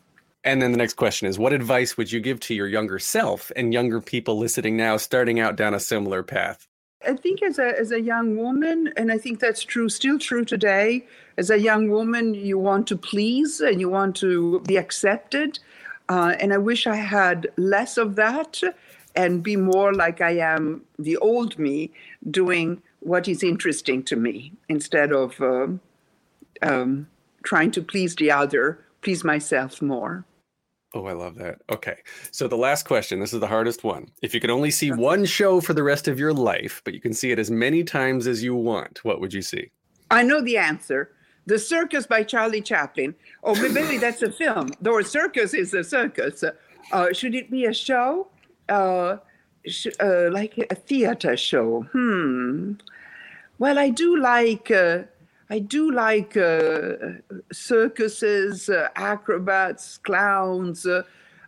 And 0.47 0.61
then 0.61 0.71
the 0.71 0.77
next 0.77 0.93
question 0.93 1.27
is 1.27 1.37
what 1.37 1.51
advice 1.51 1.97
would 1.97 2.09
you 2.09 2.21
give 2.21 2.39
to 2.39 2.55
your 2.55 2.69
younger 2.69 2.99
self 2.99 3.51
and 3.57 3.73
younger 3.73 3.99
people 3.99 4.37
listening 4.37 4.77
now, 4.77 4.95
starting 4.95 5.41
out 5.41 5.57
down 5.57 5.73
a 5.73 5.79
similar 5.79 6.23
path? 6.23 6.69
I 7.05 7.15
think 7.15 7.43
as 7.43 7.59
a 7.59 7.77
as 7.77 7.91
a 7.91 7.99
young 7.99 8.37
woman, 8.37 8.93
and 8.95 9.11
I 9.11 9.17
think 9.17 9.41
that's 9.41 9.61
true, 9.61 9.89
still 9.89 10.17
true 10.17 10.45
today. 10.45 11.05
As 11.37 11.49
a 11.49 11.59
young 11.59 11.89
woman, 11.89 12.33
you 12.33 12.57
want 12.57 12.87
to 12.87 12.95
please 12.95 13.59
and 13.59 13.81
you 13.81 13.89
want 13.89 14.15
to 14.17 14.61
be 14.61 14.77
accepted, 14.77 15.59
uh, 16.07 16.35
and 16.39 16.53
I 16.53 16.59
wish 16.59 16.87
I 16.87 16.95
had 16.95 17.47
less 17.57 17.97
of 17.97 18.15
that 18.15 18.63
and 19.17 19.43
be 19.43 19.57
more 19.57 19.93
like 19.93 20.21
I 20.21 20.37
am 20.37 20.83
the 20.97 21.17
old 21.17 21.59
me, 21.59 21.91
doing 22.31 22.81
what 23.01 23.27
is 23.27 23.43
interesting 23.43 24.01
to 24.03 24.15
me 24.15 24.53
instead 24.69 25.11
of 25.11 25.41
um, 25.41 25.81
um, 26.61 27.07
trying 27.43 27.71
to 27.71 27.81
please 27.81 28.15
the 28.15 28.31
other, 28.31 28.79
please 29.01 29.25
myself 29.25 29.81
more. 29.81 30.23
Oh, 30.93 31.05
I 31.05 31.13
love 31.13 31.35
that. 31.35 31.61
Okay. 31.69 31.97
So 32.31 32.47
the 32.47 32.55
last 32.55 32.87
question, 32.87 33.19
this 33.19 33.33
is 33.33 33.39
the 33.39 33.47
hardest 33.47 33.83
one. 33.83 34.09
If 34.21 34.33
you 34.33 34.39
could 34.39 34.49
only 34.49 34.71
see 34.71 34.91
one 34.91 35.25
show 35.25 35.59
for 35.59 35.73
the 35.73 35.83
rest 35.83 36.07
of 36.07 36.17
your 36.17 36.33
life, 36.33 36.81
but 36.85 36.93
you 36.93 37.01
can 37.01 37.13
see 37.13 37.31
it 37.31 37.39
as 37.39 37.51
many 37.51 37.83
times 37.83 38.25
as 38.25 38.41
you 38.41 38.55
want, 38.55 39.03
what 39.03 39.19
would 39.19 39.33
you 39.33 39.41
see? 39.41 39.69
I 40.09 40.23
know 40.23 40.41
the 40.41 40.57
answer. 40.57 41.11
The 41.45 41.59
Circus 41.59 42.07
by 42.07 42.23
Charlie 42.23 42.61
Chaplin. 42.61 43.15
Oh, 43.43 43.55
maybe 43.69 43.97
that's 43.97 44.21
a 44.21 44.31
film. 44.31 44.69
Though 44.81 44.99
a 44.99 45.03
circus 45.03 45.53
is 45.53 45.73
a 45.73 45.83
circus. 45.83 46.43
Uh, 46.91 47.13
should 47.13 47.35
it 47.35 47.51
be 47.51 47.65
a 47.65 47.73
show? 47.73 48.27
Uh, 48.67 49.17
sh- 49.65 49.87
uh, 49.99 50.29
like 50.31 50.57
a 50.69 50.75
theater 50.75 51.37
show? 51.37 51.85
Hmm. 51.91 52.73
Well, 53.59 53.77
I 53.79 53.89
do 53.89 54.17
like. 54.17 54.71
I 55.49 55.59
do 55.59 55.91
like 55.91 56.35
uh, 56.35 56.95
circuses, 57.51 58.69
uh, 58.69 58.89
acrobats, 58.95 59.97
clowns. 59.97 60.85
Uh, 60.85 61.03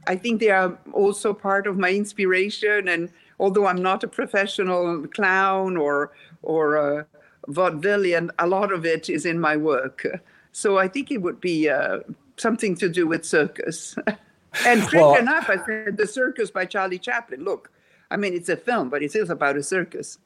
I 0.07 0.15
think 0.15 0.39
they 0.39 0.49
are 0.51 0.77
also 0.93 1.33
part 1.33 1.67
of 1.67 1.77
my 1.77 1.91
inspiration. 1.91 2.87
And 2.87 3.09
although 3.39 3.67
I'm 3.67 3.81
not 3.81 4.03
a 4.03 4.07
professional 4.07 5.05
clown 5.07 5.75
or 5.75 6.11
or 6.41 6.77
uh, 6.77 7.03
vaudevillian, 7.49 8.29
a 8.39 8.47
lot 8.47 8.71
of 8.71 8.85
it 8.85 9.09
is 9.09 9.25
in 9.25 9.39
my 9.39 9.57
work. 9.57 10.05
So 10.51 10.77
I 10.77 10.87
think 10.87 11.11
it 11.11 11.21
would 11.21 11.41
be 11.41 11.69
uh, 11.69 11.99
something 12.37 12.75
to 12.77 12.89
do 12.89 13.05
with 13.05 13.25
circus. 13.25 13.95
and 14.65 14.81
trick 14.83 15.01
Well- 15.01 15.15
enough, 15.15 15.49
I 15.49 15.57
said 15.65 15.97
the 15.97 16.07
circus 16.07 16.51
by 16.51 16.65
Charlie 16.65 16.99
Chaplin. 16.99 17.43
Look, 17.43 17.71
I 18.09 18.17
mean, 18.17 18.33
it's 18.33 18.49
a 18.49 18.57
film, 18.57 18.89
but 18.89 19.03
it 19.03 19.15
is 19.15 19.29
about 19.29 19.57
a 19.57 19.63
circus. 19.63 20.17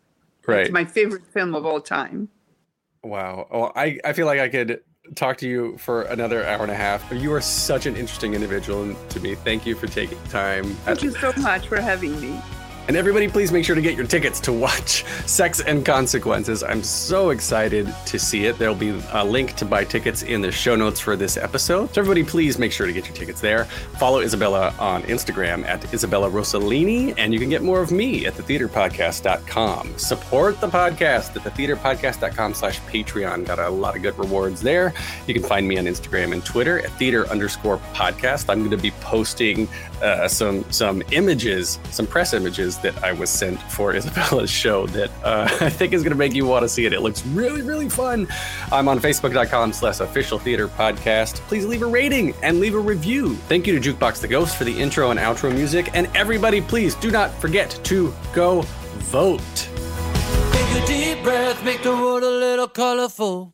Right. 0.46 0.62
It's 0.62 0.72
my 0.72 0.86
favorite 0.86 1.26
film 1.26 1.56
of 1.56 1.66
all 1.66 1.82
time. 1.82 2.30
Wow. 3.04 3.48
Oh, 3.52 3.72
I, 3.76 4.00
I 4.06 4.14
feel 4.14 4.26
like 4.26 4.40
I 4.40 4.50
could 4.50 4.82
talk 5.16 5.38
to 5.38 5.48
you 5.48 5.78
for 5.78 6.04
another 6.04 6.46
hour 6.46 6.62
and 6.62 6.72
a 6.72 6.76
half. 6.76 7.04
You 7.12 7.34
are 7.34 7.42
such 7.42 7.86
an 7.86 7.96
interesting 7.96 8.34
individual 8.34 8.96
to 9.10 9.20
me. 9.20 9.36
Thank 9.36 9.66
you 9.66 9.76
for 9.76 9.88
taking 9.88 10.22
time. 10.30 10.64
Thank 10.86 11.04
you 11.04 11.12
so 11.12 11.34
much 11.38 11.68
for 11.68 11.80
having 11.80 12.20
me. 12.22 12.40
And 12.88 12.98
everybody, 12.98 13.30
please 13.30 13.52
make 13.52 13.64
sure 13.64 13.76
to 13.76 13.82
get 13.82 13.96
your 13.96 14.06
tickets 14.06 14.42
to 14.42 14.52
watch 14.52 15.06
Sex 15.26 15.62
and 15.62 15.86
Consequences. 15.86 16.64
I'm 16.64 16.84
so 16.84 17.30
excited 17.30 17.94
to 18.08 18.20
see 18.20 18.46
it. 18.46 18.58
There'll 18.60 18.76
be 18.76 19.02
a 19.14 19.24
link 19.24 19.54
to 19.56 19.66
buy 19.66 19.86
tickets 19.86 20.24
in 20.24 20.42
the 20.42 20.52
show 20.52 20.76
notes 20.76 21.00
for 21.00 21.16
this 21.16 21.38
episode. 21.38 21.94
So, 21.94 22.02
everybody, 22.02 22.24
please 22.24 22.60
make 22.60 22.74
sure 22.74 22.86
to 22.86 22.92
get 22.92 23.08
your 23.08 23.16
tickets 23.16 23.40
there. 23.40 23.66
Follow 24.00 24.20
Isabella 24.20 24.74
on 24.80 25.04
Instagram 25.04 25.66
at 25.66 25.94
Isabella 25.94 26.30
Rossellini, 26.30 27.14
and 27.18 27.34
you 27.34 27.40
can 27.40 27.50
get 27.50 27.62
more 27.62 27.82
of 27.82 27.92
me 27.92 28.26
at 28.26 28.34
thetheaterpodcast.com. 28.34 29.98
Support 29.98 30.60
the 30.60 30.68
podcast 30.68 31.36
at 31.38 31.44
thetheaterpodcast.com 31.44 32.54
slash 32.54 32.82
Patreon. 32.82 33.46
Got 33.46 33.60
a 33.60 33.70
lot 33.70 33.96
of 33.96 34.02
good 34.02 34.18
rewards 34.18 34.62
there. 34.62 34.94
You 35.26 35.34
can 35.34 35.44
find 35.44 35.66
me 35.68 35.78
on 35.78 35.86
Instagram 35.86 36.34
and 36.34 36.44
Twitter 36.44 36.80
at 36.80 36.92
theater 37.00 37.28
underscore 37.30 37.78
podcast. 37.94 38.50
I'm 38.50 38.60
going 38.60 38.72
to 38.72 38.78
be 38.78 38.92
posting 39.00 39.70
uh, 40.02 40.28
some 40.28 40.70
some 40.72 41.02
images, 41.12 41.80
some 41.92 42.06
press 42.06 42.34
images 42.74 42.94
that 42.96 43.04
I 43.04 43.14
was 43.14 43.30
sent 43.30 43.62
for 43.64 43.96
Isabella's 43.96 44.50
show 44.64 44.88
that 44.88 45.10
uh, 45.24 45.48
I 45.62 45.70
think 45.70 45.94
is 45.94 46.04
going 46.04 46.12
to 46.12 46.18
make 46.18 46.34
you 46.34 46.46
want 46.46 46.64
to 46.64 46.70
see 46.70 46.86
it. 46.86 46.94
It 46.94 47.02
looks 47.02 47.26
really, 47.28 47.62
really 47.62 47.90
fun. 47.90 48.28
I'm 48.72 48.88
on 48.88 49.00
facebook.com 49.00 49.74
slash 49.74 50.00
official 50.00 50.40
theater 50.40 50.68
podcast. 50.68 51.36
Please 51.48 51.66
leave 51.66 51.82
a 51.82 51.86
rating 51.86 52.34
and 52.44 52.60
leave 52.60 52.76
a 52.76 52.80
review. 52.80 53.36
Thank 53.48 53.68
you 53.68 53.80
to 53.80 53.94
Jukebox 53.94 54.22
the 54.22 54.28
Ghost 54.28 54.56
for 54.56 54.64
the 54.64 54.78
intro 54.80 55.12
and 55.12 55.20
outro 55.20 55.54
music. 55.54 55.90
And 55.94 56.08
everybody, 56.16 56.62
please 56.62 56.96
do 56.96 57.12
not 57.12 57.32
forget 57.42 57.80
to 57.86 58.14
go 58.34 58.62
vote. 59.12 59.70
Take 60.52 60.84
a 60.84 60.86
deep 60.86 61.24
breath, 61.24 61.64
make 61.64 61.84
the 61.84 61.92
world 61.92 62.24
a 62.24 62.30
little 62.30 62.68
colorful. 62.68 63.54